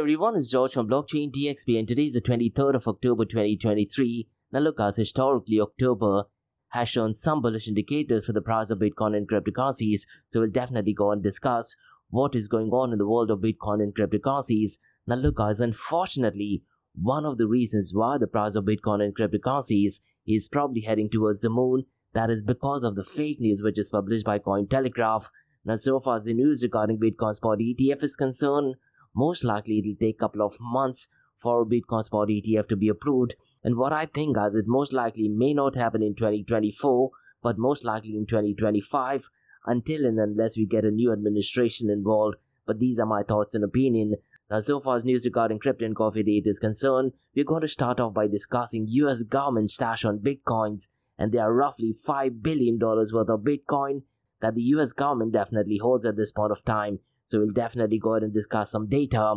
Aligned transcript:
everyone, 0.00 0.34
it's 0.34 0.48
George 0.48 0.72
from 0.72 0.88
Blockchain 0.88 1.30
DXB 1.30 1.78
and 1.78 1.86
today 1.86 2.04
is 2.04 2.14
the 2.14 2.22
23rd 2.22 2.74
of 2.74 2.88
October 2.88 3.26
2023. 3.26 4.26
Now 4.50 4.60
look 4.60 4.78
guys, 4.78 4.96
historically 4.96 5.60
October 5.60 6.24
has 6.70 6.88
shown 6.88 7.12
some 7.12 7.42
bullish 7.42 7.68
indicators 7.68 8.24
for 8.24 8.32
the 8.32 8.40
price 8.40 8.70
of 8.70 8.78
Bitcoin 8.78 9.14
and 9.14 9.28
cryptocurrencies, 9.28 10.06
so 10.26 10.40
we'll 10.40 10.48
definitely 10.48 10.94
go 10.94 11.12
and 11.12 11.22
discuss 11.22 11.76
what 12.08 12.34
is 12.34 12.48
going 12.48 12.70
on 12.70 12.92
in 12.92 12.98
the 12.98 13.06
world 13.06 13.30
of 13.30 13.40
Bitcoin 13.40 13.82
and 13.82 13.94
cryptocurrencies. 13.94 14.78
Now 15.06 15.16
look 15.16 15.36
guys, 15.36 15.60
unfortunately, 15.60 16.62
one 16.94 17.26
of 17.26 17.36
the 17.36 17.46
reasons 17.46 17.92
why 17.92 18.16
the 18.16 18.26
price 18.26 18.54
of 18.54 18.64
Bitcoin 18.64 19.04
and 19.04 19.14
cryptocurrencies 19.14 20.00
is 20.26 20.48
probably 20.48 20.80
heading 20.80 21.10
towards 21.10 21.42
the 21.42 21.50
moon, 21.50 21.84
that 22.14 22.30
is 22.30 22.40
because 22.40 22.84
of 22.84 22.94
the 22.94 23.04
fake 23.04 23.38
news 23.38 23.60
which 23.62 23.78
is 23.78 23.90
published 23.90 24.24
by 24.24 24.38
Cointelegraph. 24.38 25.26
Now 25.66 25.76
so 25.76 26.00
far 26.00 26.16
as 26.16 26.24
the 26.24 26.32
news 26.32 26.62
regarding 26.62 26.98
Bitcoin 26.98 27.34
spot 27.34 27.58
ETF 27.58 28.02
is 28.02 28.16
concerned, 28.16 28.76
most 29.14 29.44
likely 29.44 29.78
it'll 29.78 29.94
take 29.98 30.16
a 30.16 30.18
couple 30.18 30.42
of 30.42 30.56
months 30.60 31.08
for 31.40 31.64
Bitcoin 31.64 32.04
spot 32.04 32.28
ETF 32.28 32.68
to 32.68 32.76
be 32.76 32.88
approved. 32.88 33.34
And 33.64 33.76
what 33.76 33.92
I 33.92 34.06
think 34.06 34.36
is 34.38 34.54
it 34.54 34.66
most 34.66 34.92
likely 34.92 35.28
may 35.28 35.54
not 35.54 35.74
happen 35.74 36.02
in 36.02 36.14
2024, 36.14 37.10
but 37.42 37.58
most 37.58 37.84
likely 37.84 38.16
in 38.16 38.26
2025 38.26 39.28
until 39.66 40.06
and 40.06 40.18
unless 40.18 40.56
we 40.56 40.66
get 40.66 40.84
a 40.84 40.90
new 40.90 41.12
administration 41.12 41.90
involved. 41.90 42.36
But 42.66 42.78
these 42.78 42.98
are 42.98 43.06
my 43.06 43.22
thoughts 43.22 43.54
and 43.54 43.64
opinion. 43.64 44.14
Now, 44.50 44.60
so 44.60 44.80
far 44.80 44.96
as 44.96 45.04
news 45.04 45.24
regarding 45.24 45.60
crypto 45.60 45.84
and 45.84 45.94
coffee 45.94 46.20
at 46.20 46.28
8 46.28 46.42
is 46.46 46.58
concerned, 46.58 47.12
we're 47.34 47.44
going 47.44 47.62
to 47.62 47.68
start 47.68 48.00
off 48.00 48.14
by 48.14 48.26
discussing 48.26 48.86
US 48.88 49.22
government 49.22 49.70
stash 49.70 50.04
on 50.04 50.18
bitcoins, 50.18 50.88
and 51.18 51.32
there 51.32 51.42
are 51.42 51.54
roughly 51.54 51.94
$5 51.94 52.42
billion 52.42 52.78
worth 52.80 53.14
of 53.14 53.40
bitcoin 53.40 54.02
that 54.40 54.54
the 54.54 54.62
US 54.62 54.92
government 54.92 55.32
definitely 55.32 55.78
holds 55.78 56.04
at 56.04 56.16
this 56.16 56.32
point 56.32 56.52
of 56.52 56.64
time. 56.64 56.98
So 57.30 57.38
we'll 57.38 57.50
definitely 57.50 58.00
go 58.00 58.14
ahead 58.14 58.24
and 58.24 58.34
discuss 58.34 58.72
some 58.72 58.88
data. 58.88 59.36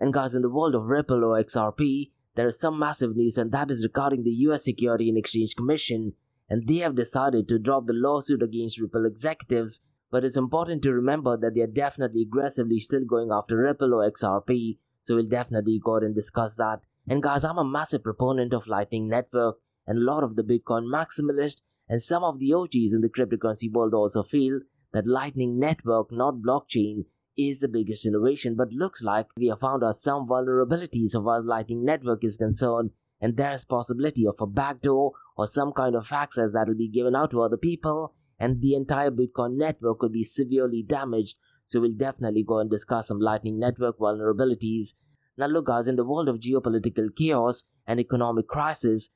And 0.00 0.12
guys, 0.12 0.34
in 0.34 0.42
the 0.42 0.50
world 0.50 0.74
of 0.74 0.86
Ripple 0.86 1.22
or 1.22 1.40
XRP, 1.40 2.10
there 2.34 2.48
is 2.48 2.58
some 2.58 2.80
massive 2.80 3.14
news, 3.14 3.38
and 3.38 3.52
that 3.52 3.70
is 3.70 3.84
regarding 3.84 4.24
the 4.24 4.34
US 4.48 4.64
Security 4.64 5.08
and 5.08 5.16
Exchange 5.16 5.54
Commission. 5.54 6.14
And 6.50 6.66
they 6.66 6.78
have 6.78 6.96
decided 6.96 7.46
to 7.46 7.60
drop 7.60 7.86
the 7.86 7.92
lawsuit 7.92 8.42
against 8.42 8.80
Ripple 8.80 9.06
executives. 9.06 9.78
But 10.10 10.24
it's 10.24 10.36
important 10.36 10.82
to 10.82 10.92
remember 10.92 11.36
that 11.36 11.54
they 11.54 11.60
are 11.60 11.68
definitely 11.68 12.22
aggressively 12.22 12.80
still 12.80 13.04
going 13.08 13.30
after 13.30 13.56
Ripple 13.56 13.94
or 13.94 14.10
XRP. 14.10 14.78
So 15.02 15.14
we'll 15.14 15.26
definitely 15.26 15.80
go 15.84 15.92
ahead 15.92 16.06
and 16.06 16.16
discuss 16.16 16.56
that. 16.56 16.80
And 17.06 17.22
guys, 17.22 17.44
I'm 17.44 17.58
a 17.58 17.64
massive 17.64 18.02
proponent 18.02 18.52
of 18.52 18.66
Lightning 18.66 19.08
Network, 19.08 19.58
and 19.86 19.98
a 19.98 20.02
lot 20.12 20.24
of 20.24 20.34
the 20.34 20.42
Bitcoin 20.42 20.92
maximalists 20.92 21.62
and 21.88 22.02
some 22.02 22.24
of 22.24 22.40
the 22.40 22.52
OGs 22.52 22.92
in 22.92 23.00
the 23.00 23.08
cryptocurrency 23.08 23.72
world 23.72 23.94
also 23.94 24.24
feel 24.24 24.60
that 24.92 25.06
Lightning 25.06 25.60
Network, 25.60 26.10
not 26.10 26.42
blockchain, 26.44 27.04
is 27.38 27.60
the 27.60 27.68
biggest 27.68 28.04
innovation, 28.04 28.56
but 28.56 28.72
looks 28.72 29.02
like 29.02 29.28
we 29.36 29.46
have 29.46 29.60
found 29.60 29.84
out 29.84 29.96
some 29.96 30.26
vulnerabilities 30.26 31.14
of 31.14 31.26
our 31.26 31.40
Lightning 31.40 31.84
Network 31.84 32.24
is 32.24 32.36
concerned, 32.36 32.90
and 33.20 33.36
there 33.36 33.52
is 33.52 33.64
possibility 33.64 34.26
of 34.26 34.34
a 34.40 34.46
backdoor 34.46 35.12
or 35.36 35.46
some 35.46 35.72
kind 35.72 35.94
of 35.94 36.08
access 36.10 36.52
that 36.52 36.66
will 36.66 36.74
be 36.74 36.88
given 36.88 37.14
out 37.14 37.30
to 37.30 37.40
other 37.40 37.56
people, 37.56 38.14
and 38.38 38.60
the 38.60 38.74
entire 38.74 39.10
Bitcoin 39.10 39.56
network 39.56 40.00
could 40.00 40.12
be 40.12 40.24
severely 40.24 40.82
damaged. 40.82 41.36
So 41.64 41.80
we'll 41.80 41.92
definitely 41.92 42.44
go 42.46 42.58
and 42.58 42.70
discuss 42.70 43.08
some 43.08 43.20
Lightning 43.20 43.58
Network 43.58 43.98
vulnerabilities. 43.98 44.94
Now 45.36 45.46
look 45.46 45.66
guys, 45.66 45.86
in 45.86 45.96
the 45.96 46.04
world 46.04 46.28
of 46.28 46.40
geopolitical 46.40 47.14
chaos 47.16 47.62
and 47.86 48.00
economic 48.00 48.48
crisis, 48.48 49.10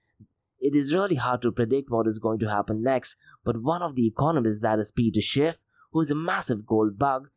it 0.60 0.76
is 0.76 0.94
really 0.94 1.16
hard 1.16 1.42
to 1.42 1.50
predict 1.50 1.90
what 1.90 2.06
is 2.06 2.20
going 2.20 2.38
to 2.38 2.48
happen 2.48 2.84
next, 2.84 3.16
but 3.44 3.60
one 3.60 3.82
of 3.82 3.96
the 3.96 4.06
economists 4.06 4.60
that 4.60 4.78
is 4.78 4.92
Peter 4.92 5.20
Schiff, 5.20 5.56
who 5.90 6.00
is 6.00 6.10
a 6.10 6.14
massive 6.14 6.64
gold 6.64 6.98
bug, 6.98 7.28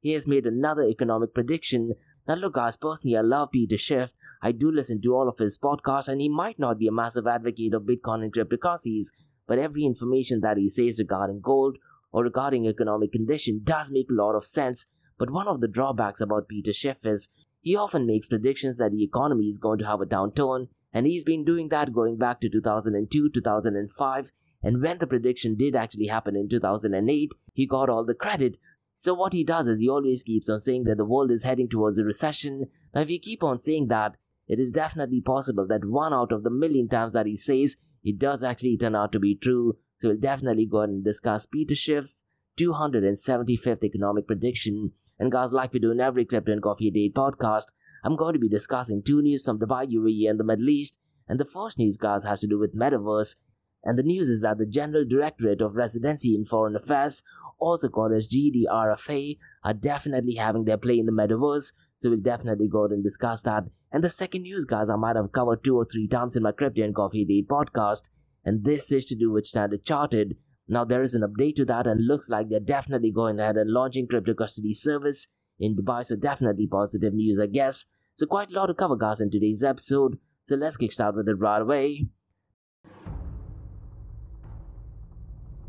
he 0.00 0.12
has 0.12 0.26
made 0.26 0.46
another 0.46 0.84
economic 0.84 1.34
prediction. 1.34 1.92
Now, 2.26 2.34
look, 2.34 2.54
guys, 2.54 2.76
personally, 2.76 3.16
I 3.16 3.22
love 3.22 3.50
Peter 3.52 3.78
Schiff. 3.78 4.12
I 4.42 4.52
do 4.52 4.70
listen 4.70 5.00
to 5.02 5.14
all 5.14 5.28
of 5.28 5.38
his 5.38 5.58
podcasts, 5.58 6.08
and 6.08 6.20
he 6.20 6.28
might 6.28 6.58
not 6.58 6.78
be 6.78 6.86
a 6.86 6.92
massive 6.92 7.26
advocate 7.26 7.74
of 7.74 7.82
Bitcoin 7.82 8.22
and 8.22 8.32
cryptocurrencies, 8.32 9.06
but 9.46 9.58
every 9.58 9.84
information 9.84 10.40
that 10.40 10.56
he 10.56 10.68
says 10.68 10.98
regarding 10.98 11.40
gold 11.40 11.78
or 12.12 12.22
regarding 12.22 12.66
economic 12.66 13.12
condition 13.12 13.60
does 13.64 13.90
make 13.90 14.10
a 14.10 14.14
lot 14.14 14.34
of 14.34 14.46
sense. 14.46 14.86
But 15.18 15.30
one 15.30 15.48
of 15.48 15.60
the 15.60 15.68
drawbacks 15.68 16.20
about 16.20 16.48
Peter 16.48 16.72
Schiff 16.72 17.04
is 17.04 17.28
he 17.60 17.74
often 17.74 18.06
makes 18.06 18.28
predictions 18.28 18.78
that 18.78 18.92
the 18.92 19.02
economy 19.02 19.46
is 19.46 19.58
going 19.58 19.78
to 19.78 19.86
have 19.86 20.00
a 20.00 20.06
downturn, 20.06 20.68
and 20.92 21.06
he's 21.06 21.24
been 21.24 21.44
doing 21.44 21.68
that 21.70 21.92
going 21.92 22.16
back 22.16 22.40
to 22.40 22.48
2002, 22.48 23.30
2005. 23.34 24.32
And 24.62 24.82
when 24.82 24.98
the 24.98 25.06
prediction 25.06 25.56
did 25.56 25.76
actually 25.76 26.06
happen 26.06 26.36
in 26.36 26.48
2008, 26.48 27.34
he 27.52 27.66
got 27.66 27.88
all 27.88 28.04
the 28.04 28.14
credit 28.14 28.56
so 29.00 29.14
what 29.14 29.32
he 29.32 29.44
does 29.44 29.68
is 29.68 29.78
he 29.78 29.88
always 29.88 30.24
keeps 30.24 30.48
on 30.48 30.58
saying 30.58 30.82
that 30.82 30.96
the 30.96 31.04
world 31.04 31.30
is 31.30 31.44
heading 31.44 31.68
towards 31.68 32.00
a 32.00 32.04
recession. 32.04 32.66
Now 32.92 33.02
if 33.02 33.10
you 33.10 33.20
keep 33.20 33.44
on 33.44 33.60
saying 33.60 33.86
that, 33.90 34.16
it 34.48 34.58
is 34.58 34.72
definitely 34.72 35.20
possible 35.20 35.64
that 35.68 35.84
one 35.84 36.12
out 36.12 36.32
of 36.32 36.42
the 36.42 36.50
million 36.50 36.88
times 36.88 37.12
that 37.12 37.26
he 37.26 37.36
says 37.36 37.76
it 38.02 38.18
does 38.18 38.42
actually 38.42 38.76
turn 38.76 38.96
out 38.96 39.12
to 39.12 39.20
be 39.20 39.36
true. 39.36 39.76
So 39.98 40.08
we'll 40.08 40.18
definitely 40.18 40.66
go 40.66 40.78
ahead 40.78 40.88
and 40.88 41.04
discuss 41.04 41.46
Peter 41.46 41.76
Schiff's 41.76 42.24
275th 42.58 43.84
economic 43.84 44.26
prediction. 44.26 44.90
And 45.16 45.30
guys, 45.30 45.52
like 45.52 45.72
we 45.72 45.78
do 45.78 45.92
in 45.92 46.00
every 46.00 46.24
Crypto 46.24 46.50
and 46.50 46.60
Coffee 46.60 46.88
at 46.88 46.96
8 46.96 47.14
podcast, 47.14 47.66
I'm 48.02 48.16
going 48.16 48.32
to 48.32 48.40
be 48.40 48.48
discussing 48.48 49.04
two 49.04 49.22
news 49.22 49.44
from 49.44 49.60
Dubai, 49.60 49.86
UAE, 49.92 50.28
and 50.28 50.40
the 50.40 50.44
Middle 50.44 50.70
East. 50.70 50.98
And 51.28 51.38
the 51.38 51.44
first 51.44 51.78
news, 51.78 51.96
guys, 51.96 52.24
has 52.24 52.40
to 52.40 52.48
do 52.48 52.58
with 52.58 52.74
Metaverse. 52.74 53.36
And 53.84 53.98
the 53.98 54.02
news 54.02 54.28
is 54.28 54.40
that 54.42 54.58
the 54.58 54.66
General 54.66 55.04
Directorate 55.04 55.60
of 55.60 55.76
Residency 55.76 56.34
in 56.34 56.44
Foreign 56.44 56.76
Affairs 56.76 57.22
also 57.58 57.88
called 57.88 58.12
as 58.12 58.28
GDRFA, 58.28 59.38
are 59.64 59.74
definitely 59.74 60.34
having 60.34 60.64
their 60.64 60.76
play 60.76 60.98
in 60.98 61.06
the 61.06 61.12
metaverse. 61.12 61.72
So 61.96 62.10
we'll 62.10 62.20
definitely 62.20 62.68
go 62.68 62.84
and 62.84 63.02
discuss 63.02 63.40
that. 63.42 63.64
And 63.90 64.04
the 64.04 64.08
second 64.08 64.42
news, 64.42 64.64
guys, 64.64 64.88
I 64.88 64.96
might 64.96 65.16
have 65.16 65.32
covered 65.32 65.64
two 65.64 65.76
or 65.76 65.84
three 65.84 66.06
times 66.06 66.36
in 66.36 66.42
my 66.42 66.52
Crypto 66.52 66.82
and 66.82 66.94
Coffee 66.94 67.22
at 67.22 67.30
8 67.30 67.48
podcast. 67.48 68.08
And 68.44 68.64
this 68.64 68.92
is 68.92 69.04
to 69.06 69.16
do 69.16 69.32
with 69.32 69.46
Standard 69.46 69.84
Chartered. 69.84 70.36
Now 70.68 70.84
there 70.84 71.02
is 71.02 71.14
an 71.14 71.22
update 71.22 71.56
to 71.56 71.64
that 71.66 71.86
and 71.86 72.06
looks 72.06 72.28
like 72.28 72.48
they're 72.48 72.60
definitely 72.60 73.10
going 73.10 73.40
ahead 73.40 73.56
and 73.56 73.70
launching 73.70 74.06
crypto 74.06 74.34
custody 74.34 74.74
service 74.74 75.26
in 75.58 75.76
Dubai. 75.76 76.04
So 76.04 76.14
definitely 76.14 76.66
positive 76.66 77.14
news, 77.14 77.40
I 77.40 77.46
guess. 77.46 77.86
So 78.14 78.26
quite 78.26 78.50
a 78.50 78.54
lot 78.54 78.66
to 78.66 78.74
cover, 78.74 78.96
guys, 78.96 79.20
in 79.20 79.30
today's 79.30 79.64
episode. 79.64 80.18
So 80.42 80.56
let's 80.56 80.76
kick 80.76 80.92
start 80.92 81.16
with 81.16 81.28
it 81.28 81.34
right 81.34 81.60
away. 81.62 82.08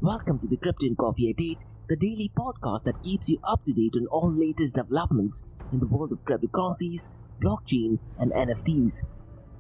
Welcome 0.02 0.40
to 0.40 0.48
the 0.48 0.56
Crypto 0.56 0.86
and 0.86 0.98
Coffee 0.98 1.30
at 1.30 1.42
8 1.42 1.58
the 1.90 1.98
daily 1.98 2.32
podcast 2.34 2.86
that 2.86 3.04
keeps 3.04 3.28
you 3.28 3.38
up 3.44 3.66
to 3.66 3.74
date 3.74 3.96
on 3.98 4.08
all 4.08 4.32
latest 4.32 4.76
developments 4.76 5.44
in 5.74 5.80
the 5.82 5.88
world 5.88 6.14
of 6.14 6.24
cryptocurrencies, 6.24 7.10
blockchain, 7.44 8.00
and 8.18 8.32
NFTs. 8.32 9.02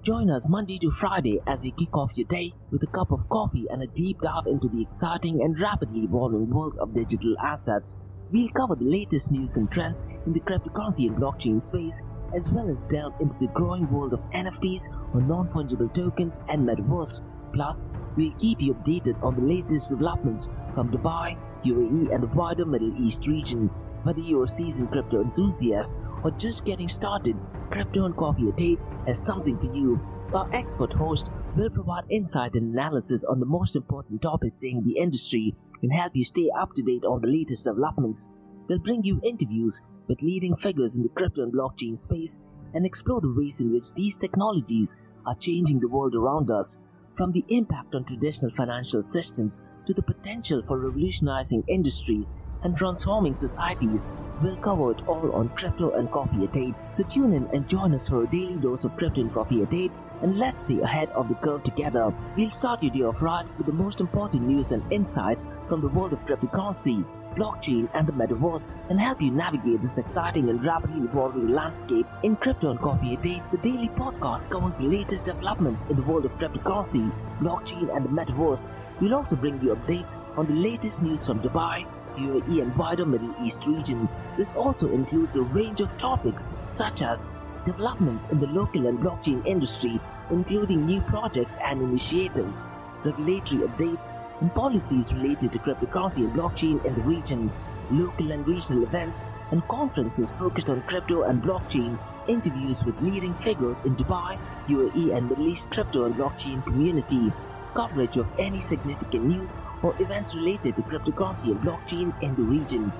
Join 0.01 0.29
us 0.29 0.47
Monday 0.47 0.77
to 0.77 0.91
Friday 0.91 1.41
as 1.45 1.63
we 1.63 1.71
kick 1.71 1.93
off 1.93 2.13
your 2.15 2.27
day 2.27 2.53
with 2.71 2.81
a 2.83 2.87
cup 2.87 3.11
of 3.11 3.27
coffee 3.27 3.65
and 3.69 3.83
a 3.83 3.87
deep 3.87 4.21
dive 4.21 4.47
into 4.47 4.69
the 4.69 4.81
exciting 4.81 5.41
and 5.41 5.59
rapidly 5.59 6.05
evolving 6.05 6.49
world 6.49 6.77
of 6.79 6.93
digital 6.93 7.37
assets. 7.39 7.97
We'll 8.31 8.47
cover 8.51 8.75
the 8.75 8.85
latest 8.85 9.33
news 9.33 9.57
and 9.57 9.69
trends 9.69 10.07
in 10.25 10.31
the 10.31 10.39
cryptocurrency 10.39 11.07
and 11.09 11.17
blockchain 11.17 11.61
space, 11.61 12.01
as 12.33 12.49
well 12.49 12.69
as 12.69 12.85
delve 12.85 13.19
into 13.19 13.35
the 13.41 13.47
growing 13.47 13.91
world 13.91 14.13
of 14.13 14.21
NFTs 14.31 14.87
or 15.13 15.19
non 15.19 15.49
fungible 15.49 15.93
tokens 15.93 16.39
and 16.47 16.65
metaverse. 16.65 17.19
Plus, 17.51 17.87
we'll 18.15 18.31
keep 18.33 18.61
you 18.61 18.73
updated 18.73 19.21
on 19.23 19.35
the 19.35 19.41
latest 19.41 19.89
developments 19.89 20.49
from 20.73 20.89
Dubai, 20.89 21.37
UAE, 21.63 22.13
and 22.13 22.23
the 22.23 22.27
wider 22.27 22.65
Middle 22.65 22.93
East 23.01 23.27
region. 23.27 23.69
Whether 24.03 24.21
you're 24.21 24.45
a 24.45 24.47
seasoned 24.47 24.91
crypto 24.91 25.21
enthusiast 25.21 25.99
or 26.23 26.31
just 26.31 26.63
getting 26.63 26.87
started, 26.87 27.35
Crypto 27.69 28.05
and 28.05 28.15
Coffee 28.15 28.49
at 28.49 28.61
8 28.61 28.79
has 29.07 29.19
something 29.19 29.57
for 29.57 29.73
you. 29.75 29.99
Our 30.33 30.49
expert 30.53 30.93
host 30.93 31.31
will 31.55 31.69
provide 31.69 32.05
insight 32.09 32.55
and 32.55 32.73
analysis 32.73 33.25
on 33.25 33.39
the 33.39 33.45
most 33.45 33.75
important 33.75 34.21
topics 34.21 34.63
in 34.63 34.83
the 34.83 34.97
industry 34.97 35.55
and 35.81 35.91
help 35.91 36.15
you 36.15 36.23
stay 36.23 36.49
up 36.57 36.73
to 36.75 36.83
date 36.83 37.03
on 37.03 37.21
the 37.21 37.27
latest 37.27 37.65
developments. 37.65 38.27
We'll 38.67 38.79
bring 38.79 39.03
you 39.03 39.19
interviews 39.23 39.81
with 40.07 40.21
leading 40.21 40.55
figures 40.55 40.95
in 40.95 41.03
the 41.03 41.09
crypto 41.09 41.43
and 41.43 41.53
blockchain 41.53 41.97
space 41.97 42.39
and 42.73 42.85
explore 42.85 43.21
the 43.21 43.33
ways 43.33 43.59
in 43.59 43.71
which 43.71 43.93
these 43.93 44.17
technologies 44.17 44.95
are 45.25 45.35
changing 45.35 45.79
the 45.79 45.87
world 45.87 46.15
around 46.15 46.51
us, 46.51 46.77
from 47.19 47.33
the 47.33 47.43
impact 47.49 47.95
on 47.95 48.05
traditional 48.05 48.49
financial 48.49 49.03
systems 49.03 49.61
to 49.85 49.93
the 49.93 50.01
potential 50.01 50.61
for 50.61 50.79
revolutionizing 50.79 51.61
industries 51.67 52.33
and 52.63 52.77
transforming 52.77 53.35
societies. 53.35 54.09
We'll 54.41 54.55
cover 54.55 54.91
it 54.91 55.05
all 55.05 55.29
on 55.33 55.49
Crypto 55.49 55.91
and 55.95 56.09
Coffee 56.09 56.45
at 56.45 56.55
8. 56.55 56.73
So 56.91 57.03
tune 57.03 57.33
in 57.33 57.45
and 57.47 57.67
join 57.67 57.93
us 57.93 58.07
for 58.07 58.23
a 58.23 58.27
daily 58.29 58.55
dose 58.55 58.85
of 58.85 58.95
Crypto 58.95 59.19
and 59.19 59.33
Coffee 59.33 59.63
at 59.63 59.73
8 59.73 59.91
and 60.21 60.37
let's 60.37 60.63
stay 60.63 60.79
ahead 60.81 61.09
of 61.09 61.27
the 61.29 61.35
curve 61.35 61.63
together. 61.63 62.13
We'll 62.35 62.51
start 62.51 62.83
your 62.83 62.93
day 62.93 63.03
off 63.03 63.21
right 63.21 63.45
with 63.57 63.67
the 63.67 63.73
most 63.73 64.01
important 64.01 64.43
news 64.47 64.71
and 64.71 64.83
insights 64.91 65.47
from 65.67 65.81
the 65.81 65.87
world 65.87 66.13
of 66.13 66.25
cryptocurrency 66.25 67.05
blockchain, 67.35 67.89
and 67.93 68.07
the 68.07 68.11
metaverse 68.11 68.71
and 68.89 68.99
help 68.99 69.21
you 69.21 69.31
navigate 69.31 69.81
this 69.81 69.97
exciting 69.97 70.49
and 70.49 70.63
rapidly 70.65 71.03
evolving 71.03 71.49
landscape. 71.49 72.05
In 72.23 72.35
Crypto 72.35 72.71
and 72.71 72.79
Coffee 72.79 73.15
at 73.15 73.25
8, 73.25 73.41
the 73.51 73.57
daily 73.57 73.89
podcast 73.89 74.49
covers 74.49 74.75
the 74.75 74.83
latest 74.83 75.25
developments 75.25 75.85
in 75.85 75.95
the 75.95 76.01
world 76.01 76.25
of 76.25 76.31
cryptocurrency, 76.33 77.11
blockchain, 77.39 77.95
and 77.95 78.05
the 78.05 78.09
metaverse. 78.09 78.69
We'll 78.99 79.15
also 79.15 79.35
bring 79.35 79.61
you 79.61 79.75
updates 79.75 80.17
on 80.37 80.47
the 80.47 80.53
latest 80.53 81.01
news 81.01 81.25
from 81.25 81.39
Dubai, 81.39 81.87
UAE, 82.17 82.61
and 82.61 82.75
wider 82.75 83.05
Middle 83.05 83.33
East 83.41 83.65
region. 83.65 84.09
This 84.37 84.55
also 84.55 84.91
includes 84.91 85.37
a 85.37 85.41
range 85.41 85.81
of 85.81 85.97
topics 85.97 86.47
such 86.67 87.01
as 87.01 87.29
developments 87.65 88.25
in 88.31 88.39
the 88.39 88.47
local 88.47 88.87
and 88.87 88.99
blockchain 88.99 89.45
industry, 89.45 89.99
including 90.29 90.85
new 90.85 91.01
projects 91.01 91.57
and 91.63 91.81
initiatives, 91.81 92.63
regulatory 93.03 93.61
updates, 93.63 94.13
and 94.41 94.53
policies 94.53 95.13
related 95.13 95.51
to 95.51 95.59
cryptocurrency 95.59 96.19
and 96.19 96.33
blockchain 96.33 96.83
in 96.85 96.95
the 96.95 97.01
region, 97.01 97.51
local 97.91 98.31
and 98.31 98.47
regional 98.47 98.83
events, 98.83 99.21
and 99.51 99.67
conferences 99.67 100.35
focused 100.35 100.69
on 100.69 100.81
crypto 100.83 101.23
and 101.23 101.41
blockchain, 101.41 101.97
interviews 102.27 102.83
with 102.83 103.01
leading 103.01 103.33
figures 103.35 103.81
in 103.81 103.95
Dubai, 103.95 104.37
UAE, 104.67 105.15
and 105.15 105.29
Middle 105.29 105.47
East 105.47 105.71
crypto 105.71 106.05
and 106.05 106.15
blockchain 106.15 106.63
community, 106.63 107.31
coverage 107.73 108.17
of 108.17 108.27
any 108.37 108.59
significant 108.59 109.25
news 109.25 109.59
or 109.81 109.95
events 110.01 110.35
related 110.35 110.75
to 110.75 110.81
cryptocurrency 110.83 111.51
and 111.51 111.61
blockchain 111.61 112.13
in 112.21 112.35
the 112.35 112.41
region. 112.41 112.91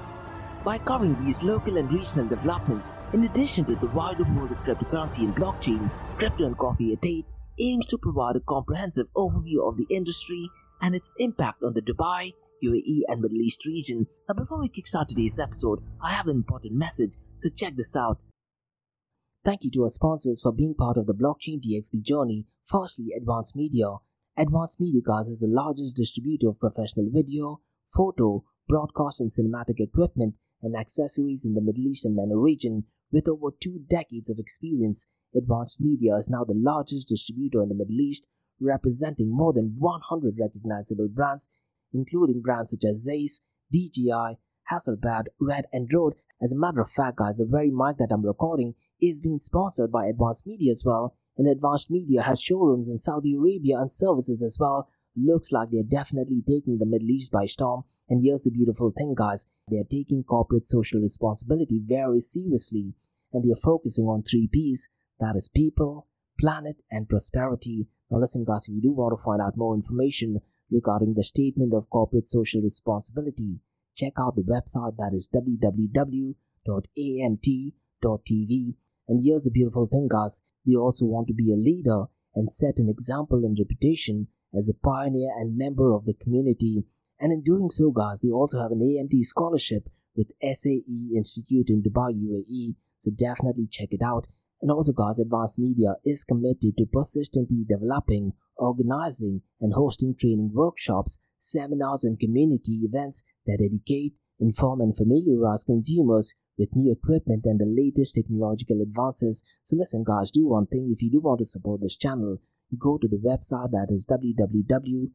By 0.63 0.77
covering 0.77 1.15
these 1.23 1.41
local 1.41 1.77
and 1.77 1.91
regional 1.91 2.27
developments, 2.27 2.91
in 3.13 3.23
addition 3.23 3.63
to 3.65 3.75
the 3.75 3.88
wider 3.88 4.25
world 4.25 4.51
of 4.51 4.57
cryptocurrency 4.57 5.19
and 5.19 5.33
blockchain, 5.33 5.89
Crypto 6.17 6.45
and 6.45 6.57
Coffee 6.57 6.91
at 6.91 7.06
8 7.06 7.25
aims 7.59 7.85
to 7.88 7.97
provide 7.97 8.35
a 8.35 8.41
comprehensive 8.41 9.07
overview 9.15 9.65
of 9.65 9.77
the 9.77 9.88
industry 9.89 10.50
and 10.81 10.94
its 10.94 11.13
impact 11.17 11.63
on 11.63 11.73
the 11.73 11.81
Dubai, 11.81 12.33
UAE, 12.61 13.03
and 13.07 13.21
Middle 13.21 13.38
East 13.38 13.65
region. 13.65 14.06
Now, 14.27 14.35
before 14.35 14.59
we 14.59 14.67
kickstart 14.67 15.07
today's 15.07 15.39
episode, 15.39 15.79
I 16.01 16.11
have 16.11 16.27
an 16.27 16.35
important 16.35 16.73
message, 16.73 17.13
so 17.35 17.47
check 17.55 17.77
this 17.77 17.95
out. 17.95 18.19
Thank 19.45 19.63
you 19.63 19.71
to 19.71 19.83
our 19.83 19.89
sponsors 19.89 20.41
for 20.41 20.51
being 20.51 20.75
part 20.75 20.97
of 20.97 21.07
the 21.07 21.13
blockchain 21.13 21.62
DXB 21.62 22.01
journey. 22.01 22.47
Firstly, 22.65 23.13
Advanced 23.15 23.55
Media. 23.55 23.95
Advanced 24.38 24.81
Media 24.81 25.01
Guys 25.05 25.29
is 25.29 25.39
the 25.39 25.47
largest 25.47 25.95
distributor 25.95 26.50
of 26.50 26.59
professional 26.59 27.09
video, 27.09 27.62
photo, 27.95 28.44
broadcast, 28.67 29.21
and 29.21 29.31
cinematic 29.31 29.79
equipment 29.79 30.35
and 30.61 30.75
accessories 30.75 31.45
in 31.45 31.53
the 31.53 31.61
Middle 31.61 31.88
East 31.88 32.06
and 32.06 32.15
MENA 32.15 32.38
region. 32.38 32.85
With 33.11 33.27
over 33.27 33.50
two 33.51 33.79
decades 33.89 34.29
of 34.29 34.39
experience, 34.39 35.06
Advanced 35.35 35.79
Media 35.79 36.15
is 36.15 36.29
now 36.29 36.44
the 36.44 36.53
largest 36.56 37.07
distributor 37.07 37.61
in 37.61 37.69
the 37.69 37.75
Middle 37.75 38.00
East, 38.00 38.27
representing 38.59 39.35
more 39.35 39.53
than 39.53 39.75
100 39.77 40.35
recognizable 40.39 41.07
brands, 41.07 41.50
including 41.94 42.41
brands 42.41 42.71
such 42.71 42.83
as 42.83 43.03
Zeiss, 43.03 43.41
DJI, 43.71 44.38
Hasselblad, 44.71 45.25
Red, 45.39 45.65
and 45.71 45.89
Rode. 45.94 46.15
As 46.41 46.53
a 46.53 46.57
matter 46.57 46.81
of 46.81 46.91
fact, 46.91 47.17
guys, 47.17 47.38
the 47.38 47.45
very 47.45 47.71
mic 47.71 47.97
that 47.97 48.12
I'm 48.12 48.25
recording 48.25 48.75
is 49.01 49.21
being 49.21 49.39
sponsored 49.39 49.91
by 49.91 50.07
Advanced 50.07 50.45
Media 50.45 50.71
as 50.71 50.83
well, 50.85 51.15
and 51.38 51.47
Advanced 51.47 51.89
Media 51.89 52.21
has 52.23 52.41
showrooms 52.41 52.89
in 52.89 52.97
Saudi 52.97 53.35
Arabia 53.35 53.79
and 53.79 53.91
services 53.91 54.44
as 54.44 54.57
well. 54.59 54.89
Looks 55.15 55.51
like 55.51 55.69
they're 55.71 55.83
definitely 55.83 56.44
taking 56.45 56.77
the 56.77 56.85
Middle 56.85 57.09
East 57.09 57.31
by 57.31 57.45
storm. 57.45 57.83
And 58.09 58.23
here's 58.23 58.41
the 58.41 58.51
beautiful 58.51 58.91
thing, 58.95 59.13
guys 59.15 59.45
they're 59.67 59.83
taking 59.83 60.23
corporate 60.23 60.65
social 60.65 61.00
responsibility 61.00 61.79
very 61.83 62.19
seriously, 62.19 62.95
and 63.31 63.44
they're 63.44 63.56
focusing 63.56 64.06
on 64.06 64.23
three 64.23 64.50
P's 64.51 64.88
that 65.19 65.35
is, 65.35 65.47
people, 65.50 66.07
planet, 66.39 66.77
and 66.89 67.07
prosperity. 67.07 67.88
Now, 68.09 68.19
listen, 68.19 68.45
guys, 68.45 68.67
if 68.67 68.73
you 68.73 68.81
do 68.81 68.91
want 68.91 69.17
to 69.17 69.23
find 69.23 69.41
out 69.41 69.57
more 69.57 69.75
information 69.75 70.39
regarding 70.71 71.13
the 71.13 71.23
statement 71.23 71.73
of 71.73 71.89
corporate 71.89 72.25
social 72.25 72.61
responsibility, 72.61 73.59
check 73.95 74.13
out 74.17 74.35
the 74.35 74.44
website 74.44 74.95
that 74.97 75.13
is 75.13 75.29
www.amt.tv. 75.33 76.35
And 79.07 79.21
here's 79.23 79.44
the 79.44 79.51
beautiful 79.51 79.88
thing, 79.88 80.07
guys 80.09 80.41
they 80.65 80.75
also 80.75 81.05
want 81.05 81.27
to 81.27 81.33
be 81.33 81.51
a 81.51 81.55
leader 81.55 82.05
and 82.35 82.53
set 82.53 82.77
an 82.77 82.89
example 82.89 83.44
and 83.44 83.57
reputation 83.57 84.27
as 84.57 84.69
a 84.69 84.73
pioneer 84.73 85.31
and 85.38 85.57
member 85.57 85.94
of 85.94 86.05
the 86.05 86.13
community. 86.13 86.83
And 87.19 87.33
in 87.33 87.42
doing 87.44 87.69
so, 87.69 87.92
guys, 87.92 88.21
they 88.21 88.30
also 88.30 88.62
have 88.62 88.71
an 88.71 88.80
AMT 88.80 89.24
scholarship 89.25 89.89
with 90.16 90.31
SAE 90.42 91.12
Institute 91.16 91.69
in 91.69 91.81
Dubai, 91.81 92.13
UAE. 92.13 92.75
So 92.98 93.12
definitely 93.12 93.68
check 93.69 93.89
it 93.92 94.01
out. 94.01 94.27
And 94.62 94.71
also, 94.71 94.92
guys, 94.92 95.19
Advanced 95.19 95.60
Media 95.60 95.95
is 96.04 96.24
committed 96.25 96.77
to 96.77 96.86
persistently 96.86 97.66
developing, 97.68 98.33
organizing, 98.57 99.42
and 99.62 99.74
hosting 99.74 100.16
training 100.16 100.51
workshops, 100.54 101.19
seminars, 101.38 102.04
and 102.04 102.19
community 102.19 102.81
events 102.83 103.24
that 103.45 103.62
educate, 103.63 104.15
inform, 104.39 104.81
and 104.81 104.95
familiarize 104.95 105.63
consumers 105.63 106.33
with 106.57 106.75
new 106.75 106.92
equipment 106.92 107.45
and 107.45 107.60
the 107.60 107.65
latest 107.65 108.15
technological 108.15 108.81
advances. 108.81 109.44
So, 109.63 109.77
listen, 109.77 110.04
guys, 110.04 110.31
do 110.31 110.48
one 110.48 110.68
thing 110.68 110.89
if 110.89 111.01
you 111.01 111.10
do 111.10 111.22
want 111.22 111.39
to 111.39 111.45
support 111.45 111.80
this 111.81 111.95
channel, 111.95 112.42
go 112.77 112.98
to 112.98 113.07
the 113.07 113.18
website 113.18 113.72
that 113.72 113.88
is 113.89 114.06
www.amt.tv 114.06 115.10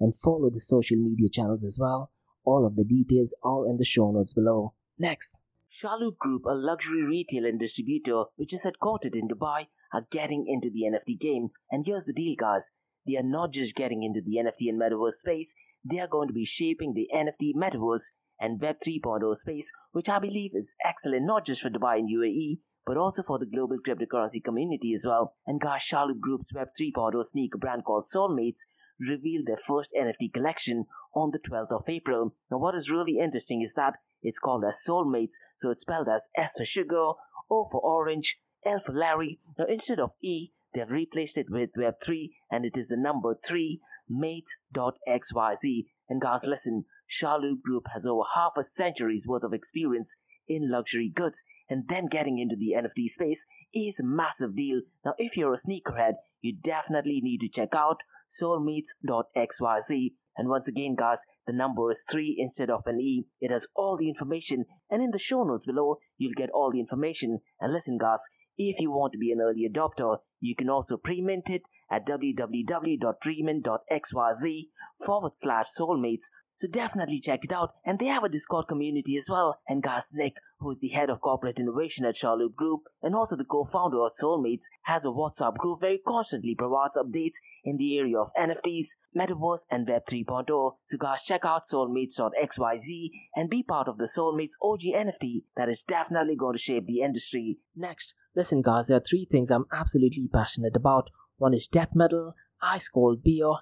and 0.00 0.14
follow 0.16 0.50
the 0.50 0.60
social 0.60 0.96
media 0.96 1.28
channels 1.28 1.64
as 1.64 1.78
well. 1.80 2.10
All 2.44 2.66
of 2.66 2.76
the 2.76 2.84
details 2.84 3.34
are 3.42 3.66
in 3.66 3.76
the 3.76 3.84
show 3.84 4.10
notes 4.10 4.32
below. 4.32 4.74
Next, 4.98 5.38
Chalhoub 5.70 6.16
Group, 6.18 6.44
a 6.46 6.54
luxury 6.54 7.02
retail 7.02 7.44
and 7.44 7.60
distributor 7.60 8.24
which 8.36 8.52
is 8.52 8.64
headquartered 8.64 9.14
in 9.14 9.28
Dubai, 9.28 9.66
are 9.92 10.06
getting 10.10 10.46
into 10.48 10.70
the 10.70 10.82
NFT 10.82 11.18
game. 11.18 11.48
And 11.70 11.86
here's 11.86 12.04
the 12.04 12.12
deal, 12.12 12.34
guys. 12.38 12.70
They 13.06 13.16
are 13.16 13.22
not 13.22 13.52
just 13.52 13.74
getting 13.74 14.02
into 14.02 14.20
the 14.20 14.36
NFT 14.36 14.68
and 14.68 14.80
metaverse 14.80 15.14
space, 15.14 15.54
they 15.84 15.98
are 15.98 16.08
going 16.08 16.28
to 16.28 16.34
be 16.34 16.44
shaping 16.44 16.94
the 16.94 17.08
NFT 17.14 17.54
metaverse 17.54 18.10
and 18.40 18.60
Web 18.60 18.76
3.0 18.86 19.36
space, 19.36 19.70
which 19.92 20.08
I 20.08 20.18
believe 20.18 20.52
is 20.54 20.74
excellent 20.84 21.26
not 21.26 21.46
just 21.46 21.62
for 21.62 21.70
Dubai 21.70 21.98
and 21.98 22.08
UAE, 22.08 22.58
but 22.86 22.96
also 22.96 23.22
for 23.22 23.38
the 23.38 23.46
global 23.46 23.76
cryptocurrency 23.78 24.42
community 24.42 24.92
as 24.94 25.04
well. 25.06 25.36
And 25.46 25.60
guys, 25.60 25.82
Chalhoub 25.82 26.20
Group's 26.20 26.52
Web 26.52 26.68
3.0 26.78 27.24
sneaker 27.26 27.58
brand 27.58 27.84
called 27.84 28.06
Soulmates 28.12 28.62
revealed 29.00 29.46
their 29.46 29.58
first 29.66 29.94
NFT 29.98 30.32
collection 30.32 30.86
on 31.14 31.30
the 31.32 31.38
12th 31.38 31.72
of 31.72 31.88
April. 31.88 32.34
Now, 32.50 32.58
what 32.58 32.74
is 32.74 32.90
really 32.90 33.18
interesting 33.18 33.62
is 33.62 33.74
that 33.74 33.94
it's 34.22 34.38
called 34.38 34.64
as 34.64 34.80
Soulmates, 34.86 35.34
so 35.56 35.70
it's 35.70 35.82
spelled 35.82 36.08
as 36.08 36.28
S 36.36 36.54
for 36.56 36.64
sugar, 36.64 37.12
O 37.50 37.68
for 37.70 37.80
orange, 37.80 38.38
L 38.66 38.80
for 38.84 38.92
Larry. 38.92 39.38
Now, 39.58 39.66
instead 39.68 40.00
of 40.00 40.10
E, 40.22 40.50
they've 40.74 40.90
replaced 40.90 41.38
it 41.38 41.46
with 41.48 41.70
Web3, 41.78 42.30
and 42.50 42.64
it 42.64 42.76
is 42.76 42.88
the 42.88 42.96
number 42.96 43.38
3 43.46 43.80
mates.xyz. 44.08 45.86
And 46.08 46.20
guys, 46.20 46.44
listen, 46.44 46.84
Chalhoub 47.08 47.62
Group 47.62 47.84
has 47.92 48.06
over 48.06 48.22
half 48.34 48.52
a 48.58 48.64
century's 48.64 49.26
worth 49.26 49.44
of 49.44 49.52
experience 49.52 50.16
in 50.48 50.70
luxury 50.70 51.10
goods, 51.14 51.44
and 51.68 51.86
them 51.88 52.06
getting 52.06 52.38
into 52.38 52.56
the 52.56 52.74
NFT 52.76 53.08
space 53.08 53.44
is 53.74 54.00
a 54.00 54.04
massive 54.04 54.56
deal. 54.56 54.80
Now, 55.04 55.14
if 55.18 55.36
you're 55.36 55.54
a 55.54 55.58
sneakerhead, 55.58 56.14
you 56.40 56.54
definitely 56.54 57.20
need 57.22 57.40
to 57.42 57.48
check 57.48 57.74
out 57.74 57.98
soulmates.xyz. 58.28 60.12
And 60.36 60.48
once 60.48 60.68
again, 60.68 60.94
guys, 60.96 61.24
the 61.46 61.52
number 61.52 61.90
is 61.90 62.04
3 62.10 62.36
instead 62.38 62.70
of 62.70 62.82
an 62.86 63.00
E. 63.00 63.26
It 63.40 63.50
has 63.50 63.66
all 63.74 63.96
the 63.98 64.08
information, 64.08 64.66
and 64.88 65.02
in 65.02 65.10
the 65.10 65.18
show 65.18 65.42
notes 65.42 65.66
below, 65.66 65.98
you'll 66.16 66.36
get 66.36 66.50
all 66.50 66.70
the 66.72 66.78
information. 66.78 67.40
And 67.60 67.72
listen, 67.72 67.98
guys, 67.98 68.22
if 68.56 68.80
you 68.80 68.90
want 68.90 69.12
to 69.12 69.18
be 69.18 69.32
an 69.32 69.40
early 69.40 69.68
adopter, 69.68 70.18
you 70.40 70.54
can 70.56 70.68
also 70.68 70.96
pre-mint 70.96 71.50
it 71.50 71.62
at 71.90 72.06
www.premint.xyz 72.06 74.68
forward 75.04 75.32
slash 75.36 75.66
soulmates 75.78 76.28
so 76.58 76.66
definitely 76.66 77.20
check 77.20 77.44
it 77.44 77.52
out. 77.52 77.74
And 77.84 77.98
they 77.98 78.06
have 78.06 78.24
a 78.24 78.28
Discord 78.28 78.66
community 78.68 79.16
as 79.16 79.30
well. 79.30 79.60
And 79.68 79.80
guys, 79.80 80.10
Nick, 80.12 80.34
who 80.58 80.72
is 80.72 80.78
the 80.80 80.88
head 80.88 81.08
of 81.08 81.20
corporate 81.20 81.60
innovation 81.60 82.04
at 82.04 82.16
Chalhoub 82.16 82.56
Group 82.56 82.80
and 83.00 83.14
also 83.14 83.36
the 83.36 83.44
co-founder 83.44 84.02
of 84.02 84.10
Soulmates, 84.20 84.64
has 84.82 85.04
a 85.04 85.08
WhatsApp 85.08 85.56
group 85.56 85.84
he 85.84 85.98
constantly 86.06 86.56
provides 86.56 86.98
updates 86.98 87.36
in 87.64 87.76
the 87.76 87.96
area 87.96 88.18
of 88.18 88.32
NFTs, 88.36 88.88
Metaverse, 89.16 89.66
and 89.70 89.88
Web 89.88 90.02
3.0. 90.10 90.72
So 90.84 90.98
guys, 90.98 91.22
check 91.22 91.44
out 91.44 91.68
soulmates.xyz 91.72 93.10
and 93.36 93.48
be 93.48 93.62
part 93.62 93.86
of 93.86 93.98
the 93.98 94.08
Soulmates 94.08 94.58
OG 94.60 94.80
NFT 94.80 95.44
that 95.56 95.68
is 95.68 95.84
definitely 95.84 96.34
going 96.34 96.54
to 96.54 96.58
shape 96.58 96.86
the 96.86 97.02
industry. 97.02 97.58
Next, 97.76 98.14
listen 98.34 98.62
guys, 98.62 98.88
there 98.88 98.96
are 98.96 99.00
three 99.08 99.28
things 99.30 99.52
I'm 99.52 99.66
absolutely 99.72 100.28
passionate 100.32 100.74
about. 100.74 101.10
One 101.36 101.54
is 101.54 101.68
death 101.68 101.90
metal, 101.94 102.34
ice 102.60 102.88
cold 102.88 103.22
beer, 103.22 103.52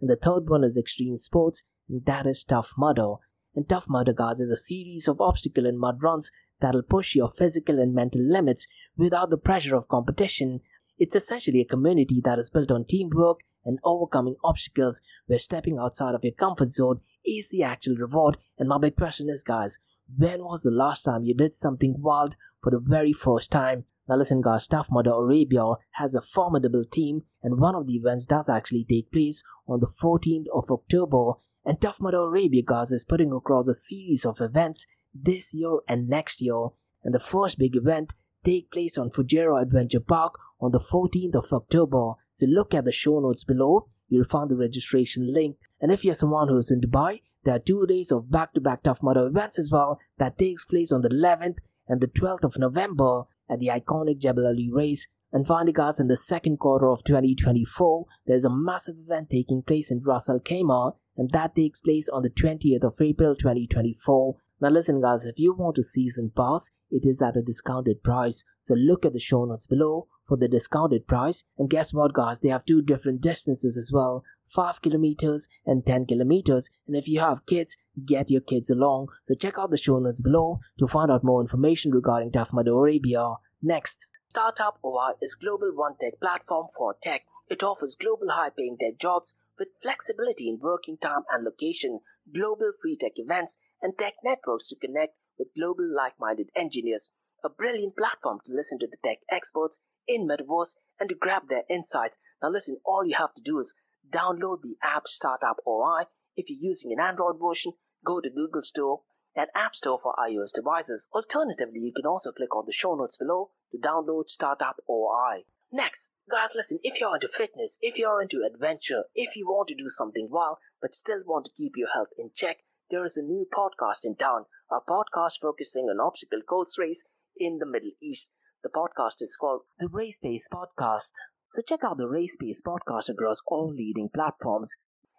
and 0.00 0.08
the 0.08 0.16
third 0.16 0.48
one 0.48 0.62
is 0.62 0.76
extreme 0.76 1.16
sports 1.16 1.62
that 1.88 2.26
is 2.26 2.44
Tough 2.44 2.72
Mudder. 2.76 3.14
And 3.54 3.68
Tough 3.68 3.88
Mudder, 3.88 4.12
guys, 4.12 4.40
is 4.40 4.50
a 4.50 4.56
series 4.56 5.06
of 5.06 5.20
obstacle 5.20 5.66
and 5.66 5.78
mud 5.78 6.02
runs 6.02 6.30
that'll 6.60 6.82
push 6.82 7.14
your 7.14 7.28
physical 7.28 7.78
and 7.78 7.94
mental 7.94 8.22
limits 8.22 8.66
without 8.96 9.30
the 9.30 9.36
pressure 9.36 9.76
of 9.76 9.88
competition. 9.88 10.60
It's 10.98 11.14
essentially 11.14 11.60
a 11.60 11.64
community 11.64 12.20
that 12.24 12.38
is 12.38 12.50
built 12.50 12.70
on 12.70 12.84
teamwork 12.84 13.40
and 13.64 13.78
overcoming 13.84 14.36
obstacles 14.44 15.02
where 15.26 15.38
stepping 15.38 15.78
outside 15.78 16.14
of 16.14 16.24
your 16.24 16.32
comfort 16.32 16.68
zone 16.68 17.00
is 17.24 17.48
the 17.48 17.62
actual 17.62 17.96
reward. 17.96 18.38
And 18.58 18.68
my 18.68 18.78
big 18.78 18.96
question 18.96 19.28
is, 19.28 19.42
guys, 19.42 19.78
when 20.16 20.44
was 20.44 20.62
the 20.62 20.70
last 20.70 21.02
time 21.02 21.24
you 21.24 21.34
did 21.34 21.54
something 21.54 21.96
wild 21.98 22.36
for 22.62 22.70
the 22.70 22.78
very 22.78 23.12
first 23.12 23.50
time? 23.50 23.84
Now 24.08 24.16
listen 24.16 24.42
guys, 24.42 24.68
Tough 24.68 24.88
Mudder 24.90 25.12
Arabia 25.12 25.64
has 25.92 26.14
a 26.14 26.20
formidable 26.20 26.84
team 26.84 27.22
and 27.42 27.58
one 27.58 27.74
of 27.74 27.86
the 27.86 27.94
events 27.94 28.26
does 28.26 28.50
actually 28.50 28.84
take 28.84 29.10
place 29.10 29.42
on 29.66 29.80
the 29.80 29.86
14th 29.86 30.44
of 30.52 30.70
October 30.70 31.32
and 31.64 31.80
Tough 31.80 32.00
Mudder 32.00 32.22
Arabia 32.22 32.62
guys 32.64 32.90
is 32.90 33.04
putting 33.04 33.32
across 33.32 33.68
a 33.68 33.74
series 33.74 34.24
of 34.24 34.40
events 34.40 34.86
this 35.14 35.54
year 35.54 35.78
and 35.88 36.08
next 36.08 36.42
year. 36.42 36.68
And 37.02 37.14
the 37.14 37.20
first 37.20 37.58
big 37.58 37.76
event 37.76 38.14
take 38.44 38.70
place 38.70 38.98
on 38.98 39.10
Fujairah 39.10 39.62
Adventure 39.62 40.00
Park 40.00 40.38
on 40.60 40.72
the 40.72 40.80
14th 40.80 41.34
of 41.34 41.52
October. 41.52 42.12
So 42.32 42.46
look 42.46 42.74
at 42.74 42.84
the 42.84 42.92
show 42.92 43.20
notes 43.20 43.44
below. 43.44 43.88
You'll 44.08 44.24
find 44.24 44.50
the 44.50 44.56
registration 44.56 45.32
link. 45.32 45.56
And 45.80 45.90
if 45.90 46.04
you're 46.04 46.14
someone 46.14 46.48
who's 46.48 46.70
in 46.70 46.80
Dubai, 46.80 47.22
there 47.44 47.54
are 47.54 47.58
two 47.58 47.86
days 47.86 48.10
of 48.12 48.30
back-to-back 48.30 48.82
Tough 48.82 49.02
Mudder 49.02 49.26
events 49.26 49.58
as 49.58 49.70
well 49.70 49.98
that 50.18 50.38
takes 50.38 50.64
place 50.64 50.92
on 50.92 51.02
the 51.02 51.08
11th 51.08 51.56
and 51.88 52.00
the 52.00 52.06
12th 52.08 52.44
of 52.44 52.58
November 52.58 53.22
at 53.50 53.60
the 53.60 53.68
iconic 53.68 54.18
Jebel 54.18 54.46
Ali 54.46 54.70
race. 54.72 55.06
And 55.32 55.46
finally, 55.46 55.72
guys, 55.72 55.98
in 55.98 56.08
the 56.08 56.16
second 56.16 56.58
quarter 56.58 56.88
of 56.88 57.04
2024, 57.04 58.06
there's 58.26 58.44
a 58.44 58.50
massive 58.50 58.96
event 59.04 59.30
taking 59.30 59.62
place 59.62 59.90
in 59.90 60.02
Ras 60.02 60.30
Al 60.30 60.38
Khaimah, 60.38 60.94
and 61.16 61.30
that 61.30 61.54
takes 61.54 61.80
place 61.80 62.08
on 62.08 62.22
the 62.22 62.30
20th 62.30 62.84
of 62.84 63.00
April 63.00 63.34
2024. 63.34 64.36
Now, 64.60 64.70
listen, 64.70 65.00
guys, 65.00 65.26
if 65.26 65.38
you 65.38 65.52
want 65.52 65.78
a 65.78 65.82
season 65.82 66.32
pass, 66.34 66.70
it 66.90 67.04
is 67.04 67.20
at 67.20 67.36
a 67.36 67.42
discounted 67.42 68.02
price. 68.02 68.44
So, 68.62 68.74
look 68.74 69.04
at 69.04 69.12
the 69.12 69.18
show 69.18 69.44
notes 69.44 69.66
below 69.66 70.06
for 70.26 70.36
the 70.36 70.48
discounted 70.48 71.06
price. 71.06 71.42
And 71.58 71.68
guess 71.68 71.92
what, 71.92 72.14
guys? 72.14 72.40
They 72.40 72.48
have 72.48 72.64
two 72.64 72.80
different 72.80 73.20
distances 73.20 73.76
as 73.76 73.90
well 73.92 74.24
5 74.48 74.80
kilometers 74.80 75.48
and 75.66 75.84
10 75.84 76.06
kilometers. 76.06 76.70
And 76.86 76.96
if 76.96 77.08
you 77.08 77.20
have 77.20 77.46
kids, 77.46 77.76
get 78.06 78.30
your 78.30 78.40
kids 78.40 78.70
along. 78.70 79.08
So, 79.26 79.34
check 79.34 79.58
out 79.58 79.70
the 79.70 79.76
show 79.76 79.98
notes 79.98 80.22
below 80.22 80.60
to 80.78 80.86
find 80.86 81.10
out 81.10 81.24
more 81.24 81.40
information 81.40 81.92
regarding 81.92 82.32
Mudder 82.52 82.72
Arabia. 82.72 83.34
Next, 83.60 84.06
Startup 84.30 84.78
OI 84.84 85.12
is 85.20 85.34
global 85.34 85.72
one 85.74 85.94
tech 86.00 86.18
platform 86.20 86.66
for 86.76 86.96
tech. 87.00 87.26
It 87.48 87.62
offers 87.62 87.94
global 87.94 88.30
high 88.30 88.50
paying 88.50 88.76
tech 88.78 88.98
jobs 88.98 89.34
with 89.58 89.68
flexibility 89.82 90.48
in 90.48 90.58
working 90.60 90.96
time 91.00 91.22
and 91.30 91.44
location, 91.44 92.00
global 92.32 92.72
free 92.80 92.96
tech 92.96 93.12
events, 93.16 93.56
and 93.82 93.96
tech 93.98 94.14
networks 94.24 94.68
to 94.68 94.76
connect 94.76 95.14
with 95.38 95.54
global 95.56 95.88
like 95.94 96.14
minded 96.18 96.48
engineers. 96.56 97.10
A 97.44 97.48
brilliant 97.48 97.96
platform 97.96 98.38
to 98.46 98.54
listen 98.54 98.78
to 98.78 98.86
the 98.86 98.96
tech 99.04 99.18
experts 99.30 99.80
in 100.08 100.26
Metaverse 100.26 100.74
and 100.98 101.08
to 101.08 101.14
grab 101.14 101.48
their 101.48 101.64
insights. 101.68 102.18
Now, 102.42 102.50
listen, 102.50 102.78
all 102.84 103.04
you 103.04 103.16
have 103.18 103.34
to 103.34 103.42
do 103.42 103.58
is 103.58 103.74
download 104.08 104.62
the 104.62 104.76
app 104.82 105.06
Startup 105.06 105.56
OI. 105.66 106.04
If 106.36 106.46
you're 106.48 106.70
using 106.70 106.92
an 106.92 107.00
Android 107.00 107.36
version, 107.40 107.72
go 108.04 108.20
to 108.20 108.30
Google 108.30 108.62
Store 108.62 109.02
and 109.36 109.48
App 109.54 109.74
Store 109.74 109.98
for 110.00 110.14
iOS 110.14 110.52
devices. 110.54 111.06
Alternatively, 111.12 111.80
you 111.80 111.92
can 111.94 112.06
also 112.06 112.30
click 112.32 112.54
on 112.54 112.64
the 112.66 112.72
show 112.72 112.94
notes 112.94 113.16
below 113.16 113.50
to 113.72 113.78
download 113.78 114.28
Startup 114.28 114.76
OI. 114.88 115.42
Next, 115.72 116.10
guys, 116.30 116.50
listen, 116.54 116.78
if 116.82 117.00
you're 117.00 117.14
into 117.14 117.28
fitness, 117.28 117.76
if 117.80 117.98
you're 117.98 118.22
into 118.22 118.42
adventure, 118.46 119.04
if 119.14 119.36
you 119.36 119.46
want 119.46 119.68
to 119.68 119.74
do 119.74 119.88
something 119.88 120.28
wild 120.30 120.56
but 120.80 120.94
still 120.94 121.20
want 121.26 121.46
to 121.46 121.52
keep 121.56 121.72
your 121.76 121.88
health 121.92 122.08
in 122.18 122.30
check, 122.34 122.58
there 122.90 123.04
is 123.04 123.16
a 123.16 123.22
new 123.22 123.46
podcast 123.52 124.04
in 124.04 124.16
town, 124.16 124.44
a 124.70 124.78
podcast 124.88 125.40
focusing 125.40 125.84
on 125.84 126.00
obstacle 126.00 126.40
course 126.42 126.76
race 126.78 127.04
in 127.36 127.58
the 127.58 127.66
Middle 127.66 127.92
East. 128.02 128.30
The 128.62 128.70
podcast 128.70 129.20
is 129.20 129.36
called 129.38 129.62
the 129.78 129.88
Race 129.88 130.18
Pace 130.18 130.48
Podcast. 130.52 131.12
So 131.50 131.62
check 131.66 131.80
out 131.84 131.98
the 131.98 132.08
Race 132.08 132.36
Pace 132.40 132.62
Podcast 132.66 133.08
across 133.10 133.38
all 133.46 133.72
leading 133.72 134.08
platforms. 134.14 134.72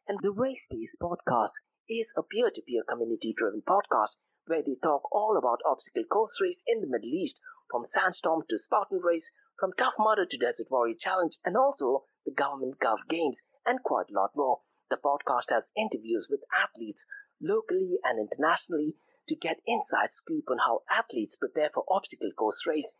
And 0.08 0.20
the 0.22 0.32
Race 0.32 0.68
Pace 0.72 0.96
Podcast 1.02 1.54
is 1.88 2.12
a 2.18 2.24
peer-to-peer 2.24 2.82
community-driven 2.90 3.62
podcast 3.68 4.18
where 4.48 4.62
they 4.66 4.76
talk 4.82 5.02
all 5.12 5.38
about 5.38 5.60
obstacle 5.70 6.04
course 6.04 6.40
race 6.42 6.62
in 6.68 6.82
the 6.82 6.88
Middle 6.88 7.14
East, 7.14 7.40
from 7.70 7.84
Sandstorm 7.84 8.44
to 8.50 8.60
Spartan 8.60 9.00
Race, 9.04 9.32
from 9.60 9.74
Tough 9.78 9.96
Mudder 9.98 10.26
to 10.26 10.38
Desert 10.38 10.68
Warrior 10.70 10.96
Challenge, 11.00 11.38
and 11.46 11.56
also 11.56 12.04
the 12.26 12.32
Government 12.32 12.80
Gov 12.80 12.98
Games, 13.10 13.42
and 13.66 13.84
quite 13.84 14.10
a 14.10 14.14
lot 14.14 14.32
more. 14.36 14.60
The 14.90 14.98
podcast 14.98 15.52
has 15.52 15.72
interviews 15.76 16.28
with 16.30 16.42
athletes 16.54 17.06
locally 17.42 17.98
and 18.04 18.20
internationally 18.20 18.96
to 19.28 19.36
get 19.36 19.62
inside 19.66 20.14
scoop 20.14 20.46
on 20.50 20.60
how 20.60 20.82
athletes 20.90 21.36
prepare 21.36 21.70
for 21.74 21.84
obstacle 21.90 22.32
course 22.38 22.66
race. 22.68 22.94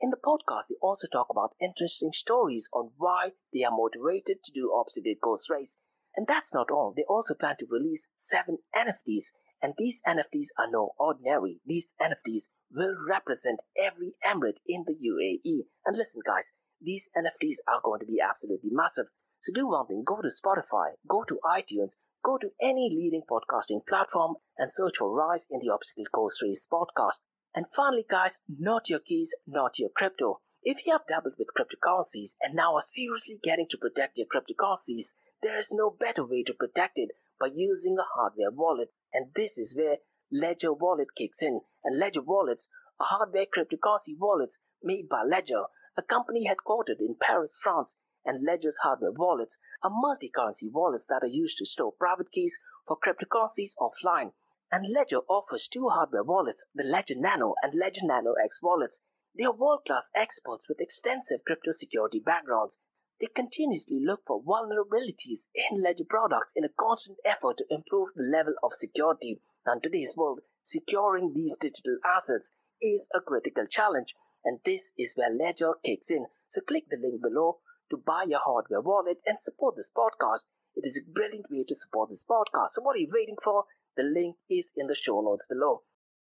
In 0.00 0.10
the 0.10 0.16
podcast, 0.16 0.68
they 0.68 0.76
also 0.80 1.06
talk 1.06 1.28
about 1.30 1.54
interesting 1.60 2.12
stories 2.12 2.68
on 2.72 2.90
why 2.96 3.30
they 3.52 3.64
are 3.64 3.70
motivated 3.70 4.42
to 4.44 4.52
do 4.52 4.72
obstacle 4.74 5.14
course 5.22 5.48
race. 5.50 5.76
And 6.16 6.26
that's 6.26 6.52
not 6.52 6.70
all. 6.70 6.92
They 6.94 7.04
also 7.08 7.34
plan 7.34 7.56
to 7.58 7.66
release 7.70 8.06
seven 8.16 8.58
NFTs, 8.74 9.32
and 9.62 9.74
these 9.76 10.00
NFTs 10.06 10.48
are 10.58 10.70
no 10.70 10.92
ordinary. 10.98 11.60
These 11.66 11.94
NFTs 12.00 12.48
will 12.72 12.94
represent 13.08 13.60
every 13.78 14.14
emirate 14.24 14.58
in 14.66 14.84
the 14.86 14.94
UAE. 14.94 15.64
And 15.84 15.96
listen, 15.96 16.22
guys, 16.24 16.52
these 16.80 17.08
NFTs 17.16 17.56
are 17.68 17.80
going 17.84 18.00
to 18.00 18.06
be 18.06 18.18
absolutely 18.20 18.70
massive. 18.72 19.06
So 19.40 19.52
do 19.52 19.68
one 19.68 19.86
thing 19.86 20.02
go 20.06 20.20
to 20.22 20.28
Spotify, 20.28 20.92
go 21.08 21.24
to 21.24 21.38
iTunes, 21.44 21.92
go 22.24 22.38
to 22.38 22.50
any 22.60 22.90
leading 22.90 23.22
podcasting 23.30 23.86
platform 23.86 24.36
and 24.58 24.72
search 24.72 24.98
for 24.98 25.14
Rise 25.14 25.46
in 25.50 25.60
the 25.60 25.72
Obstacle 25.72 26.04
Course 26.12 26.42
Race 26.42 26.66
podcast. 26.70 27.20
And 27.54 27.66
finally, 27.74 28.04
guys, 28.08 28.38
not 28.48 28.88
your 28.88 29.00
keys, 29.00 29.34
not 29.46 29.78
your 29.78 29.90
crypto. 29.94 30.40
If 30.62 30.86
you 30.86 30.92
have 30.92 31.06
dabbled 31.08 31.34
with 31.38 31.48
cryptocurrencies 31.58 32.34
and 32.40 32.54
now 32.54 32.74
are 32.74 32.82
seriously 32.82 33.38
getting 33.42 33.66
to 33.70 33.78
protect 33.78 34.18
your 34.18 34.26
cryptocurrencies, 34.26 35.14
there 35.42 35.58
is 35.58 35.72
no 35.72 35.90
better 35.90 36.24
way 36.24 36.42
to 36.44 36.54
protect 36.54 36.98
it 36.98 37.10
by 37.40 37.48
using 37.52 37.96
a 37.98 38.04
hardware 38.14 38.50
wallet. 38.50 38.90
And 39.12 39.30
this 39.34 39.58
is 39.58 39.76
where 39.76 39.98
Ledger 40.30 40.72
Wallet 40.72 41.08
kicks 41.16 41.42
in. 41.42 41.60
And 41.84 41.98
Ledger 41.98 42.22
Wallets 42.22 42.68
are 43.00 43.06
hardware 43.06 43.46
cryptocurrency 43.46 44.16
wallets 44.18 44.58
made 44.82 45.08
by 45.08 45.22
Ledger, 45.22 45.64
a 45.96 46.02
company 46.02 46.48
headquartered 46.48 47.00
in 47.00 47.16
Paris, 47.20 47.58
France, 47.60 47.96
and 48.24 48.44
Ledger's 48.44 48.78
hardware 48.82 49.12
wallets 49.12 49.58
are 49.82 49.90
multi-currency 49.90 50.68
wallets 50.72 51.06
that 51.08 51.22
are 51.22 51.28
used 51.28 51.58
to 51.58 51.66
store 51.66 51.92
private 51.98 52.30
keys 52.30 52.58
for 52.86 52.98
cryptocurrencies 52.98 53.72
offline. 53.80 54.32
And 54.70 54.86
Ledger 54.92 55.20
offers 55.28 55.66
two 55.66 55.88
hardware 55.88 56.22
wallets, 56.22 56.64
the 56.74 56.84
Ledger 56.84 57.16
Nano 57.16 57.54
and 57.62 57.74
Ledger 57.74 58.04
Nano 58.04 58.34
X 58.42 58.60
wallets. 58.62 59.00
They 59.36 59.44
are 59.44 59.52
world-class 59.52 60.10
experts 60.14 60.68
with 60.68 60.80
extensive 60.80 61.40
crypto 61.46 61.72
security 61.72 62.20
backgrounds. 62.24 62.78
They 63.20 63.28
continuously 63.34 64.00
look 64.02 64.22
for 64.26 64.42
vulnerabilities 64.42 65.48
in 65.54 65.82
Ledger 65.82 66.04
products 66.08 66.52
in 66.56 66.64
a 66.64 66.70
constant 66.78 67.18
effort 67.24 67.58
to 67.58 67.66
improve 67.68 68.08
the 68.14 68.22
level 68.22 68.54
of 68.62 68.72
security. 68.72 69.40
In 69.70 69.80
today's 69.82 70.14
world, 70.16 70.40
securing 70.62 71.34
these 71.34 71.54
digital 71.60 71.98
assets 72.04 72.52
is 72.80 73.08
a 73.14 73.20
critical 73.20 73.66
challenge, 73.66 74.14
and 74.42 74.60
this 74.64 74.92
is 74.96 75.12
where 75.16 75.28
Ledger 75.30 75.74
kicks 75.84 76.10
in. 76.10 76.26
So 76.48 76.62
click 76.62 76.84
the 76.88 76.96
link 76.96 77.20
below 77.20 77.58
to 77.90 77.98
buy 77.98 78.24
your 78.26 78.40
hardware 78.42 78.80
wallet 78.80 79.18
and 79.26 79.36
support 79.38 79.76
this 79.76 79.90
podcast. 79.94 80.44
It 80.74 80.86
is 80.86 80.98
a 80.98 81.12
brilliant 81.12 81.46
way 81.50 81.64
to 81.68 81.74
support 81.74 82.08
this 82.08 82.24
podcast. 82.24 82.70
So 82.70 82.82
what 82.82 82.96
are 82.96 83.00
you 83.00 83.10
waiting 83.12 83.36
for? 83.44 83.64
The 83.96 84.04
link 84.04 84.36
is 84.48 84.72
in 84.76 84.86
the 84.86 84.94
show 84.94 85.20
notes 85.20 85.46
below. 85.46 85.82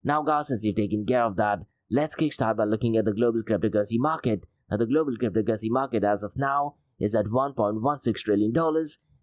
Now, 0.04 0.22
guys, 0.22 0.50
since 0.50 0.64
you've 0.64 0.76
taken 0.76 1.04
care 1.06 1.24
of 1.24 1.36
that, 1.38 1.60
let's 1.90 2.16
kickstart 2.16 2.58
by 2.58 2.66
looking 2.66 2.96
at 2.96 3.06
the 3.06 3.14
global 3.14 3.42
cryptocurrency 3.42 3.98
market. 3.98 4.44
Now, 4.70 4.78
the 4.78 4.86
global 4.86 5.16
cryptocurrency 5.16 5.70
market 5.70 6.04
as 6.04 6.24
of 6.24 6.38
now 6.38 6.76
is 7.00 7.14
at 7.16 7.26
$1.16 7.26 8.16
trillion, 8.16 8.54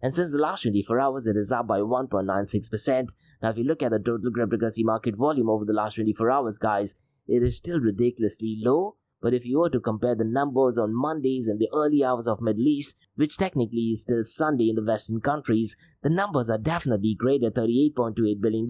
and 0.01 0.13
since 0.13 0.31
the 0.31 0.37
last 0.37 0.61
24 0.61 0.99
hours, 0.99 1.27
it 1.27 1.35
is 1.35 1.51
up 1.51 1.67
by 1.67 1.79
1.96%. 1.79 3.09
Now, 3.41 3.49
if 3.49 3.57
you 3.57 3.63
look 3.63 3.81
at 3.81 3.91
the 3.91 3.99
total 3.99 4.31
cryptocurrency 4.31 4.83
market 4.83 5.15
volume 5.15 5.49
over 5.49 5.65
the 5.65 5.73
last 5.73 5.95
24 5.95 6.31
hours, 6.31 6.57
guys, 6.57 6.95
it 7.27 7.41
is 7.41 7.57
still 7.57 7.79
ridiculously 7.79 8.57
low 8.63 8.97
but 9.23 9.33
if 9.33 9.45
you 9.45 9.59
were 9.59 9.69
to 9.69 9.79
compare 9.79 10.15
the 10.15 10.25
numbers 10.25 10.77
on 10.77 10.93
Mondays 10.93 11.47
in 11.47 11.57
the 11.57 11.69
early 11.73 12.03
hours 12.03 12.27
of 12.27 12.41
Middle 12.41 12.67
East, 12.67 12.97
which 13.15 13.37
technically 13.37 13.91
is 13.91 14.01
still 14.01 14.25
Sunday 14.25 14.69
in 14.69 14.75
the 14.75 14.83
Western 14.83 15.21
countries, 15.21 15.77
the 16.01 16.09
numbers 16.09 16.49
are 16.49 16.57
definitely 16.57 17.15
greater 17.17 17.49
$38.28 17.49 18.41
billion. 18.41 18.67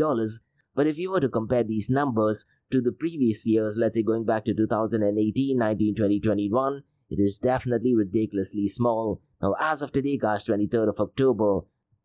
But 0.75 0.85
if 0.85 0.99
you 0.99 1.09
were 1.09 1.19
to 1.21 1.27
compare 1.27 1.63
these 1.63 1.89
numbers 1.89 2.45
to 2.73 2.81
the 2.81 2.91
previous 2.91 3.47
years, 3.47 3.77
let's 3.77 3.95
say 3.95 4.03
going 4.03 4.25
back 4.25 4.45
to 4.45 4.53
2018, 4.53 5.57
19, 5.57 5.95
20, 5.95 6.19
21, 6.19 6.83
it 7.09 7.19
is 7.19 7.39
definitely 7.39 7.95
ridiculously 7.95 8.67
small. 8.67 9.21
Now, 9.41 9.55
as 9.59 9.81
of 9.81 9.91
today, 9.91 10.17
guys, 10.17 10.43
23rd 10.45 10.89
of 10.89 10.99
October, 10.99 11.61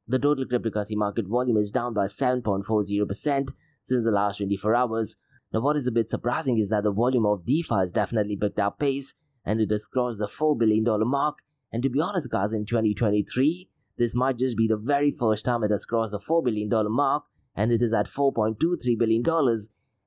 the 0.07 0.19
total 0.19 0.45
cryptocurrency 0.45 0.97
market 0.97 1.27
volume 1.27 1.57
is 1.57 1.73
down 1.73 1.93
by 1.93 2.07
7.40% 2.07 3.49
since 3.83 4.05
the 4.05 4.11
last 4.11 4.37
24 4.37 4.75
hours, 4.75 5.17
now, 5.53 5.61
what 5.61 5.77
is 5.77 5.87
a 5.87 5.93
bit 5.93 6.11
surprising 6.11 6.59
is 6.59 6.69
that 6.69 6.85
the 6.85 6.93
volume 6.93 7.25
of 7.25 7.47
DeFi 7.47 7.75
has 7.75 7.93
definitely 7.93 8.37
picked 8.37 8.59
up 8.59 8.79
pace 8.79 9.15
and 9.45 9.61
it 9.61 9.71
has 9.71 9.87
crossed 9.87 10.19
the 10.19 10.27
$4 10.27 10.59
billion 10.59 10.85
mark. 11.09 11.39
And 11.73 11.83
to 11.83 11.89
be 11.89 12.01
honest, 12.01 12.31
guys, 12.31 12.53
in 12.53 12.67
2023, 12.67 13.71
this 13.97 14.15
might 14.15 14.37
just 14.37 14.57
be 14.57 14.69
the 14.69 14.77
very 14.77 15.11
first 15.11 15.45
time 15.47 15.65
it 15.65 15.71
has 15.71 15.87
crossed 15.87 16.13
the 16.13 16.19
$4 16.19 16.45
billion 16.45 16.71
mark 16.91 17.25
and 17.55 17.73
it 17.73 17.81
is 17.81 17.95
at 17.95 18.07
$4.23 18.07 18.99
billion. 18.99 19.25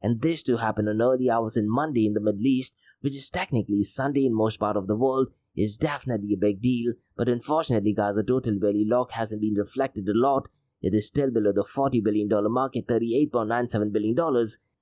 And 0.02 0.22
this 0.22 0.44
to 0.44 0.58
happen 0.58 0.88
on 0.88 1.02
early 1.02 1.30
hours 1.30 1.58
in 1.58 1.70
Monday 1.70 2.06
in 2.06 2.14
the 2.14 2.20
Middle 2.20 2.46
East, 2.46 2.74
which 3.02 3.16
is 3.16 3.30
technically 3.30 3.84
Sunday 3.84 4.26
in 4.26 4.34
most 4.34 4.58
part 4.60 4.78
of 4.78 4.88
the 4.88 4.96
world, 4.96 5.28
is 5.56 5.78
definitely 5.78 6.34
a 6.34 6.38
big 6.38 6.62
deal. 6.62 6.94
But 7.16 7.28
unfortunately, 7.28 7.94
guys, 7.94 8.16
the 8.16 8.24
total 8.24 8.58
value 8.60 8.86
lock 8.88 9.12
hasn't 9.12 9.42
been 9.42 9.56
reflected 9.56 10.08
a 10.08 10.14
lot. 10.14 10.50
It 10.82 10.94
is 10.94 11.08
still 11.08 11.30
below 11.30 11.52
the 11.52 11.64
$40 11.64 12.04
billion 12.04 12.30
mark 12.52 12.76
at 12.76 12.88
$38.97 12.88 13.92
billion 13.92 14.16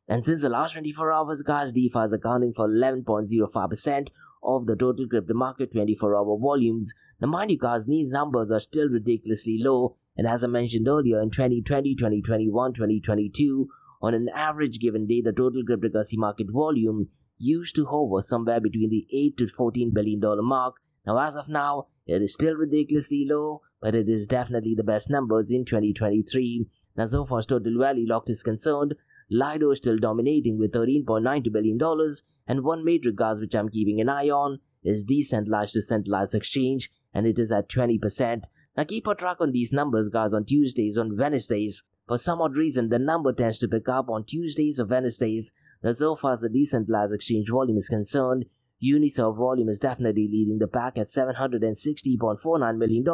and 0.09 0.25
since 0.25 0.41
the 0.41 0.49
last 0.49 0.71
24 0.73 1.13
hours, 1.13 1.43
guys, 1.43 1.71
DeFi 1.71 1.99
is 1.99 2.13
accounting 2.13 2.51
for 2.51 2.67
11.05% 2.67 4.09
of 4.41 4.65
the 4.65 4.75
total 4.75 5.07
crypto 5.07 5.35
market 5.35 5.71
24 5.71 6.17
hour 6.17 6.37
volumes. 6.39 6.91
Now, 7.21 7.27
mind 7.27 7.51
you, 7.51 7.59
guys, 7.59 7.85
these 7.85 8.09
numbers 8.09 8.49
are 8.49 8.59
still 8.59 8.89
ridiculously 8.89 9.59
low. 9.61 9.97
And 10.17 10.25
as 10.25 10.43
I 10.43 10.47
mentioned 10.47 10.87
earlier, 10.87 11.21
in 11.21 11.29
2020, 11.29 11.93
2021, 11.93 12.73
2022, 12.73 13.69
on 14.01 14.13
an 14.13 14.29
average 14.33 14.79
given 14.79 15.07
day, 15.07 15.21
the 15.21 15.31
total 15.31 15.63
cryptocurrency 15.63 16.17
market 16.17 16.47
volume 16.49 17.09
used 17.37 17.75
to 17.75 17.85
hover 17.85 18.21
somewhere 18.21 18.59
between 18.59 18.89
the 18.89 19.07
8 19.11 19.37
to 19.37 19.47
14 19.47 19.91
billion 19.93 20.19
dollar 20.19 20.41
mark. 20.41 20.75
Now, 21.05 21.17
as 21.19 21.35
of 21.35 21.49
now, 21.49 21.87
it 22.05 22.21
is 22.21 22.33
still 22.33 22.55
ridiculously 22.55 23.25
low, 23.29 23.61
but 23.81 23.95
it 23.95 24.09
is 24.09 24.25
definitely 24.25 24.75
the 24.75 24.83
best 24.83 25.09
numbers 25.09 25.51
in 25.51 25.65
2023. 25.65 26.67
Now, 26.95 27.05
so 27.05 27.25
far 27.25 27.39
as 27.39 27.45
total 27.45 27.79
value 27.79 28.07
locked 28.07 28.29
is 28.29 28.43
concerned, 28.43 28.95
Lido 29.31 29.71
is 29.71 29.77
still 29.77 29.97
dominating 29.97 30.57
with 30.57 30.73
$13.92 30.73 31.51
billion, 31.51 31.77
one 31.77 32.07
and 32.47 32.63
one 32.63 32.83
major 32.83 33.11
gas 33.11 33.39
which 33.39 33.55
I'm 33.55 33.69
keeping 33.69 34.01
an 34.01 34.09
eye 34.09 34.29
on 34.29 34.59
is 34.83 35.03
decentralized 35.03 35.73
to 35.73 35.81
centralized 35.81 36.33
exchange, 36.33 36.89
and 37.13 37.27
it 37.27 37.37
is 37.37 37.51
at 37.51 37.69
20%. 37.69 38.43
Now 38.75 38.83
keep 38.83 39.07
a 39.07 39.15
track 39.15 39.37
on 39.39 39.51
these 39.51 39.71
numbers, 39.71 40.09
guys, 40.09 40.33
on 40.33 40.45
Tuesdays, 40.45 40.97
on 40.97 41.17
Wednesdays. 41.17 41.83
For 42.09 42.17
some 42.17 42.41
odd 42.41 42.57
reason, 42.57 42.89
the 42.89 42.97
number 42.97 43.31
tends 43.31 43.59
to 43.59 43.67
pick 43.67 43.87
up 43.87 44.09
on 44.09 44.23
Tuesdays 44.23 44.79
or 44.79 44.87
Wednesdays. 44.87 45.51
Now, 45.83 45.91
so 45.91 46.15
far 46.15 46.31
as 46.31 46.41
the 46.41 46.49
decentralized 46.49 47.13
exchange 47.13 47.49
volume 47.51 47.77
is 47.77 47.87
concerned, 47.87 48.45
Uniswap 48.83 49.37
volume 49.37 49.69
is 49.69 49.79
definitely 49.79 50.27
leading 50.27 50.57
the 50.57 50.65
pack 50.65 50.97
at 50.97 51.05
$760.49 51.05 52.77
million. 52.77 53.05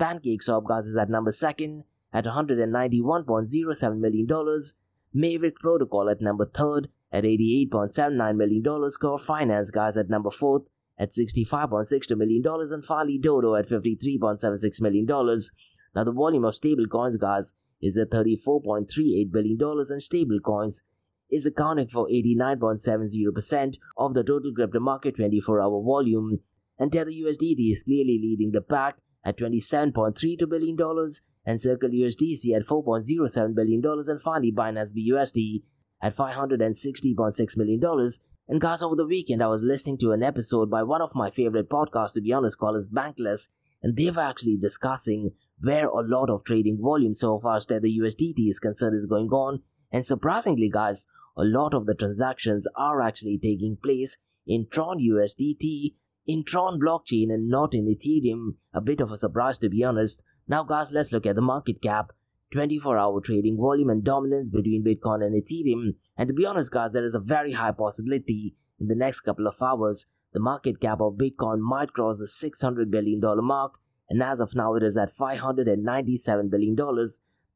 PancakeSwap 0.00 0.66
gas 0.66 0.86
is 0.86 0.96
at 0.96 1.10
number 1.10 1.30
second 1.30 1.84
at 2.10 2.24
$191.07 2.24 3.98
million. 3.98 4.58
Maverick 5.12 5.56
Protocol 5.56 6.08
at 6.08 6.22
number 6.22 6.46
third 6.46 6.88
at 7.12 7.24
$88.79 7.24 8.34
million. 8.34 8.62
Core 8.98 9.18
Finance 9.18 9.70
guys 9.70 9.98
at 9.98 10.08
number 10.08 10.30
fourth 10.30 10.62
at 10.98 11.12
$65.62 11.12 12.16
million. 12.16 12.42
And 12.72 12.82
Farley 12.82 13.18
Dodo 13.18 13.56
at 13.56 13.68
$53.76 13.68 14.80
million. 14.80 15.04
Now 15.94 16.04
the 16.04 16.12
volume 16.12 16.46
of 16.46 16.54
stable 16.54 16.86
coins 16.86 17.18
guys 17.18 17.52
is 17.82 17.96
at 17.96 18.10
$34.38 18.10 19.32
billion 19.32 19.58
and 19.60 20.00
stablecoins 20.00 20.80
is 21.30 21.46
accounting 21.46 21.88
for 21.88 22.06
89.70% 22.08 23.76
of 23.96 24.14
the 24.14 24.22
total 24.22 24.52
crypto 24.54 24.80
market 24.80 25.16
24 25.16 25.60
hour 25.60 25.82
volume. 25.82 26.40
And 26.78 26.92
Tether 26.92 27.10
USDT 27.10 27.72
is 27.72 27.82
clearly 27.82 28.18
leading 28.22 28.52
the 28.52 28.60
pack 28.60 28.96
at 29.24 29.38
$27.32 29.38 30.48
billion 30.48 30.76
and 31.44 31.60
Circle 31.60 31.90
USDC 31.90 32.54
at 32.54 32.66
$4.07 32.66 33.54
billion 33.54 33.82
and 33.84 34.22
finally 34.22 34.52
Binance 34.52 34.92
BUSD 34.94 35.62
at 36.02 36.16
$560.6 36.16 37.56
million. 37.56 38.08
And 38.48 38.60
guys, 38.60 38.82
over 38.82 38.94
the 38.94 39.06
weekend 39.06 39.42
I 39.42 39.48
was 39.48 39.62
listening 39.62 39.98
to 39.98 40.12
an 40.12 40.22
episode 40.22 40.70
by 40.70 40.82
one 40.82 41.02
of 41.02 41.14
my 41.14 41.30
favorite 41.30 41.68
podcasts 41.68 42.14
to 42.14 42.20
be 42.20 42.32
honest 42.32 42.58
called 42.58 42.76
as 42.76 42.88
Bankless 42.88 43.48
and 43.82 43.96
they 43.96 44.10
were 44.10 44.22
actually 44.22 44.56
discussing 44.56 45.30
where 45.60 45.86
a 45.86 46.06
lot 46.06 46.30
of 46.30 46.44
trading 46.44 46.78
volume 46.80 47.14
so 47.14 47.38
far 47.38 47.56
as 47.56 47.66
the 47.66 47.74
USDT 47.74 48.48
is 48.48 48.58
concerned 48.58 48.94
is 48.94 49.06
going 49.06 49.28
on 49.28 49.62
and 49.92 50.04
surprisingly 50.04 50.68
guys, 50.68 51.06
a 51.36 51.44
lot 51.44 51.74
of 51.74 51.86
the 51.86 51.94
transactions 51.94 52.66
are 52.76 53.00
actually 53.00 53.38
taking 53.38 53.76
place 53.82 54.16
in 54.46 54.66
Tron 54.70 54.98
USDT, 54.98 55.94
in 56.26 56.44
Tron 56.44 56.80
blockchain 56.80 57.32
and 57.32 57.48
not 57.48 57.74
in 57.74 57.86
Ethereum. 57.86 58.56
A 58.72 58.80
bit 58.80 59.00
of 59.00 59.12
a 59.12 59.16
surprise 59.16 59.58
to 59.58 59.68
be 59.68 59.84
honest. 59.84 60.22
Now 60.48 60.64
guys, 60.64 60.92
let's 60.92 61.12
look 61.12 61.26
at 61.26 61.34
the 61.34 61.42
market 61.42 61.82
cap. 61.82 62.12
24 62.52 62.96
hour 62.96 63.20
trading 63.20 63.56
volume 63.56 63.90
and 63.90 64.04
dominance 64.04 64.50
between 64.50 64.84
Bitcoin 64.84 65.24
and 65.24 65.34
Ethereum. 65.34 65.94
And 66.16 66.28
to 66.28 66.34
be 66.34 66.46
honest, 66.46 66.70
guys, 66.70 66.92
there 66.92 67.04
is 67.04 67.14
a 67.14 67.20
very 67.20 67.52
high 67.52 67.72
possibility 67.72 68.54
in 68.78 68.86
the 68.86 68.94
next 68.94 69.22
couple 69.22 69.46
of 69.46 69.60
hours 69.60 70.06
the 70.36 70.40
market 70.40 70.82
cap 70.82 71.00
of 71.00 71.14
Bitcoin 71.14 71.60
might 71.60 71.94
cross 71.94 72.18
the 72.18 72.26
$600 72.26 72.90
billion 72.90 73.22
mark, 73.42 73.78
and 74.10 74.22
as 74.22 74.38
of 74.38 74.54
now, 74.54 74.74
it 74.74 74.82
is 74.82 74.94
at 74.94 75.16
$597 75.16 76.50
billion. 76.50 76.76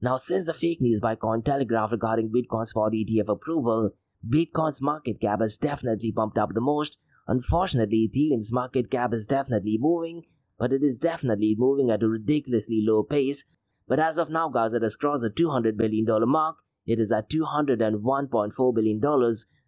Now, 0.01 0.17
since 0.17 0.47
the 0.47 0.55
fake 0.55 0.81
news 0.81 0.99
by 0.99 1.15
Cointelegraph 1.15 1.91
regarding 1.93 2.31
Bitcoin 2.31 2.65
spot 2.65 2.93
ETF 2.93 3.29
approval, 3.29 3.91
Bitcoin's 4.27 4.81
market 4.81 5.21
cap 5.21 5.43
has 5.43 5.59
definitely 5.59 6.11
pumped 6.11 6.39
up 6.39 6.55
the 6.55 6.63
most. 6.63 6.97
Unfortunately, 7.29 8.11
Ethereum's 8.11 8.51
market 8.51 8.91
cap 8.91 9.13
is 9.13 9.27
definitely 9.27 9.77
moving, 9.79 10.23
but 10.59 10.73
it 10.73 10.83
is 10.83 10.99
definitely 10.99 11.55
moving 11.59 11.91
at 11.91 12.03
a 12.03 12.09
ridiculously 12.09 12.83
low 12.83 13.03
pace. 13.03 13.45
But 13.89 14.01
as 14.01 14.17
of 14.17 14.31
now, 14.31 14.49
guys, 14.49 14.73
it 14.73 14.81
has 14.81 14.97
crossed 14.97 15.23
the 15.23 15.29
$200 15.29 15.77
billion 15.77 16.07
mark. 16.27 16.57
It 16.87 16.99
is 16.99 17.13
at 17.13 17.29
$201.4 17.29 18.75
billion. 18.75 19.01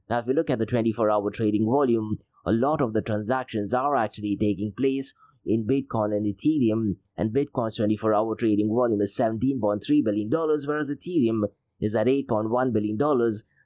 Now, 0.09 0.19
if 0.19 0.27
you 0.27 0.33
look 0.33 0.49
at 0.49 0.59
the 0.59 0.65
24 0.65 1.11
hour 1.11 1.31
trading 1.31 1.67
volume, 1.67 2.17
a 2.45 2.53
lot 2.53 2.81
of 2.81 2.93
the 2.93 3.03
transactions 3.03 3.73
are 3.73 3.97
actually 3.97 4.37
taking 4.39 4.73
place 4.77 5.15
in 5.45 5.67
Bitcoin 5.67 6.15
and 6.17 6.27
Ethereum, 6.27 6.97
and 7.17 7.31
Bitcoin's 7.31 7.77
24 7.77 8.15
hour 8.15 8.35
trading 8.37 8.69
volume 8.69 9.01
is 9.01 9.17
$17.3 9.17 10.05
billion, 10.05 10.31
whereas 10.31 10.91
Ethereum 10.91 11.43
is 11.81 11.97
at 11.97 12.07
$8.1 12.07 12.73
billion. 12.73 12.99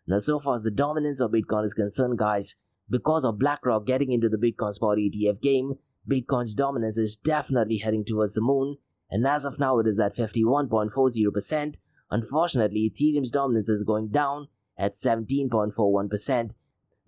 Now, 0.07 0.19
so 0.19 0.39
far 0.39 0.55
as 0.55 0.63
the 0.63 0.71
dominance 0.71 1.21
of 1.21 1.33
Bitcoin 1.33 1.65
is 1.65 1.75
concerned, 1.75 2.19
guys, 2.19 2.55
because 2.89 3.25
of 3.25 3.39
BlackRock 3.39 3.87
getting 3.87 4.13
into 4.13 4.29
the 4.29 4.37
Bitcoin 4.37 4.73
spot 4.73 4.99
ETF 4.99 5.43
game, 5.43 5.75
Bitcoin's 6.09 6.55
dominance 6.55 6.99
is 6.99 7.17
definitely 7.17 7.79
heading 7.79 8.05
towards 8.05 8.35
the 8.35 8.41
moon, 8.41 8.77
and 9.11 9.27
as 9.27 9.45
of 9.45 9.59
now, 9.59 9.79
it 9.79 9.87
is 9.87 10.01
at 10.01 10.17
51.40%. 10.17 11.79
Unfortunately, 12.11 12.91
Ethereum's 12.91 13.31
dominance 13.31 13.69
is 13.69 13.83
going 13.83 14.09
down 14.09 14.49
at 14.79 14.95
17.41%. 14.95 16.53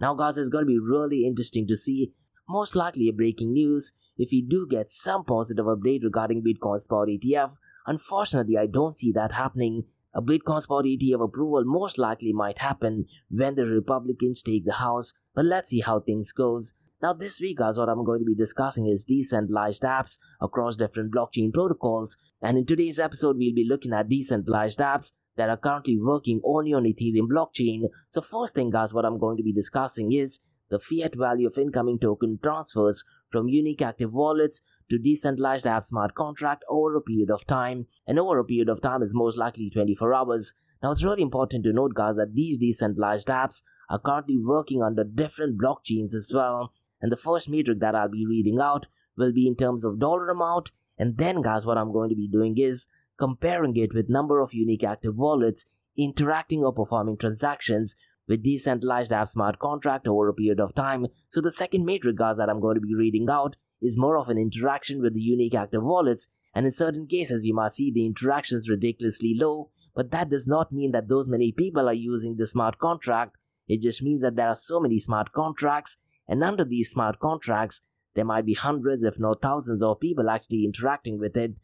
Now, 0.00 0.14
guys, 0.14 0.38
it's 0.38 0.48
going 0.48 0.64
to 0.64 0.68
be 0.68 0.78
really 0.78 1.26
interesting 1.26 1.66
to 1.66 1.76
see, 1.76 2.12
most 2.48 2.76
likely 2.76 3.08
a 3.08 3.12
breaking 3.12 3.52
news, 3.52 3.92
if 4.16 4.30
we 4.30 4.42
do 4.42 4.66
get 4.68 4.90
some 4.90 5.24
positive 5.24 5.66
update 5.66 6.04
regarding 6.04 6.42
Bitcoin 6.42 6.78
Spot 6.78 7.08
ETF. 7.08 7.52
Unfortunately, 7.86 8.56
I 8.56 8.66
don't 8.66 8.94
see 8.94 9.12
that 9.12 9.32
happening. 9.32 9.84
A 10.14 10.22
Bitcoin 10.22 10.60
Spot 10.60 10.84
ETF 10.84 11.24
approval 11.24 11.64
most 11.64 11.98
likely 11.98 12.32
might 12.32 12.58
happen 12.58 13.06
when 13.30 13.54
the 13.54 13.66
Republicans 13.66 14.42
take 14.42 14.64
the 14.64 14.74
House, 14.74 15.12
but 15.34 15.44
let's 15.44 15.70
see 15.70 15.80
how 15.80 16.00
things 16.00 16.32
goes. 16.32 16.74
Now 17.00 17.12
this 17.12 17.40
week 17.40 17.58
guys 17.58 17.78
what 17.78 17.88
I'm 17.88 18.04
going 18.04 18.18
to 18.18 18.24
be 18.24 18.34
discussing 18.34 18.88
is 18.88 19.04
decentralized 19.04 19.84
apps 19.84 20.18
across 20.40 20.74
different 20.74 21.14
blockchain 21.14 21.54
protocols 21.54 22.16
and 22.42 22.58
in 22.58 22.66
today's 22.66 22.98
episode 22.98 23.36
we'll 23.38 23.54
be 23.54 23.68
looking 23.68 23.92
at 23.92 24.08
decentralized 24.08 24.80
apps 24.80 25.12
that 25.38 25.48
are 25.48 25.56
currently 25.56 25.98
working 25.98 26.40
only 26.44 26.74
on 26.74 26.84
Ethereum 26.84 27.28
blockchain. 27.32 27.84
So 28.10 28.20
first 28.20 28.54
thing 28.54 28.70
guys 28.70 28.92
what 28.92 29.06
I'm 29.06 29.18
going 29.18 29.38
to 29.38 29.42
be 29.42 29.52
discussing 29.52 30.12
is 30.12 30.40
the 30.68 30.78
fiat 30.78 31.14
value 31.14 31.46
of 31.46 31.56
incoming 31.56 31.98
token 31.98 32.38
transfers 32.42 33.04
from 33.30 33.48
unique 33.48 33.80
active 33.80 34.12
wallets 34.12 34.60
to 34.90 34.98
decentralized 34.98 35.66
app 35.66 35.84
smart 35.84 36.14
contract 36.14 36.64
over 36.68 36.94
a 36.96 37.00
period 37.00 37.30
of 37.30 37.46
time 37.46 37.86
and 38.06 38.18
over 38.18 38.38
a 38.38 38.44
period 38.44 38.68
of 38.68 38.82
time 38.82 39.02
is 39.02 39.14
most 39.14 39.38
likely 39.38 39.70
24 39.70 40.12
hours. 40.12 40.52
Now 40.82 40.90
it's 40.90 41.04
really 41.04 41.22
important 41.22 41.64
to 41.64 41.72
note 41.72 41.94
guys 41.94 42.16
that 42.16 42.34
these 42.34 42.58
decentralized 42.58 43.28
apps 43.28 43.62
are 43.88 43.98
currently 43.98 44.38
working 44.38 44.82
under 44.82 45.04
different 45.04 45.58
blockchains 45.60 46.14
as 46.14 46.30
well 46.34 46.72
and 47.00 47.12
the 47.12 47.16
first 47.16 47.48
metric 47.48 47.78
that 47.80 47.94
I'll 47.94 48.08
be 48.08 48.26
reading 48.26 48.58
out 48.60 48.86
will 49.16 49.32
be 49.32 49.46
in 49.46 49.56
terms 49.56 49.84
of 49.84 50.00
dollar 50.00 50.28
amount 50.28 50.72
and 50.98 51.16
then 51.16 51.42
guys 51.42 51.64
what 51.64 51.78
I'm 51.78 51.92
going 51.92 52.08
to 52.10 52.16
be 52.16 52.28
doing 52.28 52.58
is 52.58 52.86
comparing 53.18 53.76
it 53.76 53.94
with 53.94 54.08
number 54.08 54.40
of 54.40 54.54
unique 54.54 54.84
active 54.84 55.16
wallets 55.16 55.64
interacting 55.96 56.62
or 56.62 56.72
performing 56.72 57.16
transactions 57.16 57.96
with 58.28 58.42
decentralized 58.42 59.12
app 59.12 59.28
smart 59.28 59.58
contract 59.58 60.06
over 60.06 60.28
a 60.28 60.34
period 60.34 60.60
of 60.60 60.74
time. 60.74 61.06
So 61.28 61.40
the 61.40 61.50
second 61.50 61.86
guys 62.16 62.36
that 62.36 62.48
I'm 62.48 62.60
going 62.60 62.76
to 62.76 62.80
be 62.80 62.94
reading 62.94 63.28
out 63.30 63.56
is 63.80 63.98
more 63.98 64.18
of 64.18 64.28
an 64.28 64.38
interaction 64.38 65.00
with 65.00 65.14
the 65.14 65.20
unique 65.20 65.54
active 65.54 65.82
wallets. 65.82 66.28
And 66.54 66.66
in 66.66 66.72
certain 66.72 67.06
cases 67.06 67.46
you 67.46 67.54
might 67.54 67.72
see 67.72 67.90
the 67.90 68.06
interactions 68.06 68.68
ridiculously 68.68 69.34
low 69.38 69.70
but 69.94 70.12
that 70.12 70.28
does 70.28 70.46
not 70.46 70.70
mean 70.70 70.92
that 70.92 71.08
those 71.08 71.26
many 71.26 71.50
people 71.50 71.88
are 71.88 71.94
using 71.94 72.36
the 72.36 72.46
smart 72.46 72.78
contract. 72.78 73.36
It 73.66 73.82
just 73.82 74.00
means 74.00 74.20
that 74.20 74.36
there 74.36 74.46
are 74.46 74.54
so 74.54 74.78
many 74.78 74.98
smart 74.98 75.32
contracts 75.32 75.96
and 76.28 76.44
under 76.44 76.64
these 76.64 76.90
smart 76.90 77.18
contracts 77.18 77.80
there 78.14 78.24
might 78.24 78.46
be 78.46 78.54
hundreds 78.54 79.02
if 79.02 79.18
not 79.18 79.42
thousands 79.42 79.82
of 79.82 80.00
people 80.00 80.30
actually 80.30 80.64
interacting 80.64 81.18
with 81.18 81.36
it 81.36 81.54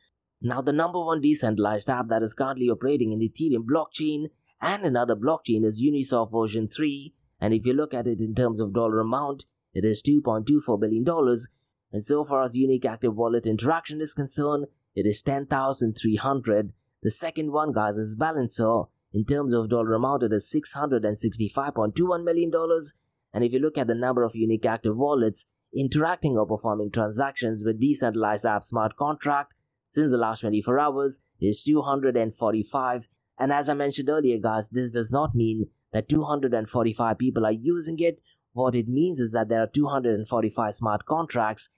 now 0.44 0.61
the 0.61 0.72
number 0.72 1.02
one 1.02 1.22
decentralized 1.22 1.88
app 1.88 2.09
that 2.09 2.22
is 2.22 2.35
currently 2.35 2.68
operating 2.68 3.12
in 3.12 3.18
the 3.18 3.28
ethereum 3.28 3.64
blockchain 3.64 4.26
and 4.61 4.85
another 4.85 5.16
blockchain 5.16 5.64
is 5.64 5.83
Uniswap 5.83 6.30
version 6.30 6.68
3 6.68 7.14
and 7.40 7.54
if 7.54 7.64
you 7.64 7.72
look 7.72 7.94
at 7.94 8.07
it 8.07 8.20
in 8.20 8.35
terms 8.35 8.61
of 8.61 8.74
dollar 8.74 9.00
amount 9.00 9.46
it 9.72 9.85
is 9.85 10.02
2.24 10.02 10.78
billion 10.80 11.02
dollars. 11.02 11.48
And 11.92 12.04
so 12.04 12.24
far 12.24 12.42
as 12.42 12.57
unique 12.57 12.85
active 12.85 13.16
wallet 13.16 13.46
interaction 13.46 14.00
is 14.00 14.14
concerned 14.14 14.66
it 14.94 15.07
is 15.07 15.22
10,300 15.22 16.72
the 17.02 17.11
second 17.11 17.52
one 17.52 17.72
guys 17.72 17.98
is 17.98 18.16
Balancer. 18.16 18.85
In 19.12 19.24
terms 19.26 19.52
of 19.52 19.68
dollar 19.68 19.94
amount 19.94 20.22
it 20.22 20.33
is 20.33 20.50
665.21 20.50 22.24
million 22.24 22.50
dollars. 22.50 22.94
And 23.33 23.44
if 23.44 23.52
you 23.52 23.59
look 23.59 23.76
at 23.76 23.87
the 23.87 23.94
number 23.94 24.22
of 24.22 24.35
unique 24.35 24.64
active 24.64 24.96
wallets 24.96 25.46
interacting 25.74 26.37
or 26.37 26.46
performing 26.46 26.90
transactions 26.90 27.62
with 27.64 27.80
decentralized 27.80 28.46
app 28.46 28.62
smart 28.62 28.96
contract 28.96 29.54
since 29.94 30.11
the 30.11 30.16
last 30.16 30.40
24 30.40 30.78
hours 30.78 31.20
is 31.40 31.62
245 31.62 33.09
and 33.38 33.52
as 33.52 33.68
I 33.68 33.74
mentioned 33.74 34.09
earlier, 34.09 34.38
guys, 34.38 34.68
this 34.68 34.90
does 34.90 35.11
not 35.11 35.35
mean 35.35 35.66
that 35.92 36.09
245 36.09 37.18
people 37.18 37.44
are 37.44 37.52
using 37.52 37.98
it. 37.98 38.20
What 38.52 38.74
it 38.74 38.88
means 38.88 39.18
is 39.18 39.33
that 39.33 39.48
there 39.48 39.61
are 39.61 39.66
245 39.66 40.74
smart 40.74 41.04
contracts, 41.04 41.70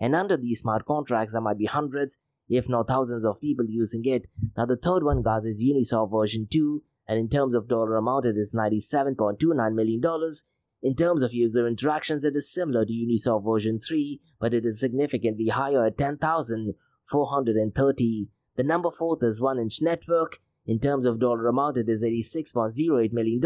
and 0.00 0.14
under 0.16 0.36
these 0.36 0.60
smart 0.60 0.84
contracts, 0.86 1.32
there 1.32 1.40
might 1.40 1.58
be 1.58 1.66
hundreds, 1.66 2.18
if 2.48 2.68
not 2.68 2.88
thousands, 2.88 3.24
of 3.24 3.40
people 3.40 3.64
using 3.68 4.04
it. 4.04 4.26
Now, 4.56 4.66
the 4.66 4.76
third 4.76 5.04
one, 5.04 5.22
guys, 5.22 5.44
is 5.44 5.62
Uniswap 5.62 6.10
version 6.10 6.48
2, 6.50 6.82
and 7.06 7.18
in 7.18 7.28
terms 7.28 7.54
of 7.54 7.68
dollar 7.68 7.94
amount, 7.96 8.26
it 8.26 8.36
is 8.36 8.54
$97.29 8.54 9.74
million. 9.74 10.02
In 10.82 10.96
terms 10.96 11.22
of 11.22 11.32
user 11.32 11.68
interactions, 11.68 12.24
it 12.24 12.34
is 12.34 12.52
similar 12.52 12.84
to 12.84 12.92
Uniswap 12.92 13.44
version 13.44 13.78
3, 13.78 14.20
but 14.40 14.52
it 14.52 14.66
is 14.66 14.80
significantly 14.80 15.48
higher 15.48 15.86
at 15.86 15.96
10,430. 17.10 18.28
The 18.56 18.62
number 18.62 18.90
fourth 18.90 19.22
is 19.22 19.40
1inch 19.40 19.82
Network, 19.82 20.40
In 20.66 20.78
terms 20.80 21.04
of 21.04 21.18
dollar 21.20 21.46
amount, 21.48 21.76
it 21.76 21.88
is 21.88 22.02
$86.08 22.02 23.12
million. 23.12 23.42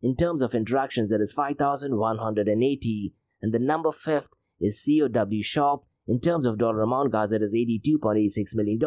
In 0.00 0.16
terms 0.16 0.42
of 0.42 0.54
interactions, 0.54 1.12
it 1.12 1.20
is 1.20 1.32
5,180. 1.32 3.14
And 3.42 3.52
the 3.52 3.58
number 3.58 3.92
fifth 3.92 4.30
is 4.60 4.82
CoW 4.82 5.42
Swap. 5.42 5.84
In 6.06 6.20
terms 6.20 6.46
of 6.46 6.56
dollar 6.56 6.82
amount, 6.82 7.12
guys, 7.12 7.32
it 7.32 7.42
is 7.42 7.54
$82.86 7.54 8.54
million. 8.54 8.80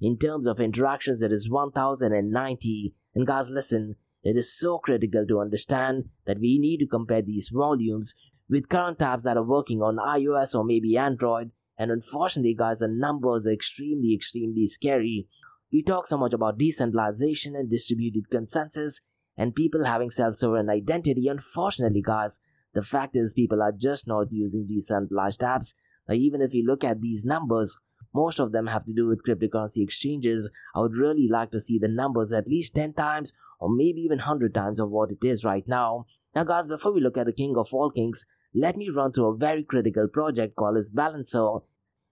In 0.00 0.18
terms 0.18 0.46
of 0.46 0.58
interactions, 0.58 1.22
it 1.22 1.32
is 1.32 1.48
1,090. 1.48 2.94
And 3.14 3.26
guys, 3.26 3.50
listen, 3.50 3.94
it 4.24 4.36
is 4.36 4.58
so 4.58 4.78
critical 4.78 5.24
to 5.28 5.40
understand 5.40 6.08
that 6.26 6.40
we 6.40 6.58
need 6.58 6.78
to 6.78 6.86
compare 6.86 7.22
these 7.22 7.50
volumes 7.52 8.14
with 8.48 8.68
current 8.68 8.98
apps 8.98 9.22
that 9.22 9.36
are 9.36 9.44
working 9.44 9.80
on 9.82 9.96
iOS 9.96 10.54
or 10.54 10.64
maybe 10.64 10.96
Android. 10.96 11.52
And 11.78 11.90
unfortunately, 11.90 12.54
guys, 12.58 12.80
the 12.80 12.88
numbers 12.88 13.46
are 13.46 13.52
extremely, 13.52 14.14
extremely 14.14 14.66
scary. 14.66 15.28
We 15.72 15.82
talk 15.82 16.06
so 16.06 16.16
much 16.16 16.32
about 16.32 16.58
decentralization 16.58 17.54
and 17.54 17.70
distributed 17.70 18.30
consensus 18.30 19.00
and 19.36 19.54
people 19.54 19.84
having 19.84 20.10
self 20.10 20.36
sovereign 20.36 20.68
identity. 20.68 21.28
Unfortunately, 21.28 22.02
guys, 22.02 22.40
the 22.74 22.82
fact 22.82 23.16
is 23.16 23.32
people 23.32 23.62
are 23.62 23.72
just 23.72 24.06
not 24.06 24.32
using 24.32 24.66
decentralized 24.66 25.40
apps. 25.40 25.74
Now, 26.08 26.14
even 26.14 26.42
if 26.42 26.52
you 26.52 26.64
look 26.66 26.82
at 26.82 27.00
these 27.00 27.24
numbers, 27.24 27.78
most 28.14 28.40
of 28.40 28.52
them 28.52 28.66
have 28.66 28.84
to 28.86 28.92
do 28.92 29.06
with 29.06 29.22
cryptocurrency 29.24 29.82
exchanges. 29.82 30.50
I 30.74 30.80
would 30.80 30.96
really 30.96 31.28
like 31.28 31.50
to 31.52 31.60
see 31.60 31.78
the 31.78 31.88
numbers 31.88 32.32
at 32.32 32.48
least 32.48 32.74
10 32.74 32.94
times 32.94 33.32
or 33.60 33.68
maybe 33.68 34.00
even 34.00 34.18
100 34.18 34.54
times 34.54 34.80
of 34.80 34.90
what 34.90 35.10
it 35.10 35.24
is 35.24 35.44
right 35.44 35.66
now. 35.68 36.06
Now, 36.34 36.44
guys, 36.44 36.68
before 36.68 36.92
we 36.92 37.00
look 37.00 37.18
at 37.18 37.26
the 37.26 37.32
king 37.32 37.56
of 37.56 37.68
all 37.72 37.90
kings, 37.90 38.24
let 38.54 38.76
me 38.76 38.88
run 38.88 39.12
through 39.12 39.34
a 39.34 39.36
very 39.36 39.62
critical 39.62 40.08
project 40.08 40.56
called 40.56 40.76
as 40.76 40.90
Balancer. 40.90 41.58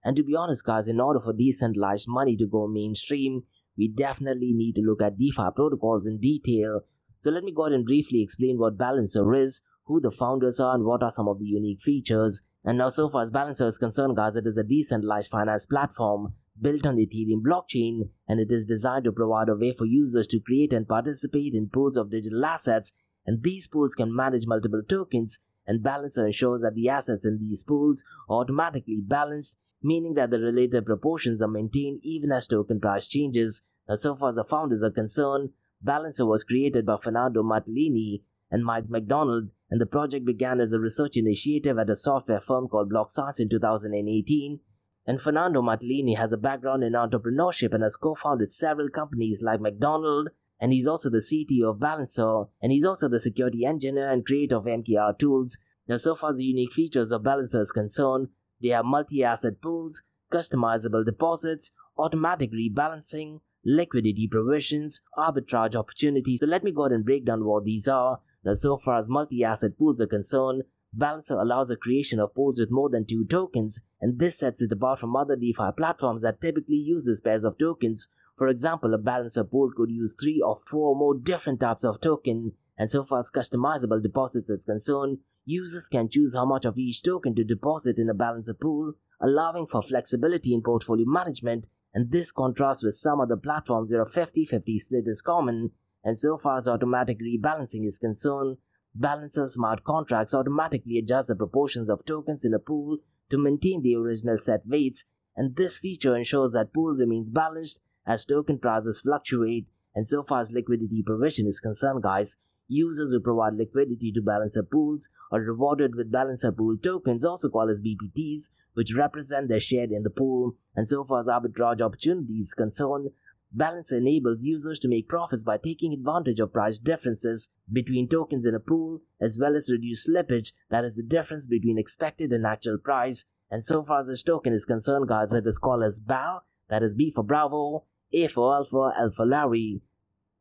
And 0.05 0.17
to 0.17 0.23
be 0.23 0.37
honest, 0.37 0.65
guys, 0.65 0.89
in 0.89 1.01
order 1.01 1.21
for 1.21 1.33
decentralized 1.33 2.07
money 2.09 2.37
to 2.37 2.47
go 2.47 2.69
mainstream, 2.69 3.43
we 3.77 3.89
definitely 3.89 4.53
need 4.53 4.75
to 4.75 4.83
look 4.83 5.03
at 5.03 5.19
DeFi 5.19 5.51
protocols 5.55 6.07
in 6.07 6.19
detail. 6.19 6.81
So 7.19 7.31
let 7.31 7.45
me 7.45 7.53
go 7.53 7.65
ahead 7.65 7.73
and 7.73 7.85
briefly 7.85 8.23
explain 8.23 8.59
what 8.59 8.79
Balancer 8.79 9.35
is, 9.35 9.63
who 9.85 10.01
the 10.01 10.11
founders 10.11 10.61
are, 10.61 10.75
and 10.75 10.85
what 10.85 11.03
are 11.03 11.11
some 11.11 11.29
of 11.29 11.39
the 11.39 11.47
unique 11.47 11.81
features. 11.81 12.43
And 12.65 12.79
now, 12.79 12.89
so 12.89 13.09
far 13.09 13.23
as 13.23 13.31
Balancer 13.31 13.67
is 13.67 13.79
concerned, 13.79 14.17
guys, 14.17 14.37
it 14.37 14.47
is 14.47 14.59
a 14.59 14.65
decentralized 14.65 15.31
finance 15.31 15.67
platform 15.67 16.35
built 16.61 16.87
on 16.87 16.97
the 16.97 17.07
Ethereum 17.07 17.43
blockchain, 17.43 18.09
and 18.29 18.41
it 18.41 18.51
is 18.51 18.65
designed 18.65 19.05
to 19.05 19.13
provide 19.13 19.49
a 19.49 19.55
way 19.55 19.73
for 19.73 19.87
users 19.87 20.27
to 20.29 20.41
create 20.41 20.73
and 20.73 20.89
participate 20.89 21.55
in 21.55 21.69
pools 21.69 21.97
of 21.97 22.11
digital 22.11 22.45
assets. 22.45 22.93
And 23.27 23.43
these 23.43 23.67
pools 23.67 23.95
can 23.95 24.15
manage 24.15 24.47
multiple 24.47 24.83
tokens, 24.89 25.39
and 25.67 25.83
Balancer 25.83 26.27
ensures 26.27 26.61
that 26.61 26.75
the 26.75 26.89
assets 26.89 27.25
in 27.27 27.39
these 27.39 27.63
pools 27.63 28.05
are 28.29 28.41
automatically 28.41 28.99
balanced 29.01 29.59
meaning 29.83 30.15
that 30.15 30.31
the 30.31 30.41
relative 30.41 30.85
proportions 30.85 31.43
are 31.43 31.49
maintained 31.49 32.01
even 32.03 32.33
as 32.33 32.47
token 32.47 32.81
price 32.81 33.07
changes. 33.07 33.63
Now, 33.89 33.95
so 33.95 34.17
far 34.17 34.31
as 34.31 34.35
the 34.35 34.45
founders 34.45 34.83
are 34.83 34.91
concerned, 34.91 35.51
Balancer 35.83 36.27
was 36.27 36.45
created 36.45 36.87
by 36.87 36.97
Fernando 37.01 37.43
Martinelli 37.43 38.23
and 38.51 38.65
Mike 38.65 38.89
McDonald, 38.89 39.51
and 39.71 39.81
the 39.81 39.87
project 39.87 40.25
began 40.25 40.61
as 40.61 40.73
a 40.73 40.81
research 40.81 41.17
initiative 41.17 41.79
at 41.79 41.91
a 41.91 41.97
software 41.97 42.41
firm 42.41 42.69
called 42.69 42.93
BlockScience 42.93 43.41
in 43.41 43.49
2018. 43.49 44.61
And 45.07 45.21
Fernando 45.21 45.63
Martinelli 45.63 46.15
has 46.15 46.33
a 46.33 46.37
background 46.37 46.83
in 46.83 46.95
entrepreneurship 46.95 47.73
and 47.73 47.83
has 47.83 47.97
co-founded 47.97 48.51
several 48.51 48.89
companies 48.89 49.43
like 49.43 49.61
McDonald, 49.61 50.31
and 50.61 50.73
he's 50.73 50.87
also 50.87 51.11
the 51.11 51.19
CTO 51.19 51.71
of 51.71 51.81
Balancer, 51.81 52.45
and 52.63 52.73
he's 52.73 52.85
also 52.85 53.09
the 53.09 53.19
security 53.19 53.65
engineer 53.65 54.11
and 54.11 54.25
creator 54.25 54.57
of 54.57 54.65
MKR 54.65 55.19
tools. 55.19 55.59
Now, 55.89 55.97
so 55.97 56.15
far 56.15 56.31
as 56.31 56.37
the 56.37 56.45
unique 56.45 56.73
features 56.73 57.13
of 57.13 57.23
Balancer 57.23 57.61
is 57.61 57.73
concerned, 57.73 58.29
they 58.61 58.69
have 58.69 58.85
multi-asset 58.85 59.61
pools, 59.61 60.03
customizable 60.33 61.05
deposits, 61.05 61.73
automatic 61.99 62.51
rebalancing, 62.53 63.41
liquidity 63.65 64.29
provisions, 64.31 65.01
arbitrage 65.19 65.75
opportunities. 65.75 66.41
So 66.41 66.47
let 66.47 66.65
me 66.65 66.73
go 66.73 66.83
ahead 66.83 66.93
and 66.93 67.05
break 67.05 67.25
down 67.27 67.45
what 67.45 67.65
these 67.65 67.89
are. 67.89 68.21
Now, 68.45 68.55
so 68.55 68.79
far 68.79 68.99
as 68.99 69.11
multi-asset 69.11 69.77
pools 69.79 70.01
are 70.01 70.07
concerned, 70.07 70.63
Balancer 70.93 71.39
allows 71.39 71.69
the 71.69 71.77
creation 71.77 72.21
of 72.21 72.35
pools 72.35 72.59
with 72.59 72.71
more 72.71 72.89
than 72.89 73.05
two 73.05 73.25
tokens, 73.27 73.81
and 74.01 74.19
this 74.19 74.39
sets 74.39 74.63
it 74.63 74.73
apart 74.73 75.01
from 75.01 75.15
other 75.15 75.37
DeFi 75.37 75.73
platforms 75.77 76.23
that 76.23 76.41
typically 76.41 76.77
uses 76.77 77.21
pairs 77.21 77.45
of 77.45 77.59
tokens. 77.59 78.09
For 78.37 78.49
example, 78.49 78.93
a 78.95 78.99
Balancer 78.99 79.45
pool 79.45 79.71
could 79.75 79.91
use 79.91 80.15
three 80.21 80.41
or 80.41 80.57
four 80.57 80.95
more 80.95 81.17
different 81.17 81.61
types 81.61 81.85
of 81.85 82.01
token, 82.01 82.53
and 82.77 82.91
so 82.91 83.05
far 83.05 83.21
as 83.21 83.31
customizable 83.31 84.03
deposits 84.03 84.51
is 84.51 84.65
concerned, 84.65 85.19
Users 85.49 85.89
can 85.89 86.09
choose 86.09 86.35
how 86.35 86.45
much 86.45 86.65
of 86.65 86.77
each 86.77 87.05
token 87.05 87.37
to 87.37 87.45
deposit 87.45 88.01
in 88.01 88.11
a 88.11 88.15
balancer 88.15 88.53
pool, 88.53 88.95
allowing 89.21 89.69
for 89.69 89.81
flexibility 89.81 90.53
in 90.53 90.61
portfolio 90.61 91.07
management, 91.07 91.69
and 91.95 92.11
this 92.11 92.33
contrasts 92.33 92.83
with 92.83 92.97
some 92.97 93.21
other 93.21 93.37
platforms 93.37 93.93
where 93.93 94.03
a 94.03 94.11
50-50 94.11 94.81
split 94.81 95.07
is 95.07 95.23
common, 95.23 95.71
and 96.03 96.19
so 96.19 96.37
far 96.37 96.57
as 96.57 96.67
automatic 96.67 97.21
rebalancing 97.21 97.87
is 97.87 97.97
concerned, 97.97 98.57
Balancer 98.93 99.47
smart 99.47 99.85
contracts 99.85 100.35
automatically 100.35 100.99
adjust 100.99 101.29
the 101.29 101.37
proportions 101.37 101.89
of 101.89 102.05
tokens 102.05 102.45
in 102.45 102.53
a 102.53 102.59
pool 102.59 102.99
to 103.31 103.39
maintain 103.39 103.83
the 103.83 103.95
original 103.95 104.39
set 104.39 104.67
weights, 104.67 105.05
and 105.37 105.55
this 105.55 105.79
feature 105.79 106.17
ensures 106.17 106.51
that 106.53 106.75
pool 106.75 106.93
remains 106.93 107.31
balanced 107.31 107.81
as 108.07 108.25
token 108.25 108.59
prices 108.59 109.01
fluctuate. 109.01 109.67
And 109.95 110.07
so 110.07 110.23
far 110.23 110.41
as 110.41 110.53
liquidity 110.53 111.03
provision 111.03 111.47
is 111.47 111.61
concerned, 111.61 112.03
guys, 112.03 112.37
Users 112.69 113.13
who 113.13 113.21
provide 113.21 113.55
liquidity 113.55 114.11
to 114.13 114.21
balancer 114.21 114.63
pools 114.63 115.09
are 115.31 115.41
rewarded 115.41 115.95
with 115.95 116.11
balancer 116.11 116.51
pool 116.51 116.77
tokens, 116.77 117.25
also 117.25 117.49
called 117.49 117.71
as 117.71 117.81
BPTs, 117.81 118.49
which 118.75 118.95
represent 118.95 119.49
their 119.49 119.61
share 119.61 119.85
in 119.85 120.03
the 120.03 120.11
pool. 120.11 120.57
And 120.75 120.89
so 120.89 121.05
far 121.05 121.21
as 121.21 121.29
arbitrage 121.29 121.81
opportunities 121.81 122.55
concerned, 122.55 123.11
Balancer 123.53 123.99
enables 123.99 124.45
users 124.45 124.81
to 124.81 124.89
make 124.89 125.09
profits 125.09 125.45
by 125.45 125.57
taking 125.57 125.93
advantage 125.93 126.41
of 126.41 126.53
price 126.53 126.81
differences 126.81 127.49
between 127.73 128.09
tokens 128.09 128.45
in 128.45 128.57
a 128.57 128.61
pool, 128.61 129.01
as 129.21 129.39
well 129.41 129.55
as 129.55 129.71
reduce 129.71 130.09
slippage, 130.09 130.53
that 130.69 130.85
is 130.85 130.97
the 130.97 131.03
difference 131.03 131.47
between 131.47 131.79
expected 131.79 132.33
and 132.33 132.45
actual 132.45 132.77
price. 132.77 133.25
And 133.49 133.63
so 133.63 133.85
far 133.85 134.01
as 134.01 134.09
this 134.09 134.25
token 134.25 134.53
is 134.53 134.65
concerned, 134.65 135.07
guys, 135.07 135.33
it 135.33 135.47
is 135.47 135.59
called 135.59 135.85
as 135.85 136.01
BAL, 136.01 136.45
that 136.69 136.83
is 136.83 136.97
B 136.97 137.11
for 137.11 137.23
Bravo, 137.23 137.85
A 138.13 138.29
for 138.29 138.55
Alpha, 138.55 139.11
for 139.15 139.27
Larry. 139.27 139.81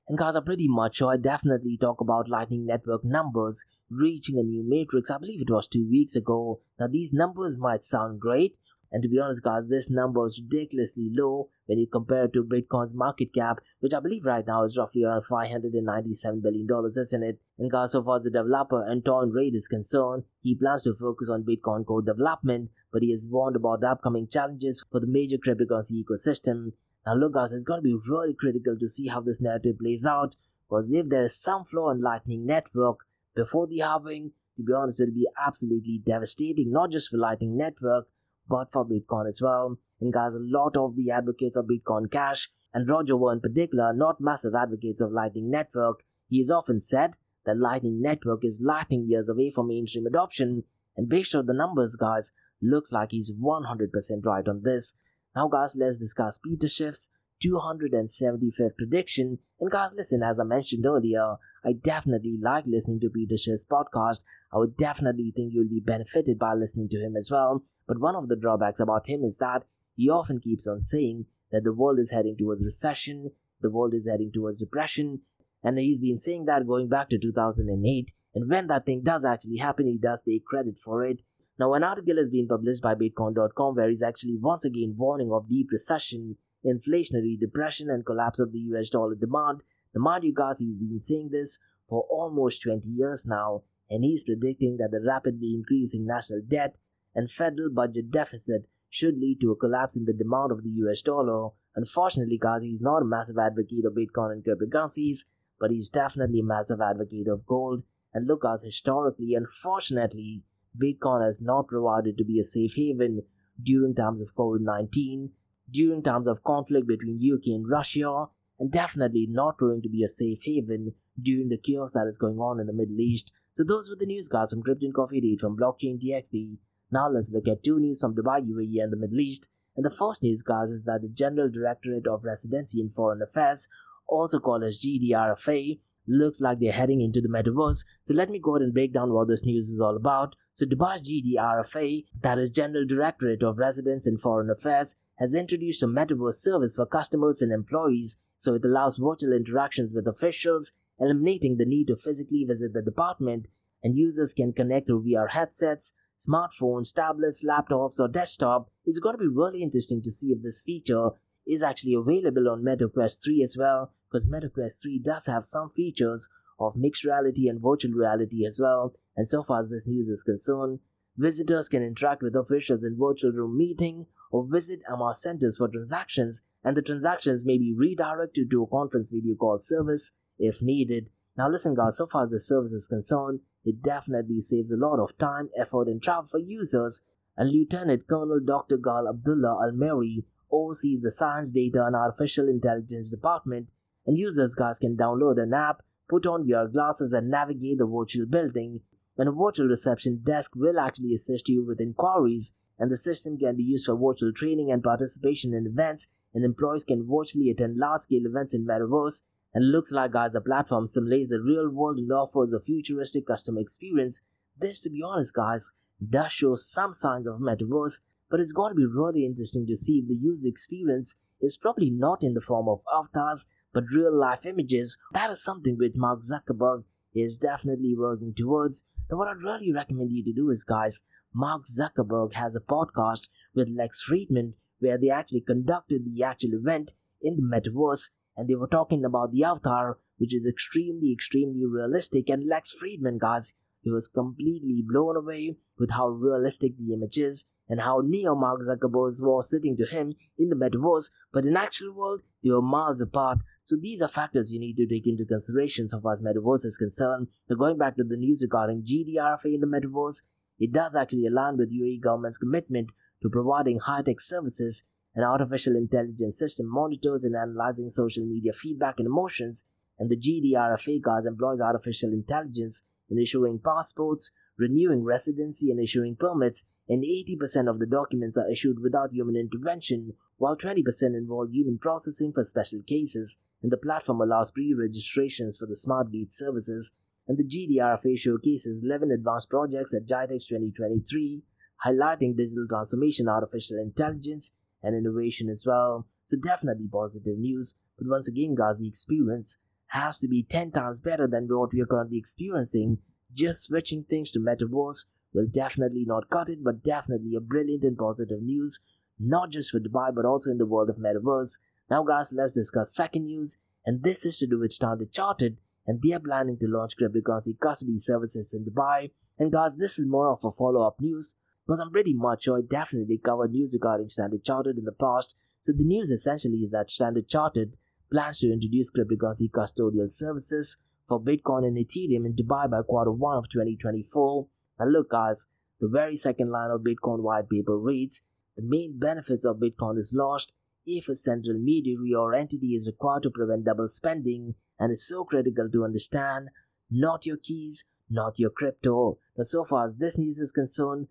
And 0.09 0.19
guys, 0.19 0.35
I'm 0.35 0.45
pretty 0.45 0.67
much 0.69 0.97
sure 0.97 1.13
I 1.13 1.17
definitely 1.17 1.79
talk 1.81 2.01
about 2.01 2.29
Lightning 2.29 2.67
Network 2.67 3.05
numbers 3.05 3.65
reaching 3.91 4.39
a 4.39 4.43
new 4.43 4.65
matrix. 4.67 5.11
I 5.11 5.19
believe 5.19 5.43
it 5.43 5.51
was 5.51 5.69
two 5.69 5.89
weeks 5.89 6.17
ago. 6.17 6.61
Now, 6.79 6.89
these 6.89 7.13
numbers 7.13 7.57
might 7.57 7.85
sound 7.85 8.21
great, 8.21 8.59
and 8.95 9.03
to 9.03 9.09
be 9.09 9.19
honest, 9.19 9.43
guys, 9.43 9.67
this 9.67 9.91
number 9.91 10.25
is 10.25 10.41
ridiculously 10.41 11.11
low 11.11 11.49
when 11.67 11.79
you 11.79 11.87
compare 11.89 12.27
it 12.27 12.33
to 12.33 12.45
Bitcoin's 12.45 12.95
market 12.95 13.35
cap, 13.35 13.59
which 13.81 13.93
I 13.93 13.99
believe 13.99 14.25
right 14.25 14.47
now 14.47 14.63
is 14.63 14.77
roughly 14.77 15.03
around 15.03 15.25
$597 15.29 16.41
billion, 16.41 16.69
isn't 16.87 17.23
it? 17.25 17.41
And 17.59 17.73
guys, 17.73 17.91
so 17.91 18.05
far 18.05 18.19
as 18.19 18.23
the 18.23 18.31
developer 18.31 18.89
Antoine 18.89 19.33
Riard 19.33 19.57
is 19.57 19.67
concerned, 19.67 20.23
he 20.43 20.55
plans 20.55 20.85
to 20.85 20.95
focus 20.95 21.29
on 21.29 21.43
Bitcoin 21.43 21.85
core 21.85 22.03
development, 22.03 22.71
but 22.93 23.03
he 23.03 23.11
has 23.11 23.27
warned 23.29 23.57
about 23.57 23.81
the 23.81 23.89
upcoming 23.89 24.29
challenges 24.29 24.85
for 24.93 25.01
the 25.01 25.09
major 25.09 25.39
cryptocurrency 25.39 26.01
ecosystem. 26.01 26.71
Now, 27.05 27.17
look, 27.17 27.35
guys, 27.35 27.53
it's 27.53 27.65
going 27.65 27.79
to 27.79 27.83
be 27.83 27.99
really 28.09 28.35
critical 28.35 28.77
to 28.79 28.89
see 28.89 29.09
how 29.09 29.23
this 29.23 29.41
narrative 29.41 29.81
plays 29.81 30.07
out, 30.07 30.37
because 30.71 30.93
if 30.93 31.09
there 31.09 31.25
is 31.25 31.35
some 31.35 31.65
flaw 31.65 31.91
in 31.91 32.01
Lightning 32.01 32.47
Network 32.47 32.99
before 33.35 33.67
the 33.67 33.81
halving, 33.81 34.31
to 34.57 34.63
be 34.63 34.73
honest, 34.73 35.01
it'll 35.01 35.13
be 35.13 35.27
absolutely 35.45 36.01
devastating, 36.07 36.71
not 36.71 36.93
just 36.93 37.09
for 37.09 37.17
Lightning 37.17 37.57
Network, 37.57 38.07
but 38.49 38.73
for 38.73 38.85
Bitcoin 38.85 39.27
as 39.27 39.41
well. 39.43 39.79
And 40.01 40.13
guys, 40.13 40.35
a 40.35 40.41
lot 40.41 40.77
of 40.77 40.97
the 40.97 41.11
advocates 41.11 41.57
of 41.57 41.67
Bitcoin 41.67 42.11
Cash, 42.11 42.51
and 42.73 42.89
Roger 42.89 43.17
Ver 43.17 43.33
in 43.33 43.41
particular, 43.41 43.93
not 43.95 44.21
massive 44.21 44.55
advocates 44.55 45.01
of 45.01 45.13
Lightning 45.13 45.51
Network. 45.51 46.03
He 46.29 46.39
has 46.39 46.51
often 46.51 46.81
said 46.81 47.17
that 47.47 47.57
Lightning 47.57 48.03
Network 48.03 48.45
is 48.45 48.61
lightning 48.61 49.07
years 49.09 49.29
away 49.29 49.51
from 49.51 49.69
mainstream 49.69 50.07
adoption, 50.07 50.65
and 50.97 51.09
based 51.09 51.35
on 51.35 51.47
the 51.47 51.53
numbers, 51.53 51.97
guys, 51.97 52.33
looks 52.61 52.91
like 52.93 53.13
he's 53.13 53.33
100% 53.33 53.91
right 54.25 54.49
on 54.49 54.63
this. 54.63 54.95
Now, 55.37 55.49
guys, 55.49 55.77
let's 55.77 55.99
discuss 55.99 56.39
Peter 56.39 56.69
Schiff's 56.69 57.09
275th 57.45 58.77
prediction. 58.77 59.39
And 59.61 59.71
guys, 59.71 59.93
listen, 59.97 60.23
as 60.23 60.39
I 60.39 60.45
mentioned 60.45 60.87
earlier, 60.87 61.37
I 61.65 61.73
definitely 61.73 62.39
like 62.41 62.65
listening 62.67 63.01
to 63.01 63.11
Peter 63.11 63.37
Schiff's 63.37 63.67
podcast. 63.67 64.21
I 64.53 64.59
would 64.59 64.77
definitely 64.77 65.33
think 65.35 65.53
you'll 65.53 65.69
be 65.69 65.81
benefited 65.81 66.39
by 66.39 66.55
listening 66.55 66.89
to 66.91 67.01
him 67.01 67.17
as 67.17 67.31
well. 67.31 67.65
But 67.87 68.01
one 68.01 68.17
of 68.17 68.29
the 68.29 68.37
drawbacks 68.37 68.81
about 68.81 69.09
him 69.09 69.25
is 69.25 69.39
that 69.39 69.65
he 69.97 70.09
often 70.09 70.41
keeps 70.41 70.67
on 70.67 70.81
saying 70.81 71.27
that 71.53 71.65
the 71.65 71.73
world 71.73 71.99
is 71.99 72.11
heading 72.11 72.37
towards 72.37 72.65
recession, 72.65 73.31
the 73.61 73.71
world 73.71 73.95
is 73.95 74.09
heading 74.09 74.33
towards 74.33 74.59
depression, 74.59 75.21
and 75.63 75.79
he's 75.79 76.01
been 76.01 76.19
saying 76.19 76.45
that 76.45 76.67
going 76.67 76.89
back 76.89 77.09
to 77.11 77.19
2008. 77.19 78.13
And 78.35 78.51
when 78.51 78.67
that 78.67 78.85
thing 78.85 79.03
does 79.03 79.25
actually 79.25 79.57
happen, 79.57 79.87
he 79.87 79.99
does 79.99 80.23
take 80.23 80.45
credit 80.45 80.79
for 80.79 81.05
it. 81.05 81.21
Now, 81.59 81.75
an 81.75 81.85
article 81.85 82.17
has 82.17 82.31
been 82.31 82.49
published 82.49 82.83
by 82.83 82.95
Bitcoin.com 82.95 83.77
where 83.77 83.89
he's 83.89 84.03
actually 84.03 84.37
once 84.37 84.65
again 84.65 84.95
warning 84.97 85.31
of 85.33 85.49
deep 85.49 85.69
recession, 85.71 86.37
inflationary 86.67 87.39
depression, 87.39 87.89
and 87.91 88.05
collapse 88.05 88.41
of 88.41 88.53
the 88.53 88.59
US 88.59 88.91
dollar 88.91 89.15
demand. 89.15 89.63
The 89.93 90.01
mind 90.01 90.25
you 90.25 90.35
guys, 90.35 90.59
he's 90.59 90.81
been 90.81 91.01
saying 91.01 91.29
this 91.31 91.59
for 91.89 92.05
almost 92.11 92.63
20 92.63 92.89
years 92.89 93.25
now, 93.25 93.63
and 93.89 94.03
he's 94.03 94.25
predicting 94.25 94.79
that 94.79 94.91
the 94.91 95.01
rapidly 95.07 95.55
increasing 95.55 96.07
national 96.07 96.43
debt 96.47 96.79
and 97.15 97.31
federal 97.31 97.71
budget 97.71 98.11
deficit 98.11 98.67
should 98.91 99.19
lead 99.19 99.41
to 99.41 99.51
a 99.51 99.57
collapse 99.57 99.97
in 99.97 100.05
the 100.05 100.13
demand 100.13 100.53
of 100.53 100.63
the 100.63 100.71
US 100.87 101.03
dollar. 101.03 101.51
Unfortunately, 101.75 102.39
guys, 102.41 102.63
is 102.63 102.81
not 102.81 103.03
a 103.03 103.05
massive 103.05 103.39
advocate 103.39 103.85
of 103.85 103.95
Bitcoin 103.95 104.33
and 104.33 104.45
cryptocurrencies, 104.45 105.25
but 105.59 105.71
he's 105.71 105.89
definitely 105.89 106.41
a 106.41 106.45
massive 106.45 106.81
advocate 106.81 107.29
of 107.29 107.47
gold. 107.47 107.83
And 108.13 108.29
look, 108.29 108.45
as 108.45 108.63
historically, 108.63 109.35
unfortunately, 109.35 110.43
Bitcoin 110.81 111.25
has 111.25 111.41
not 111.41 111.69
provided 111.69 112.17
to 112.19 112.25
be 112.25 112.39
a 112.39 112.45
safe 112.45 112.75
haven 112.77 113.23
during 113.61 113.95
times 113.95 114.21
of 114.21 114.35
COVID 114.35 114.61
19, 114.61 115.31
during 115.71 116.03
times 116.03 116.27
of 116.27 116.45
conflict 116.45 116.87
between 116.87 117.19
UK 117.19 117.47
and 117.47 117.69
Russia, 117.69 118.27
and 118.59 118.71
definitely 118.71 119.27
not 119.29 119.59
going 119.59 119.83
to 119.83 119.89
be 119.89 120.03
a 120.05 120.09
safe 120.09 120.41
haven 120.45 120.95
during 121.21 121.49
the 121.49 121.59
chaos 121.59 121.93
that 121.93 122.07
is 122.07 122.19
going 122.19 122.39
on 122.39 122.61
in 122.61 122.67
the 122.67 122.73
Middle 122.73 123.01
East. 123.01 123.33
So 123.53 123.65
those 123.65 123.89
were 123.89 123.97
the 123.97 124.07
news, 124.07 124.29
guys, 124.29 124.51
from 124.51 124.63
Crypto 124.63 124.91
Coffee 124.93 125.19
at 125.19 125.25
8 125.25 125.41
from 125.41 125.57
Blockchain 125.57 126.01
DXB. 126.01 126.59
Now 126.95 127.11
let's 127.11 127.33
look 127.33 127.49
at 127.49 127.65
two 127.65 127.81
news 127.81 128.01
from 128.01 128.15
Dubai, 128.15 128.49
UAE, 128.49 128.81
and 128.81 128.93
the 128.93 128.97
Middle 128.97 129.19
East. 129.19 129.49
And 129.75 129.85
the 129.85 129.91
first 129.91 130.23
news, 130.23 130.43
guys, 130.43 130.71
is 130.71 130.85
that 130.85 131.03
the 131.03 131.09
General 131.09 131.51
Directorate 131.51 132.07
of 132.07 132.23
Residency 132.23 132.81
and 132.81 132.95
Foreign 132.95 133.21
Affairs, 133.21 133.67
also 134.07 134.39
called 134.39 134.63
as 134.63 134.79
GDRFA, 134.79 135.81
looks 136.07 136.41
like 136.41 136.61
they're 136.61 136.71
heading 136.71 137.01
into 137.01 137.21
the 137.21 137.27
metaverse. 137.27 137.85
So 138.05 138.15
let 138.15 138.31
me 138.31 138.39
go 138.39 138.55
ahead 138.55 138.63
and 138.63 138.73
break 138.73 138.95
down 138.95 139.13
what 139.13 139.27
this 139.27 139.45
news 139.45 139.71
is 139.71 139.81
all 139.81 139.97
about. 139.97 140.37
So 140.53 140.67
Dubai's 140.67 141.03
GDRFA, 141.03 142.05
that 142.23 142.39
is 142.39 142.53
General 142.53 142.87
Directorate 142.87 143.43
of 143.43 143.59
Residence 143.59 144.07
and 144.07 144.21
Foreign 144.21 144.49
Affairs, 144.49 144.95
has 145.17 145.35
introduced 145.35 145.83
a 145.83 145.89
metaverse 145.89 146.35
service 146.35 146.77
for 146.77 146.87
customers 146.87 147.43
and 147.43 147.51
employees. 147.51 148.15
So 148.39 148.55
it 148.55 148.65
allows 148.65 148.99
virtual 148.99 149.33
interactions 149.33 149.93
with 149.93 150.07
officials, 150.07 150.71
eliminating 151.01 151.57
the 151.57 151.65
need 151.65 151.89
to 151.89 151.97
physically 151.97 152.45
visit 152.45 152.73
the 152.73 152.83
department, 152.83 153.49
and 153.83 153.97
users 153.97 154.33
can 154.33 154.53
connect 154.53 154.87
through 154.87 155.05
VR 155.05 155.31
headsets, 155.31 155.93
smartphones, 156.19 156.95
tablets, 156.95 157.45
laptops, 157.45 158.01
or 158.01 158.09
desktop, 158.09 158.71
it's 158.85 158.99
going 158.99 159.15
to 159.15 159.23
be 159.23 159.29
really 159.29 159.63
interesting 159.63 160.03
to 160.03 160.13
see 160.13 160.29
if 160.29 160.43
this 160.43 160.63
feature 160.63 161.11
is 161.47 161.63
actually 161.63 161.95
available 161.95 162.49
on 162.49 162.63
MetaQuest 162.63 163.23
3 163.23 163.43
as 163.43 163.57
well, 163.59 163.93
because 164.11 164.27
MetaQuest 164.27 164.81
3 164.81 165.01
does 165.05 165.27
have 165.27 165.45
some 165.45 165.71
features 165.71 166.29
of 166.59 166.77
mixed 166.77 167.05
reality 167.05 167.49
and 167.49 167.61
virtual 167.61 167.93
reality 167.93 168.47
as 168.47 168.61
well. 168.63 168.95
And 169.17 169.29
so 169.29 169.43
far 169.43 169.61
as 169.61 169.71
this 169.71 169.87
news 169.87 170.09
is 170.09 170.23
concerned, 170.23 170.79
visitors 171.17 171.69
can 171.69 171.83
interact 171.83 172.23
with 172.23 172.35
officials 172.35 172.85
in 172.85 172.97
virtual 172.99 173.33
room 173.33 173.57
meeting 173.57 174.07
or 174.31 174.47
visit 174.51 174.81
MR 174.91 175.15
centers 175.15 175.59
for 175.59 175.69
transactions, 175.69 176.43
and 176.65 176.77
the 176.77 176.83
transactions 176.83 177.45
may 177.45 177.59
be 177.59 177.75
redirected 177.77 178.51
to 178.51 178.63
a 178.63 178.67
conference 178.67 179.11
video 179.11 179.35
call 179.35 179.59
service 179.61 180.13
if 180.39 180.63
needed. 180.63 181.11
Now, 181.37 181.49
listen, 181.51 181.75
guys, 181.75 181.97
so 181.97 182.07
far 182.07 182.23
as 182.23 182.31
the 182.31 182.41
service 182.41 182.73
is 182.73 182.89
concerned, 182.89 183.41
it 183.65 183.83
definitely 183.83 184.41
saves 184.41 184.71
a 184.71 184.77
lot 184.77 185.01
of 185.01 185.17
time, 185.19 185.49
effort, 185.59 185.89
and 185.89 186.03
travel 186.03 186.27
for 186.27 186.39
users. 186.39 187.03
And 187.37 187.51
Lieutenant 187.51 188.07
Colonel 188.07 188.41
Dr. 188.45 188.77
Gal 188.77 189.09
Abdullah 189.09 189.63
Al 189.63 189.73
Mary 189.73 190.25
oversees 190.51 191.03
the 191.03 191.11
Science, 191.11 191.51
Data, 191.51 191.85
and 191.85 191.97
Artificial 191.97 192.49
Intelligence 192.49 193.11
Department, 193.11 193.69
and 194.07 194.19
users, 194.19 194.55
guys, 194.55 194.79
can 194.79 194.97
download 194.97 195.43
an 195.43 195.55
app, 195.55 195.83
put 196.09 196.27
on 196.27 196.47
VR 196.47 196.71
glasses, 196.71 197.13
and 197.13 197.31
navigate 197.31 197.79
the 197.79 197.87
virtual 197.87 198.27
building. 198.27 198.81
And 199.17 199.29
a 199.29 199.33
virtual 199.33 199.67
reception 199.67 200.21
desk 200.23 200.55
will 200.55 200.79
actually 200.79 201.15
assist 201.15 201.49
you 201.49 201.65
with 201.65 201.81
inquiries, 201.81 202.53
and 202.79 202.91
the 202.91 202.97
system 202.97 203.39
can 203.39 203.57
be 203.57 203.63
used 203.63 203.87
for 203.87 203.97
virtual 203.97 204.33
training 204.33 204.71
and 204.71 204.83
participation 204.83 205.55
in 205.55 205.67
events, 205.67 206.09
and 206.35 206.45
employees 206.45 206.85
can 206.85 207.09
virtually 207.09 207.49
attend 207.51 207.79
large 207.79 208.03
scale 208.03 208.27
events 208.27 208.53
in 208.53 208.67
Metaverse 208.67 209.23
and 209.55 209.71
looks 209.71 209.93
like 209.93 210.13
guys 210.13 210.33
the 210.33 210.41
platform 210.41 210.87
simulates 210.87 211.31
the 211.31 211.41
real 211.41 211.71
world 211.71 211.99
and 211.99 212.11
offers 212.13 212.53
a 212.53 212.61
futuristic 212.61 213.27
customer 213.27 213.61
experience. 213.61 214.21
This 214.59 214.81
to 214.81 214.91
be 214.91 215.03
honest 215.03 215.35
guys 215.35 215.71
does 216.11 216.33
show 216.33 216.57
some 216.57 216.93
signs 216.93 217.27
of 217.27 217.41
metaverse, 217.41 218.01
but 218.31 218.41
it's 218.41 218.53
going 218.53 218.73
to 218.73 218.77
be 218.77 218.87
really 218.87 219.25
interesting 219.25 219.67
to 219.67 219.77
see 219.77 219.99
if 219.99 220.09
the 220.09 220.15
user 220.15 220.49
experience 220.49 221.15
is 221.41 221.57
probably 221.57 221.91
not 221.91 222.23
in 222.23 222.35
the 222.35 222.41
form 222.41 222.69
of 222.69 222.81
avatars 222.93 223.47
but 223.73 223.85
real 223.93 224.17
life 224.17 224.47
images. 224.47 224.97
That 225.13 225.31
is 225.31 225.43
something 225.43 225.77
which 225.77 225.95
Mark 225.97 226.21
Zuckerberg 226.21 226.85
is 227.15 227.39
definitely 227.39 227.95
working 227.97 228.33
towards. 228.35 228.85
And 229.11 229.19
what 229.19 229.29
I'd 229.29 229.37
really 229.37 229.73
recommend 229.73 230.13
you 230.13 230.25
to 230.25 230.33
do 230.33 230.51
is, 230.51 230.65
guys, 230.65 231.03
Mark 231.35 231.65
Zuckerberg 231.67 232.35
has 232.35 232.57
a 232.57 232.61
podcast 232.61 233.29
with 233.55 233.69
Lex 233.69 234.05
Fridman 234.09 234.55
where 234.79 234.97
they 234.99 235.11
actually 235.11 235.41
conducted 235.41 236.05
the 236.05 236.23
actual 236.23 236.55
event 236.55 236.93
in 237.21 237.37
the 237.37 237.43
metaverse 237.43 238.11
and 238.37 238.49
they 238.49 238.55
were 238.55 238.67
talking 238.67 239.05
about 239.05 239.33
the 239.33 239.45
avatar, 239.45 239.99
which 240.19 240.35
is 240.35 240.47
extremely, 240.47 241.13
extremely 241.13 241.65
realistic. 241.67 242.29
And 242.29 242.49
Lex 242.49 242.75
Fridman, 242.75 243.19
guys, 243.19 243.55
he 243.83 243.91
was 243.91 244.09
completely 244.09 244.83
blown 244.87 245.17
away 245.17 245.59
with 245.79 245.91
how 245.91 246.09
realistic 246.09 246.73
the 246.79 246.95
image 246.95 247.19
is 247.19 247.45
and 247.69 247.81
how 247.81 248.01
near 248.03 248.35
Mark 248.35 248.61
Zuckerberg 248.63 249.21
was 249.21 249.51
sitting 249.51 249.77
to 249.77 249.85
him 249.85 250.15
in 250.39 250.49
the 250.49 250.57
metaverse, 250.57 251.11
but 251.33 251.45
in 251.45 251.57
actual 251.57 251.93
world, 251.93 252.21
they 252.43 252.51
were 252.51 252.63
miles 252.63 253.03
apart. 253.03 253.39
So 253.65 253.77
these 253.77 254.01
are 254.01 254.09
factors 254.09 254.53
you 254.53 254.61
need 254.61 254.77
to 254.77 254.87
take 254.87 255.07
into 255.07 255.25
consideration 255.25 255.89
so 255.89 256.01
far 256.01 256.13
as 256.13 256.23
metaverse 256.23 256.65
is 256.65 256.79
concerned. 256.79 257.29
Going 257.57 257.77
back 257.77 257.97
to 257.97 258.05
the 258.05 258.17
news 258.17 258.43
regarding 258.43 258.85
GDRFA 258.85 259.55
in 259.55 259.61
the 259.61 259.67
metaverse, 259.67 260.23
it 260.59 260.73
does 260.73 260.97
actually 260.97 261.27
align 261.27 261.57
with 261.57 261.73
UAE 261.73 262.03
government's 262.03 262.39
commitment 262.39 262.91
to 263.23 263.29
providing 263.29 263.81
high-tech 263.81 264.21
services 264.21 264.83
and 265.15 265.25
artificial 265.25 265.77
intelligence 265.77 266.39
system 266.39 266.67
monitors 266.67 267.25
and 267.25 267.37
analyzing 267.37 267.89
social 267.89 268.25
media 268.25 268.53
feedback 268.53 268.97
and 268.99 269.07
emotions, 269.07 269.65
and 269.99 270.11
the 270.11 270.17
GDRFA 270.17 271.01
guys 271.01 271.27
employs 271.27 271.61
artificial 271.61 272.13
intelligence 272.13 272.83
in 273.09 273.19
issuing 273.19 273.61
passports, 273.65 274.31
renewing 274.59 275.05
residency, 275.05 275.71
and 275.71 275.81
issuing 275.81 276.17
permits, 276.17 276.65
and 276.89 277.03
80% 277.03 277.69
of 277.69 277.79
the 277.79 277.87
documents 277.87 278.37
are 278.37 278.51
issued 278.51 278.81
without 278.83 279.13
human 279.13 279.37
intervention, 279.37 280.15
while 280.37 280.57
20% 280.57 280.83
involve 281.03 281.51
human 281.51 281.79
processing 281.79 282.33
for 282.33 282.43
special 282.43 282.81
cases, 282.87 283.39
and 283.63 283.71
the 283.71 283.77
platform 283.77 284.21
allows 284.21 284.51
pre-registrations 284.51 285.57
for 285.57 285.67
the 285.67 285.77
smart 285.77 286.13
gate 286.13 286.33
services, 286.33 286.93
and 287.27 287.39
the 287.39 287.45
GDRFA 287.45 288.19
showcases 288.19 288.83
11 288.85 289.11
advanced 289.11 289.49
projects 289.49 289.95
at 289.95 290.07
GITEX 290.07 290.47
2023, 290.47 291.43
highlighting 291.87 292.37
digital 292.37 292.67
transformation, 292.69 293.29
artificial 293.29 293.79
intelligence, 293.79 294.53
and 294.85 294.95
innovation 294.95 295.49
as 295.49 295.65
well. 295.67 296.07
So 296.25 296.37
definitely 296.37 296.87
positive 296.87 297.39
news. 297.39 297.75
But 297.99 298.09
once 298.09 298.29
again, 298.29 298.55
guys, 298.55 298.79
the 298.79 298.89
experience 298.89 299.57
has 299.89 300.19
to 300.19 300.29
be 300.29 300.43
10 300.43 300.73
times 300.73 301.01
better 301.01 301.27
than 301.27 301.49
what 301.49 301.73
we 301.73 301.81
are 301.81 301.87
currently 301.87 302.19
experiencing. 302.19 302.99
Just 303.33 303.65
switching 303.65 304.05
things 304.05 304.31
to 304.33 304.41
metaverse 304.41 305.07
will 305.33 305.47
definitely 305.51 306.05
not 306.07 306.31
cut 306.31 306.49
it, 306.49 306.63
but 306.63 306.85
definitely 306.85 307.35
a 307.35 307.41
brilliant 307.41 307.83
and 307.83 307.99
positive 307.99 308.43
news, 308.43 308.79
not 309.19 309.51
just 309.51 309.71
for 309.71 309.81
Dubai, 309.81 310.15
but 310.15 310.25
also 310.25 310.51
in 310.51 310.59
the 310.59 310.67
world 310.67 310.91
of 310.91 310.97
metaverse. 310.97 311.59
Now, 311.91 312.03
guys, 312.03 312.33
let's 312.33 312.53
discuss 312.53 312.95
second 312.95 313.27
news, 313.27 313.59
and 313.85 314.03
this 314.03 314.25
is 314.25 314.39
to 314.39 314.47
do 314.47 314.59
with 314.59 314.73
Standard 314.73 315.13
Chartered, 315.13 315.57
and 315.87 316.01
they 316.03 316.13
are 316.13 316.21
planning 316.21 316.59
to 316.59 316.67
launch 316.67 316.97
cryptocurrency 316.97 317.59
custody 317.59 317.99
services 317.99 318.55
in 318.55 318.65
Dubai. 318.65 319.11
And 319.39 319.53
guys, 319.53 319.77
this 319.77 319.99
is 319.99 320.07
more 320.07 320.31
of 320.31 320.45
a 320.45 320.51
follow-up 320.51 321.01
news 321.01 321.35
because 321.67 321.81
I'm 321.81 321.91
pretty 321.91 322.15
much 322.15 322.45
sure 322.45 322.59
I 322.59 322.63
definitely 322.69 323.19
covered 323.19 323.53
news 323.53 323.73
regarding 323.75 324.09
Standard 324.09 324.45
Chartered 324.45 324.79
in 324.79 324.85
the 324.85 324.93
past. 324.93 325.37
So 325.61 325.73
the 325.73 325.85
news 325.85 326.11
essentially 326.11 326.59
is 326.59 326.71
that 326.73 326.91
Standard 326.91 327.29
Chartered 327.29 327.77
plans 328.13 328.41
to 328.41 328.53
introduce 328.53 328.91
cryptocurrency 328.91 329.51
custodial 329.51 330.11
services 330.11 330.77
for 331.09 331.21
Bitcoin 331.21 331.67
and 331.67 331.77
Ethereum 331.77 332.27
in 332.27 332.35
Dubai 332.35 332.71
by 332.71 332.83
quarter 332.83 333.13
one 333.13 333.39
of 333.39 333.49
2024. 333.49 334.47
Now 334.79 334.87
look 334.87 335.11
guys, 335.11 335.47
the 335.81 335.89
very 335.89 336.17
second 336.17 336.51
line 336.51 336.71
of 336.71 336.83
Bitcoin 336.83 337.21
white 337.21 337.49
paper 337.49 337.79
reads, 337.79 338.23
the 338.57 338.63
main 338.63 338.99
benefits 338.99 339.45
of 339.45 339.57
Bitcoin 339.57 339.99
is 339.99 340.13
lost 340.15 340.55
if 340.87 341.09
a 341.09 341.17
central 341.17 341.57
intermediary 341.57 342.13
or 342.15 342.35
entity 342.35 342.75
is 342.75 342.87
required 342.87 343.23
to 343.23 343.31
prevent 343.31 343.65
double 343.65 343.89
spending 343.89 344.55
and 344.79 344.93
is 344.93 345.09
so 345.09 345.25
critical 345.25 345.69
to 345.73 345.85
understand, 345.85 346.49
not 346.91 347.25
your 347.25 347.39
keys, 347.39 347.85
not 348.11 348.39
your 348.39 348.51
crypto. 348.51 349.19
Now 349.37 349.45
so 349.45 349.65
far 349.65 349.87
as 349.87 349.97
this 349.97 350.19
news 350.19 350.39
is 350.39 350.53
concerned, 350.53 351.09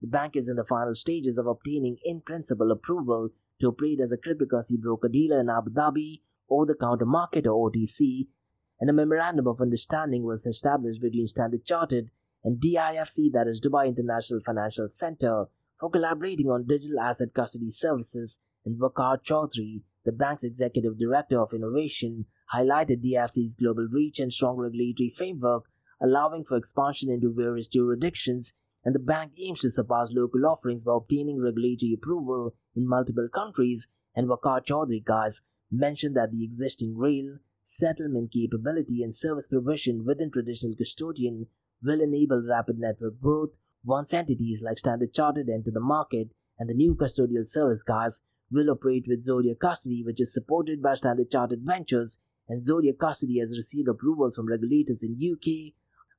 the 0.00 0.06
bank 0.06 0.34
is 0.34 0.48
in 0.48 0.56
the 0.56 0.64
final 0.64 0.94
stages 0.94 1.38
of 1.38 1.46
obtaining 1.46 1.98
in 2.04 2.20
principle 2.22 2.70
approval 2.72 3.30
to 3.60 3.68
operate 3.68 4.00
as 4.00 4.12
a 4.12 4.16
cryptocurrency 4.16 4.78
broker 4.80 5.08
dealer 5.08 5.40
in 5.40 5.50
Abu 5.50 5.70
Dhabi 5.70 6.22
over 6.48 6.66
the 6.66 6.74
counter 6.74 7.04
market 7.04 7.46
or 7.46 7.70
OTC, 7.70 8.26
and 8.80 8.88
a 8.88 8.94
memorandum 8.94 9.46
of 9.46 9.60
understanding 9.60 10.24
was 10.24 10.46
established 10.46 11.02
between 11.02 11.28
Standard 11.28 11.64
Chartered 11.66 12.10
and 12.42 12.60
DIFC, 12.60 13.30
that 13.32 13.46
is 13.46 13.60
Dubai 13.60 13.88
International 13.88 14.40
Financial 14.40 14.88
Center, 14.88 15.46
for 15.78 15.90
collaborating 15.90 16.48
on 16.48 16.66
digital 16.66 16.98
asset 16.98 17.34
custody 17.34 17.70
services. 17.70 18.38
And 18.64 18.80
Waqar 18.80 19.22
Chaudhry, 19.22 19.82
the 20.04 20.12
bank's 20.12 20.44
executive 20.44 20.98
director 20.98 21.40
of 21.40 21.52
innovation, 21.52 22.24
highlighted 22.54 23.04
DIFC's 23.04 23.54
global 23.54 23.86
reach 23.90 24.18
and 24.18 24.32
strong 24.32 24.56
regulatory 24.56 25.10
framework, 25.10 25.64
allowing 26.02 26.44
for 26.44 26.56
expansion 26.56 27.10
into 27.10 27.32
various 27.34 27.66
jurisdictions 27.66 28.54
and 28.84 28.94
the 28.94 28.98
bank 28.98 29.32
aims 29.38 29.60
to 29.60 29.70
surpass 29.70 30.12
local 30.12 30.46
offerings 30.46 30.84
by 30.84 30.92
obtaining 30.94 31.40
regulatory 31.40 31.92
approval 31.94 32.54
in 32.74 32.88
multiple 32.88 33.28
countries. 33.32 33.88
And 34.14 34.28
Waqar 34.28 34.64
Chaudhry 34.66 35.04
guys 35.04 35.42
mentioned 35.70 36.16
that 36.16 36.30
the 36.32 36.44
existing 36.44 36.96
rail, 36.96 37.38
settlement 37.62 38.32
capability, 38.32 39.02
and 39.02 39.14
service 39.14 39.48
provision 39.48 40.04
within 40.04 40.30
traditional 40.30 40.74
custodian 40.76 41.46
will 41.82 42.00
enable 42.00 42.42
rapid 42.42 42.78
network 42.78 43.20
growth 43.20 43.56
once 43.84 44.12
entities 44.12 44.62
like 44.62 44.78
Standard 44.78 45.14
Chartered 45.14 45.48
enter 45.48 45.70
the 45.70 45.80
market, 45.80 46.28
and 46.58 46.68
the 46.68 46.74
new 46.74 46.94
custodial 46.94 47.48
service 47.48 47.82
guys 47.82 48.20
will 48.50 48.70
operate 48.70 49.06
with 49.08 49.26
Zodia 49.26 49.58
Custody, 49.58 50.02
which 50.04 50.20
is 50.20 50.34
supported 50.34 50.82
by 50.82 50.94
Standard 50.94 51.30
Chartered 51.30 51.62
Ventures, 51.62 52.18
and 52.48 52.60
Zodia 52.60 52.98
Custody 52.98 53.38
has 53.38 53.56
received 53.56 53.88
approvals 53.88 54.36
from 54.36 54.48
regulators 54.48 55.02
in 55.02 55.12
UK, 55.12 55.72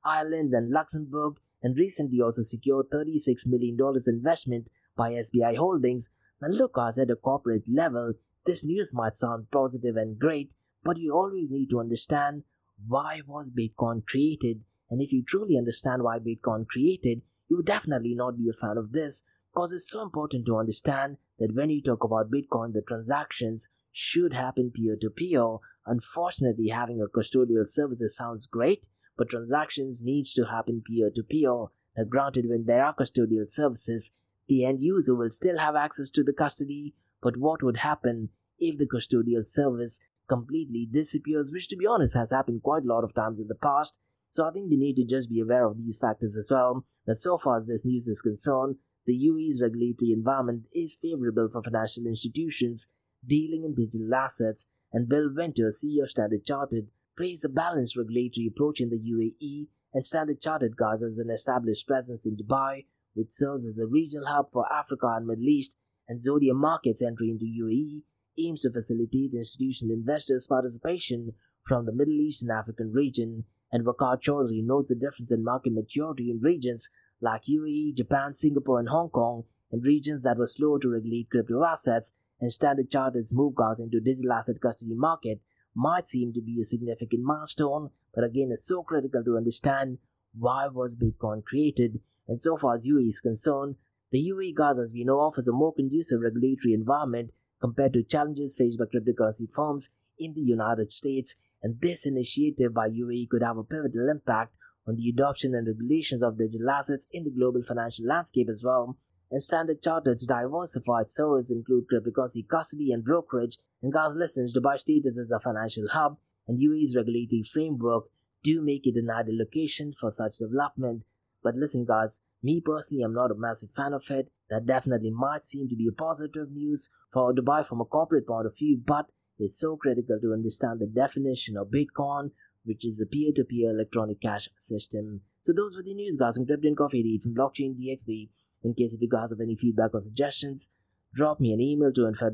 Ireland, 0.04 0.52
and 0.54 0.70
Luxembourg, 0.70 1.36
and 1.62 1.76
recently 1.76 2.20
also 2.20 2.42
secured 2.42 2.90
$36 2.90 3.46
million 3.46 3.76
investment 4.06 4.70
by 4.96 5.12
SBI 5.12 5.56
Holdings. 5.56 6.08
Now 6.40 6.48
look 6.48 6.76
as 6.78 6.98
at 6.98 7.10
a 7.10 7.16
corporate 7.16 7.68
level, 7.68 8.14
this 8.44 8.64
news 8.64 8.92
might 8.92 9.14
sound 9.14 9.50
positive 9.52 9.96
and 9.96 10.18
great, 10.18 10.54
but 10.82 10.98
you 10.98 11.14
always 11.14 11.50
need 11.50 11.70
to 11.70 11.80
understand 11.80 12.42
why 12.88 13.20
was 13.26 13.50
Bitcoin 13.50 14.04
created. 14.06 14.62
And 14.90 15.00
if 15.00 15.12
you 15.12 15.22
truly 15.24 15.56
understand 15.56 16.02
why 16.02 16.18
Bitcoin 16.18 16.66
created, 16.66 17.22
you 17.48 17.56
would 17.56 17.66
definitely 17.66 18.14
not 18.14 18.36
be 18.36 18.48
a 18.48 18.52
fan 18.52 18.76
of 18.76 18.92
this 18.92 19.22
because 19.52 19.72
it's 19.72 19.88
so 19.88 20.02
important 20.02 20.46
to 20.46 20.56
understand 20.56 21.18
that 21.38 21.54
when 21.54 21.70
you 21.70 21.82
talk 21.82 22.02
about 22.02 22.30
Bitcoin, 22.30 22.72
the 22.72 22.82
transactions 22.82 23.68
should 23.92 24.32
happen 24.32 24.72
peer 24.74 24.96
to 25.00 25.10
peer. 25.10 25.56
Unfortunately, 25.86 26.68
having 26.68 27.00
a 27.00 27.06
custodial 27.06 27.66
service 27.66 28.02
sounds 28.16 28.46
great, 28.46 28.88
but 29.16 29.30
transactions 29.30 30.02
needs 30.02 30.32
to 30.34 30.46
happen 30.46 30.82
peer-to-peer. 30.86 31.66
Now, 31.96 32.04
granted, 32.08 32.48
when 32.48 32.64
there 32.64 32.84
are 32.84 32.94
custodial 32.94 33.48
services, 33.48 34.12
the 34.48 34.64
end 34.64 34.80
user 34.80 35.14
will 35.14 35.30
still 35.30 35.58
have 35.58 35.76
access 35.76 36.10
to 36.10 36.22
the 36.22 36.32
custody, 36.32 36.94
but 37.22 37.36
what 37.36 37.62
would 37.62 37.78
happen 37.78 38.30
if 38.58 38.78
the 38.78 38.86
custodial 38.86 39.46
service 39.46 40.00
completely 40.28 40.88
disappears, 40.90 41.52
which 41.52 41.68
to 41.68 41.76
be 41.76 41.86
honest 41.86 42.14
has 42.14 42.30
happened 42.30 42.62
quite 42.62 42.84
a 42.84 42.88
lot 42.88 43.04
of 43.04 43.14
times 43.14 43.38
in 43.38 43.48
the 43.48 43.54
past. 43.54 44.00
So 44.30 44.46
I 44.46 44.50
think 44.50 44.70
you 44.70 44.78
need 44.78 44.94
to 44.96 45.04
just 45.04 45.28
be 45.28 45.40
aware 45.40 45.66
of 45.66 45.76
these 45.76 45.98
factors 45.98 46.36
as 46.36 46.48
well. 46.50 46.86
Now, 47.06 47.12
so 47.12 47.36
far 47.36 47.56
as 47.56 47.66
this 47.66 47.84
news 47.84 48.08
is 48.08 48.22
concerned, 48.22 48.76
the 49.04 49.12
UAE's 49.12 49.60
regulatory 49.60 50.12
environment 50.12 50.66
is 50.72 50.96
favorable 50.96 51.48
for 51.52 51.62
financial 51.62 52.06
institutions 52.06 52.86
dealing 53.26 53.64
in 53.64 53.74
digital 53.74 54.14
assets, 54.14 54.66
and 54.92 55.08
Bill 55.08 55.28
Winter, 55.34 55.68
CEO 55.68 56.02
of 56.02 56.10
Standard 56.10 56.44
Chartered, 56.44 56.88
praised 57.16 57.42
the 57.42 57.48
balanced 57.48 57.96
regulatory 57.96 58.46
approach 58.46 58.80
in 58.80 58.90
the 58.90 58.98
UAE 58.98 59.68
and 59.92 60.06
Standard 60.06 60.40
Chartered 60.40 60.76
Guys 60.76 61.02
as 61.02 61.18
an 61.18 61.30
established 61.30 61.86
presence 61.86 62.24
in 62.24 62.36
Dubai, 62.36 62.86
which 63.14 63.30
serves 63.30 63.66
as 63.66 63.78
a 63.78 63.86
regional 63.86 64.26
hub 64.26 64.50
for 64.52 64.70
Africa 64.72 65.06
and 65.16 65.26
Middle 65.26 65.48
East, 65.48 65.76
and 66.08 66.18
Zodia 66.18 66.54
Markets 66.54 67.02
entry 67.02 67.30
into 67.30 67.44
UAE 67.44 68.02
aims 68.38 68.62
to 68.62 68.72
facilitate 68.72 69.34
institutional 69.34 69.94
investors' 69.94 70.46
participation 70.46 71.34
from 71.66 71.84
the 71.84 71.92
Middle 71.92 72.20
East 72.20 72.42
and 72.42 72.50
African 72.50 72.92
region, 72.92 73.44
and 73.70 73.84
Waqar 73.84 74.20
Chaudhry 74.20 74.64
notes 74.64 74.88
the 74.88 74.94
difference 74.94 75.30
in 75.30 75.44
market 75.44 75.72
maturity 75.72 76.30
in 76.30 76.40
regions 76.40 76.88
like 77.20 77.44
UAE, 77.44 77.94
Japan, 77.94 78.34
Singapore, 78.34 78.80
and 78.80 78.88
Hong 78.88 79.10
Kong, 79.10 79.44
and 79.70 79.84
regions 79.84 80.22
that 80.22 80.38
were 80.38 80.46
slow 80.46 80.78
to 80.78 80.88
regulate 80.88 81.30
crypto 81.30 81.64
assets, 81.64 82.12
and 82.40 82.52
Standard 82.52 82.90
Chartered's 82.90 83.32
move 83.32 83.54
guys 83.54 83.78
into 83.78 84.00
digital 84.00 84.32
asset 84.32 84.60
custody 84.60 84.94
market 84.94 85.40
might 85.74 86.08
seem 86.08 86.32
to 86.32 86.40
be 86.40 86.60
a 86.60 86.64
significant 86.64 87.22
milestone, 87.22 87.90
but 88.14 88.24
again 88.24 88.50
it's 88.52 88.66
so 88.66 88.82
critical 88.82 89.22
to 89.24 89.36
understand 89.36 89.98
why 90.38 90.66
was 90.66 90.96
Bitcoin 90.96 91.44
created. 91.44 92.00
And 92.28 92.38
so 92.38 92.56
far 92.56 92.74
as 92.74 92.86
UAE 92.86 93.08
is 93.08 93.20
concerned, 93.20 93.76
the 94.10 94.30
UAE 94.30 94.54
guys 94.54 94.78
as 94.78 94.92
we 94.92 95.04
know 95.04 95.20
offers 95.20 95.48
a 95.48 95.52
more 95.52 95.72
conducive 95.72 96.20
regulatory 96.20 96.74
environment 96.74 97.30
compared 97.60 97.92
to 97.94 98.02
challenges 98.02 98.56
faced 98.56 98.78
by 98.78 98.84
cryptocurrency 98.84 99.50
firms 99.50 99.88
in 100.18 100.34
the 100.34 100.40
United 100.40 100.92
States, 100.92 101.36
and 101.62 101.80
this 101.80 102.04
initiative 102.04 102.74
by 102.74 102.88
UAE 102.88 103.28
could 103.28 103.42
have 103.42 103.56
a 103.56 103.64
pivotal 103.64 104.08
impact 104.10 104.54
on 104.86 104.96
the 104.96 105.08
adoption 105.08 105.54
and 105.54 105.66
regulations 105.66 106.22
of 106.22 106.38
digital 106.38 106.70
assets 106.70 107.06
in 107.12 107.24
the 107.24 107.30
global 107.30 107.62
financial 107.62 108.06
landscape 108.06 108.48
as 108.48 108.62
well. 108.64 108.98
And 109.32 109.42
Standard 109.42 109.82
Chartered's 109.82 110.26
diversified 110.26 111.08
services 111.08 111.50
include 111.50 111.86
cryptocurrency 111.90 112.46
custody 112.46 112.92
and 112.92 113.02
brokerage, 113.02 113.56
and 113.82 113.90
guys 113.90 114.14
listens, 114.14 114.54
Dubai 114.54 114.78
status 114.78 115.18
as 115.18 115.30
a 115.30 115.40
financial 115.40 115.88
hub, 115.88 116.18
and 116.46 116.60
UAE's 116.60 116.94
regulatory 116.94 117.42
framework 117.42 118.04
do 118.44 118.60
make 118.60 118.86
it 118.86 118.96
an 118.96 119.08
ideal 119.10 119.38
location 119.38 119.92
for 119.98 120.10
such 120.10 120.36
development. 120.36 121.04
But 121.42 121.56
listen 121.56 121.86
guys, 121.86 122.20
me 122.42 122.60
personally, 122.60 123.02
I'm 123.02 123.14
not 123.14 123.30
a 123.30 123.34
massive 123.34 123.70
fan 123.74 123.94
of 123.94 124.10
it. 124.10 124.30
That 124.50 124.66
definitely 124.66 125.10
might 125.10 125.46
seem 125.46 125.66
to 125.70 125.76
be 125.76 125.88
a 125.88 125.92
positive 125.92 126.50
news 126.50 126.90
for 127.10 127.32
Dubai 127.32 127.64
from 127.64 127.80
a 127.80 127.86
corporate 127.86 128.26
point 128.26 128.46
of 128.46 128.56
view, 128.56 128.80
but 128.84 129.06
it's 129.38 129.58
so 129.58 129.76
critical 129.76 130.18
to 130.20 130.34
understand 130.34 130.78
the 130.78 130.86
definition 130.86 131.56
of 131.56 131.68
Bitcoin, 131.68 132.32
which 132.64 132.84
is 132.84 133.00
a 133.00 133.06
peer-to-peer 133.06 133.70
electronic 133.70 134.20
cash 134.20 134.50
system. 134.58 135.22
So 135.40 135.52
those 135.52 135.74
were 135.74 135.82
the 135.82 135.94
news, 135.94 136.16
guys. 136.16 136.36
I'm 136.36 136.44
Crypto 136.44 136.74
Coffee 136.74 137.00
88 137.00 137.22
from 137.22 137.34
Blockchain 137.34 137.74
DXB. 137.74 138.28
In 138.64 138.74
case 138.74 138.92
if 138.92 139.00
you 139.00 139.08
guys 139.08 139.30
have 139.30 139.40
any 139.40 139.56
feedback 139.56 139.94
or 139.94 140.00
suggestions, 140.00 140.68
drop 141.14 141.40
me 141.40 141.52
an 141.52 141.60
email 141.60 141.92
to 141.92 142.06
info. 142.06 142.30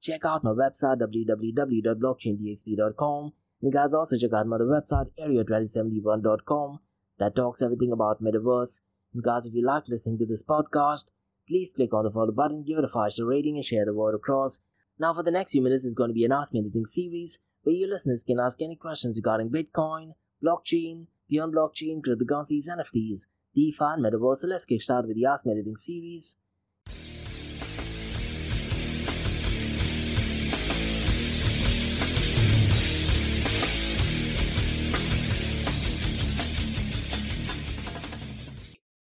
Check 0.00 0.24
out 0.24 0.44
my 0.44 0.50
website 0.50 1.00
www.blockchaindxb.com. 1.00 3.32
And 3.62 3.72
guys 3.72 3.94
also 3.94 4.18
check 4.18 4.34
out 4.34 4.46
my 4.46 4.56
other 4.56 4.66
website 4.66 5.08
area2071.com 5.18 6.80
that 7.18 7.34
talks 7.34 7.62
everything 7.62 7.92
about 7.92 8.22
metaverse. 8.22 8.82
And 9.14 9.22
guys, 9.22 9.46
if 9.46 9.54
you 9.54 9.64
like 9.64 9.88
listening 9.88 10.18
to 10.18 10.26
this 10.26 10.42
podcast, 10.42 11.04
please 11.48 11.72
click 11.74 11.94
on 11.94 12.04
the 12.04 12.10
follow 12.10 12.32
button, 12.32 12.64
give 12.64 12.78
it 12.78 12.84
a 12.84 12.88
5 12.88 13.12
star 13.12 13.26
rating, 13.26 13.56
and 13.56 13.64
share 13.64 13.84
the 13.84 13.94
word 13.94 14.14
across. 14.14 14.60
Now, 14.98 15.14
for 15.14 15.22
the 15.22 15.30
next 15.30 15.52
few 15.52 15.62
minutes, 15.62 15.84
is 15.84 15.94
going 15.94 16.10
to 16.10 16.14
be 16.14 16.24
an 16.24 16.32
Ask 16.32 16.52
Me 16.52 16.58
Anything 16.60 16.86
series 16.86 17.38
where 17.62 17.74
your 17.74 17.88
listeners 17.88 18.22
can 18.22 18.38
ask 18.38 18.60
any 18.60 18.76
questions 18.76 19.16
regarding 19.16 19.50
Bitcoin, 19.50 20.14
blockchain, 20.44 21.06
beyond 21.28 21.54
blockchain, 21.54 22.02
cryptocurrencies, 22.02 22.68
NFTs, 22.68 23.26
DeFi, 23.54 23.76
and 23.80 24.04
metaverse. 24.04 24.38
So 24.38 24.48
let's 24.48 24.66
started 24.80 25.06
with 25.06 25.16
the 25.16 25.26
Ask 25.26 25.46
Me 25.46 25.52
Anything 25.52 25.76
series. 25.76 26.36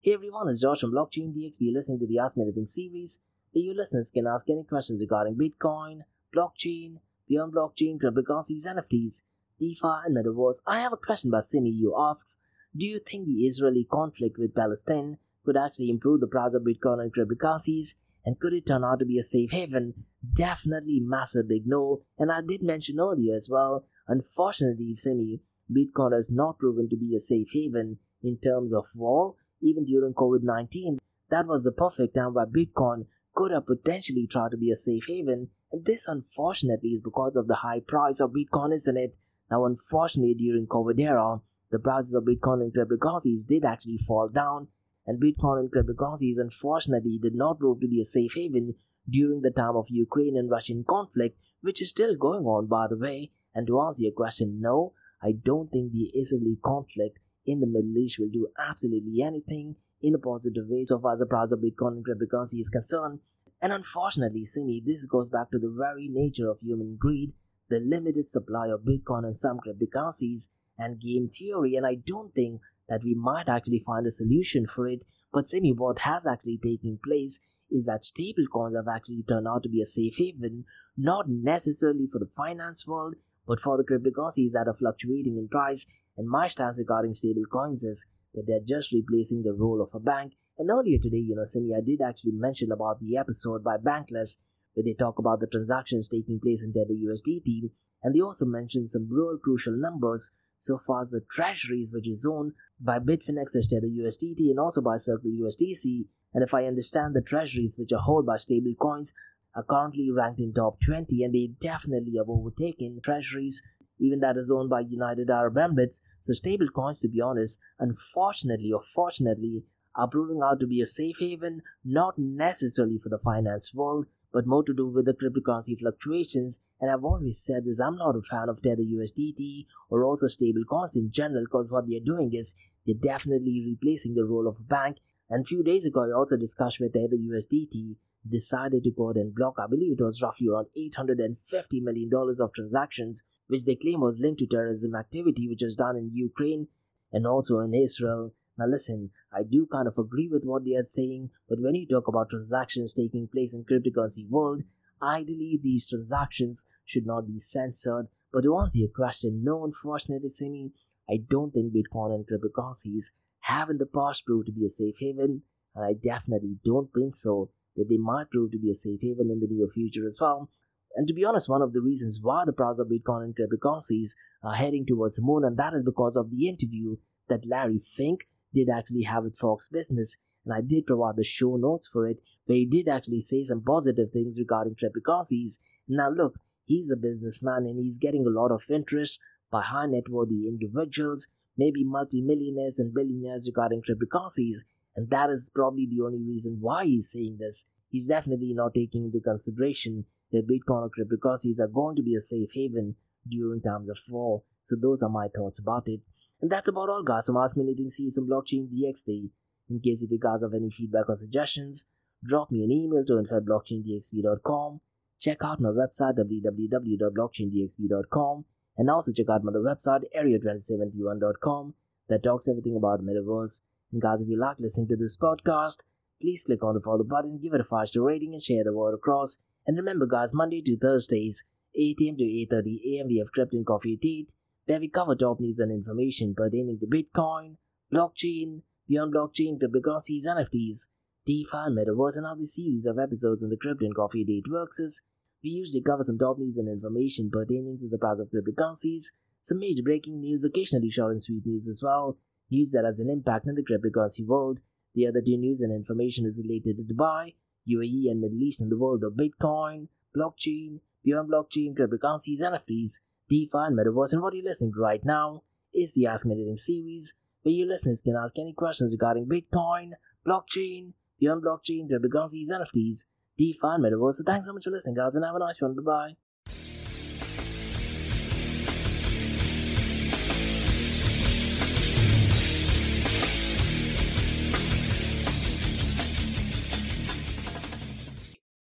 Hey 0.00 0.14
everyone, 0.14 0.48
it's 0.48 0.60
Josh 0.60 0.80
from 0.80 0.92
Blockchain 0.92 1.32
DXB. 1.32 1.58
You're 1.60 1.74
listening 1.74 2.00
to 2.00 2.08
the 2.08 2.18
Ask 2.18 2.36
Me 2.36 2.42
Anything 2.42 2.66
series, 2.66 3.20
where 3.52 3.62
your 3.62 3.76
listeners 3.76 4.10
can 4.10 4.26
ask 4.26 4.50
any 4.50 4.64
questions 4.64 5.00
regarding 5.00 5.36
Bitcoin, 5.36 6.00
blockchain, 6.34 6.96
beyond 7.28 7.54
blockchain, 7.54 8.00
cryptocurrencies, 8.00 8.66
NFTs, 8.66 9.22
DeFi, 9.60 10.06
and 10.06 10.16
metaverse. 10.16 10.56
I 10.66 10.80
have 10.80 10.92
a 10.92 10.96
question 10.96 11.30
by 11.30 11.38
Simi 11.38 11.80
who 11.80 11.94
asks, 11.96 12.36
do 12.76 12.86
you 12.86 13.00
think 13.00 13.26
the 13.26 13.46
Israeli 13.46 13.86
conflict 13.90 14.36
with 14.38 14.54
Palestine 14.54 15.18
could 15.44 15.56
actually 15.56 15.90
improve 15.90 16.20
the 16.20 16.26
price 16.26 16.54
of 16.54 16.62
Bitcoin 16.62 17.00
and 17.02 17.12
cryptocurrencies? 17.14 17.94
And 18.24 18.38
could 18.38 18.52
it 18.52 18.66
turn 18.66 18.84
out 18.84 19.00
to 19.00 19.04
be 19.04 19.18
a 19.18 19.22
safe 19.22 19.50
haven? 19.50 19.94
Definitely 20.32 21.00
massive 21.00 21.48
big 21.48 21.66
no. 21.66 22.02
And 22.18 22.30
I 22.30 22.40
did 22.40 22.62
mention 22.62 23.00
earlier 23.00 23.34
as 23.34 23.48
well, 23.50 23.86
unfortunately, 24.06 24.94
Simi, 24.94 25.40
Bitcoin 25.70 26.12
has 26.14 26.30
not 26.30 26.58
proven 26.58 26.88
to 26.88 26.96
be 26.96 27.14
a 27.16 27.20
safe 27.20 27.48
haven 27.52 27.98
in 28.22 28.38
terms 28.38 28.72
of 28.72 28.86
war 28.94 29.34
even 29.60 29.84
during 29.84 30.14
COVID 30.14 30.42
19. 30.42 30.98
That 31.30 31.46
was 31.46 31.64
the 31.64 31.72
perfect 31.72 32.14
time 32.14 32.34
where 32.34 32.46
Bitcoin 32.46 33.06
could 33.34 33.52
have 33.52 33.66
potentially 33.66 34.26
tried 34.26 34.50
to 34.50 34.56
be 34.56 34.70
a 34.70 34.76
safe 34.76 35.04
haven, 35.08 35.48
and 35.70 35.84
this 35.84 36.04
unfortunately 36.06 36.90
is 36.90 37.00
because 37.00 37.36
of 37.36 37.48
the 37.48 37.56
high 37.56 37.80
price 37.80 38.20
of 38.20 38.32
Bitcoin, 38.32 38.74
isn't 38.74 38.96
it? 38.96 39.16
Now, 39.50 39.64
unfortunately, 39.64 40.34
during 40.34 40.66
COVID 40.66 40.98
era, 41.00 41.40
the 41.72 41.78
prices 41.78 42.14
of 42.14 42.24
Bitcoin 42.24 42.60
and 42.60 42.72
cryptocurrencies 42.72 43.46
did 43.46 43.64
actually 43.64 43.98
fall 43.98 44.28
down, 44.28 44.68
and 45.06 45.20
Bitcoin 45.20 45.58
and 45.58 45.72
cryptocurrencies 45.72 46.38
unfortunately 46.38 47.18
did 47.20 47.34
not 47.34 47.58
prove 47.58 47.80
to 47.80 47.88
be 47.88 48.00
a 48.00 48.04
safe 48.04 48.34
haven 48.34 48.74
during 49.08 49.40
the 49.40 49.50
time 49.50 49.74
of 49.74 49.86
Ukraine 49.88 50.36
and 50.36 50.50
Russian 50.50 50.84
conflict, 50.84 51.36
which 51.62 51.82
is 51.82 51.88
still 51.88 52.14
going 52.14 52.44
on, 52.44 52.66
by 52.66 52.86
the 52.86 52.96
way. 52.96 53.32
And 53.54 53.66
to 53.66 53.80
answer 53.80 54.04
your 54.04 54.12
question, 54.12 54.60
no, 54.60 54.92
I 55.22 55.32
don't 55.32 55.70
think 55.70 55.92
the 55.92 56.10
Israeli 56.14 56.58
conflict 56.64 57.18
in 57.46 57.60
the 57.60 57.66
Middle 57.66 57.96
East 57.96 58.18
will 58.18 58.28
do 58.28 58.48
absolutely 58.58 59.22
anything 59.22 59.76
in 60.00 60.14
a 60.14 60.18
positive 60.18 60.66
way 60.68 60.84
so 60.84 60.98
far 60.98 61.14
as 61.14 61.20
the 61.20 61.26
price 61.26 61.52
of 61.52 61.60
Bitcoin 61.60 61.98
and 61.98 62.06
cryptocurrency 62.06 62.60
is 62.60 62.68
concerned. 62.68 63.20
And 63.60 63.72
unfortunately, 63.72 64.44
Simi, 64.44 64.82
this 64.84 65.06
goes 65.06 65.30
back 65.30 65.50
to 65.52 65.58
the 65.58 65.74
very 65.76 66.08
nature 66.08 66.50
of 66.50 66.58
human 66.60 66.96
greed, 66.98 67.32
the 67.68 67.78
limited 67.78 68.28
supply 68.28 68.68
of 68.68 68.80
Bitcoin 68.80 69.24
and 69.24 69.36
some 69.36 69.58
cryptocurrencies, 69.58 70.48
and 70.78 71.00
game 71.00 71.28
theory. 71.28 71.76
And 71.76 71.86
I 71.86 71.96
don't 72.06 72.34
think 72.34 72.60
that 72.88 73.02
we 73.04 73.14
might 73.14 73.48
actually 73.48 73.82
find 73.84 74.06
a 74.06 74.10
solution 74.10 74.66
for 74.66 74.88
it. 74.88 75.04
But 75.32 75.48
Simi, 75.48 75.72
what 75.72 76.00
has 76.00 76.26
actually 76.26 76.58
taken 76.62 76.98
place 77.04 77.38
is 77.70 77.86
that 77.86 78.04
stablecoins 78.04 78.76
have 78.76 78.88
actually 78.88 79.24
turned 79.26 79.48
out 79.48 79.62
to 79.62 79.68
be 79.68 79.80
a 79.80 79.86
safe 79.86 80.16
haven, 80.16 80.64
not 80.96 81.28
necessarily 81.28 82.06
for 82.12 82.18
the 82.18 82.30
finance 82.36 82.86
world, 82.86 83.14
but 83.46 83.60
for 83.60 83.76
the 83.76 83.84
cryptocurrencies 83.84 84.52
that 84.52 84.68
are 84.68 84.74
fluctuating 84.74 85.36
in 85.38 85.48
price 85.48 85.86
and 86.16 86.28
my 86.28 86.46
stance 86.46 86.78
regarding 86.78 87.14
stable 87.14 87.44
coins 87.50 87.82
is 87.84 88.04
that 88.34 88.44
they're 88.46 88.60
just 88.60 88.92
replacing 88.92 89.42
the 89.42 89.52
role 89.52 89.80
of 89.80 89.94
a 89.94 90.00
bank. 90.00 90.34
And 90.58 90.70
earlier 90.70 90.98
today, 90.98 91.18
you 91.18 91.34
know, 91.34 91.44
Simi, 91.44 91.74
I 91.74 91.80
did 91.80 92.00
actually 92.02 92.32
mention 92.32 92.70
about 92.70 93.00
the 93.00 93.16
episode 93.16 93.64
by 93.64 93.76
Bankless 93.78 94.36
where 94.74 94.84
they 94.84 94.94
talk 94.94 95.18
about 95.18 95.40
the 95.40 95.46
transactions 95.46 96.08
taking 96.08 96.40
place 96.40 96.62
in 96.62 96.72
Tether 96.72 96.94
USDT, 96.94 97.70
and 98.02 98.14
they 98.14 98.20
also 98.20 98.46
mentioned 98.46 98.90
some 98.90 99.08
real 99.10 99.38
crucial 99.42 99.74
numbers 99.76 100.30
so 100.62 100.78
far 100.86 101.02
as 101.02 101.10
the 101.10 101.24
treasuries 101.28 101.92
which 101.92 102.06
is 102.06 102.24
owned 102.24 102.52
by 102.80 103.00
Bitfinex 103.00 103.50
Tether 103.52 103.88
USDT 103.88 104.38
and 104.48 104.60
also 104.60 104.80
by 104.80 104.96
Circle 104.96 105.32
USDC. 105.32 106.04
And 106.32 106.44
if 106.44 106.54
I 106.54 106.66
understand 106.66 107.14
the 107.14 107.20
treasuries 107.20 107.74
which 107.76 107.92
are 107.92 108.04
held 108.04 108.26
by 108.26 108.36
stablecoins, 108.36 109.12
are 109.56 109.64
currently 109.64 110.08
ranked 110.10 110.40
in 110.40 110.54
top 110.54 110.78
20 110.86 111.24
and 111.24 111.34
they 111.34 111.50
definitely 111.60 112.14
have 112.16 112.28
overtaken 112.28 113.00
treasuries 113.02 113.60
even 113.98 114.20
that 114.20 114.36
is 114.36 114.50
owned 114.50 114.70
by 114.70 114.80
United 114.80 115.30
Arab 115.30 115.54
Emirates. 115.54 116.00
So 116.20 116.32
stablecoins, 116.32 117.00
to 117.00 117.08
be 117.08 117.20
honest, 117.20 117.58
unfortunately 117.78 118.72
or 118.72 118.82
fortunately, 118.94 119.64
are 119.94 120.08
proving 120.08 120.40
out 120.42 120.58
to 120.60 120.66
be 120.66 120.80
a 120.80 120.86
safe 120.86 121.16
haven, 121.20 121.62
not 121.84 122.18
necessarily 122.18 122.98
for 122.98 123.10
the 123.10 123.18
finance 123.18 123.74
world, 123.74 124.06
but 124.32 124.46
more 124.46 124.62
to 124.64 124.74
do 124.74 124.88
with 124.88 125.04
the 125.04 125.14
cryptocurrency 125.14 125.78
fluctuations. 125.78 126.58
And 126.80 126.90
I've 126.90 127.04
always 127.04 127.38
said 127.38 127.64
this, 127.64 127.80
I'm 127.80 127.96
not 127.96 128.16
a 128.16 128.22
fan 128.22 128.48
of 128.48 128.62
Tether 128.62 128.82
USDT 128.82 129.66
or 129.90 130.04
also 130.04 130.26
stable 130.28 130.64
coins 130.68 130.96
in 130.96 131.10
general, 131.10 131.44
because 131.44 131.70
what 131.70 131.88
they're 131.88 132.00
doing 132.00 132.32
is 132.34 132.54
they're 132.86 132.94
definitely 132.94 133.62
replacing 133.66 134.14
the 134.14 134.24
role 134.24 134.48
of 134.48 134.56
a 134.58 134.62
bank. 134.62 134.98
And 135.30 135.44
a 135.44 135.46
few 135.46 135.62
days 135.62 135.86
ago, 135.86 136.04
I 136.04 136.16
also 136.16 136.36
discussed 136.36 136.80
with 136.80 136.94
Tether 136.94 137.16
USDT 137.16 137.96
decided 138.28 138.84
to 138.84 138.90
go 138.90 139.10
ahead 139.10 139.16
and 139.16 139.34
block, 139.34 139.56
I 139.58 139.66
believe 139.66 139.92
it 139.92 140.02
was 140.02 140.22
roughly 140.22 140.48
around 140.48 140.66
$850 140.76 141.82
million 141.82 142.10
of 142.40 142.52
transactions 142.52 143.24
which 143.48 143.64
they 143.64 143.74
claim 143.74 144.00
was 144.00 144.20
linked 144.20 144.38
to 144.38 144.46
terrorism 144.46 144.94
activity 144.94 145.48
which 145.48 145.62
was 145.62 145.76
done 145.76 145.96
in 145.96 146.10
Ukraine 146.14 146.68
and 147.12 147.26
also 147.26 147.58
in 147.58 147.74
Israel. 147.74 148.32
Now, 148.62 148.68
listen, 148.68 149.10
I 149.32 149.42
do 149.42 149.66
kind 149.66 149.88
of 149.88 149.98
agree 149.98 150.28
with 150.28 150.44
what 150.44 150.64
they 150.64 150.76
are 150.76 150.84
saying, 150.84 151.30
but 151.48 151.58
when 151.58 151.74
you 151.74 151.84
talk 151.84 152.06
about 152.06 152.30
transactions 152.30 152.94
taking 152.94 153.26
place 153.26 153.52
in 153.52 153.64
cryptocurrency 153.64 154.28
world, 154.30 154.62
ideally 155.02 155.58
these 155.60 155.88
transactions 155.88 156.64
should 156.84 157.04
not 157.04 157.26
be 157.26 157.40
censored. 157.40 158.06
But 158.32 158.42
to 158.44 158.56
answer 158.56 158.78
your 158.78 158.90
question, 158.94 159.42
no, 159.42 159.64
unfortunately, 159.64 160.28
Simi, 160.28 160.70
I 161.10 161.24
don't 161.28 161.52
think 161.52 161.74
Bitcoin 161.74 162.14
and 162.14 162.24
cryptocurrencies 162.24 163.06
have 163.40 163.68
in 163.68 163.78
the 163.78 163.86
past 163.86 164.26
proved 164.26 164.46
to 164.46 164.52
be 164.52 164.64
a 164.64 164.68
safe 164.68 164.94
haven, 165.00 165.42
and 165.74 165.84
I 165.84 165.94
definitely 165.94 166.58
don't 166.64 166.92
think 166.94 167.16
so 167.16 167.50
that 167.74 167.88
they 167.88 167.96
might 167.96 168.30
prove 168.30 168.52
to 168.52 168.60
be 168.60 168.70
a 168.70 168.76
safe 168.76 169.00
haven 169.02 169.28
in 169.28 169.40
the 169.40 169.48
near 169.50 169.66
future 169.74 170.06
as 170.06 170.18
well. 170.20 170.50
And 170.94 171.08
to 171.08 171.14
be 171.14 171.24
honest, 171.24 171.48
one 171.48 171.62
of 171.62 171.72
the 171.72 171.80
reasons 171.80 172.20
why 172.22 172.44
the 172.44 172.52
price 172.52 172.78
of 172.78 172.86
Bitcoin 172.86 173.24
and 173.24 173.34
cryptocurrencies 173.34 174.10
are 174.44 174.54
heading 174.54 174.86
towards 174.86 175.16
the 175.16 175.22
moon, 175.22 175.42
and 175.42 175.56
that 175.56 175.74
is 175.74 175.82
because 175.82 176.16
of 176.16 176.30
the 176.30 176.48
interview 176.48 176.94
that 177.28 177.44
Larry 177.44 177.80
Fink 177.80 178.20
did 178.54 178.68
actually 178.68 179.02
have 179.02 179.24
with 179.24 179.36
Fox 179.36 179.68
Business. 179.68 180.16
And 180.44 180.54
I 180.54 180.60
did 180.60 180.86
provide 180.86 181.16
the 181.16 181.24
show 181.24 181.56
notes 181.56 181.86
for 181.86 182.06
it, 182.06 182.20
where 182.46 182.58
he 182.58 182.66
did 182.66 182.88
actually 182.88 183.20
say 183.20 183.44
some 183.44 183.62
positive 183.62 184.10
things 184.12 184.38
regarding 184.38 184.74
cryptocurrencies. 184.74 185.58
Now, 185.88 186.10
look, 186.10 186.36
he's 186.64 186.90
a 186.90 186.96
businessman 186.96 187.66
and 187.66 187.78
he's 187.78 187.98
getting 187.98 188.26
a 188.26 188.30
lot 188.30 188.50
of 188.50 188.62
interest 188.68 189.20
by 189.50 189.62
high 189.62 189.86
net 189.86 190.08
worthy 190.08 190.48
individuals, 190.48 191.28
maybe 191.56 191.84
multimillionaires 191.84 192.78
and 192.78 192.94
billionaires 192.94 193.46
regarding 193.46 193.82
cryptocurrencies. 193.82 194.56
And 194.96 195.10
that 195.10 195.30
is 195.30 195.50
probably 195.54 195.86
the 195.86 196.02
only 196.04 196.22
reason 196.22 196.58
why 196.60 196.86
he's 196.86 197.10
saying 197.10 197.36
this. 197.38 197.64
He's 197.88 198.08
definitely 198.08 198.52
not 198.54 198.74
taking 198.74 199.04
into 199.04 199.20
consideration 199.20 200.06
that 200.32 200.48
Bitcoin 200.48 200.82
or 200.82 200.90
cryptocurrencies 200.90 201.60
are 201.60 201.68
going 201.68 201.94
to 201.96 202.02
be 202.02 202.14
a 202.14 202.20
safe 202.20 202.50
haven 202.54 202.96
during 203.28 203.60
times 203.60 203.88
of 203.88 203.98
war. 204.08 204.42
So 204.62 204.76
those 204.76 205.02
are 205.02 205.10
my 205.10 205.28
thoughts 205.28 205.58
about 205.58 205.86
it. 205.86 206.00
And 206.42 206.50
that's 206.50 206.68
about 206.68 206.90
all 206.90 207.04
guys. 207.04 207.26
So 207.26 207.38
ask 207.38 207.56
me 207.56 207.62
anything 207.62 207.88
see 207.88 208.10
some 208.10 208.28
blockchain 208.28 208.68
DXB. 208.68 209.30
In 209.70 209.78
case 209.80 210.02
if 210.02 210.10
you 210.10 210.18
guys 210.18 210.42
have 210.42 210.54
any 210.54 210.70
feedback 210.70 211.08
or 211.08 211.16
suggestions, 211.16 211.84
drop 212.24 212.50
me 212.50 212.64
an 212.64 212.72
email 212.72 213.04
to 213.06 213.18
info 213.18 213.38
blockchaindxb.com. 213.40 214.80
Check 215.20 215.38
out 215.44 215.60
my 215.60 215.68
website 215.68 216.18
www.blockchaindxb.com 216.18 218.44
and 218.76 218.90
also 218.90 219.12
check 219.12 219.28
out 219.30 219.44
my 219.44 219.50
other 219.50 219.60
website 219.60 220.02
area2071.com 220.18 221.74
that 222.08 222.24
talks 222.24 222.48
everything 222.48 222.74
about 222.76 223.02
metaverse. 223.02 223.60
And 223.92 224.02
guys, 224.02 224.20
if 224.20 224.28
you 224.28 224.36
like 224.38 224.58
listening 224.58 224.88
to 224.88 224.96
this 224.96 225.16
podcast, 225.16 225.84
please 226.20 226.44
click 226.44 226.64
on 226.64 226.74
the 226.74 226.80
follow 226.80 227.04
button, 227.04 227.38
give 227.40 227.54
it 227.54 227.60
a 227.60 227.64
5 227.64 227.88
star 227.88 228.02
rating, 228.02 228.32
and 228.32 228.42
share 228.42 228.64
the 228.64 228.72
word 228.72 228.94
across. 228.94 229.38
And 229.66 229.76
remember, 229.76 230.06
guys, 230.06 230.34
Monday 230.34 230.60
to 230.62 230.76
Thursdays, 230.76 231.44
8 231.76 232.00
am 232.08 232.16
to 232.16 232.24
8.30 232.24 233.00
am, 233.00 233.06
we 233.06 233.18
have 233.18 233.30
Crypto 233.32 233.56
and 233.56 233.66
Coffee 233.66 233.94
at 233.94 234.04
8, 234.04 234.32
where 234.66 234.80
we 234.80 234.88
cover 234.88 235.14
top 235.14 235.40
news 235.40 235.58
and 235.58 235.72
information 235.72 236.34
pertaining 236.34 236.78
to 236.78 236.86
Bitcoin, 236.86 237.56
blockchain, 237.92 238.62
beyond 238.88 239.14
blockchain, 239.14 239.58
cryptocurrencies, 239.60 240.26
NFTs, 240.26 240.86
DeFi, 241.24 241.48
and 241.52 241.78
Metaverse, 241.78 242.16
and 242.16 242.26
how 242.26 242.34
the 242.34 242.46
series 242.46 242.86
of 242.86 242.98
episodes 242.98 243.42
in 243.42 243.48
the 243.48 243.56
Crypto 243.56 243.84
and 243.84 243.94
Coffee 243.94 244.22
at 244.22 244.30
8 244.30 244.44
works 244.50 244.78
is 244.78 245.00
we 245.42 245.50
usually 245.50 245.82
cover 245.82 246.02
some 246.02 246.18
top 246.18 246.38
news 246.38 246.56
and 246.56 246.68
information 246.68 247.30
pertaining 247.30 247.78
to 247.78 247.88
the 247.88 247.98
price 247.98 248.18
of 248.18 248.28
cryptocurrencies, 248.28 249.06
some 249.40 249.58
major 249.58 249.82
breaking 249.82 250.20
news, 250.20 250.44
occasionally 250.44 250.90
short 250.90 251.12
and 251.12 251.22
sweet 251.22 251.44
news 251.44 251.68
as 251.68 251.82
well, 251.82 252.16
news 252.50 252.70
that 252.70 252.84
has 252.84 253.00
an 253.00 253.10
impact 253.10 253.46
in 253.46 253.56
the 253.56 253.62
cryptocurrency 253.62 254.24
world. 254.24 254.60
The 254.94 255.06
other 255.06 255.20
two 255.20 255.36
news 255.36 255.60
and 255.60 255.72
information 255.72 256.26
is 256.26 256.42
related 256.42 256.76
to 256.76 256.94
Dubai, 256.94 257.34
UAE, 257.68 258.10
and 258.10 258.20
Middle 258.20 258.42
East 258.42 258.60
and 258.60 258.70
the 258.70 258.76
world 258.76 259.02
of 259.02 259.14
Bitcoin, 259.14 259.88
blockchain, 260.16 260.80
beyond 261.04 261.30
blockchain, 261.30 261.74
cryptocurrencies, 261.74 262.40
NFTs, 262.40 262.98
DeFi, 263.28 263.50
and 263.54 263.78
Metaverse. 263.78 264.12
And 264.12 264.22
what 264.22 264.34
you're 264.34 264.44
listening 264.44 264.72
to 264.72 264.80
right 264.80 265.04
now 265.04 265.42
is 265.74 265.92
the 265.92 266.06
Ask 266.06 266.26
Me 266.26 266.34
Anything 266.34 266.56
series, 266.56 267.14
where 267.42 267.54
your 267.54 267.66
listeners 267.66 268.00
can 268.00 268.16
ask 268.16 268.38
any 268.38 268.52
questions 268.52 268.92
regarding 268.92 269.26
Bitcoin, 269.26 269.92
blockchain, 270.26 270.92
beyond 271.18 271.42
blockchain, 271.42 271.88
cryptocurrencies, 271.90 272.50
NFTs, 272.50 273.04
DeFi, 273.38 273.58
and 273.62 273.84
Metaverse. 273.84 274.14
So 274.14 274.24
thanks 274.24 274.46
so 274.46 274.52
much 274.52 274.64
for 274.64 274.70
listening, 274.70 274.96
guys, 274.96 275.14
and 275.14 275.24
have 275.24 275.34
a 275.34 275.38
nice 275.38 275.60
one. 275.60 275.74
Bye 275.74 275.82
bye. 275.82 276.16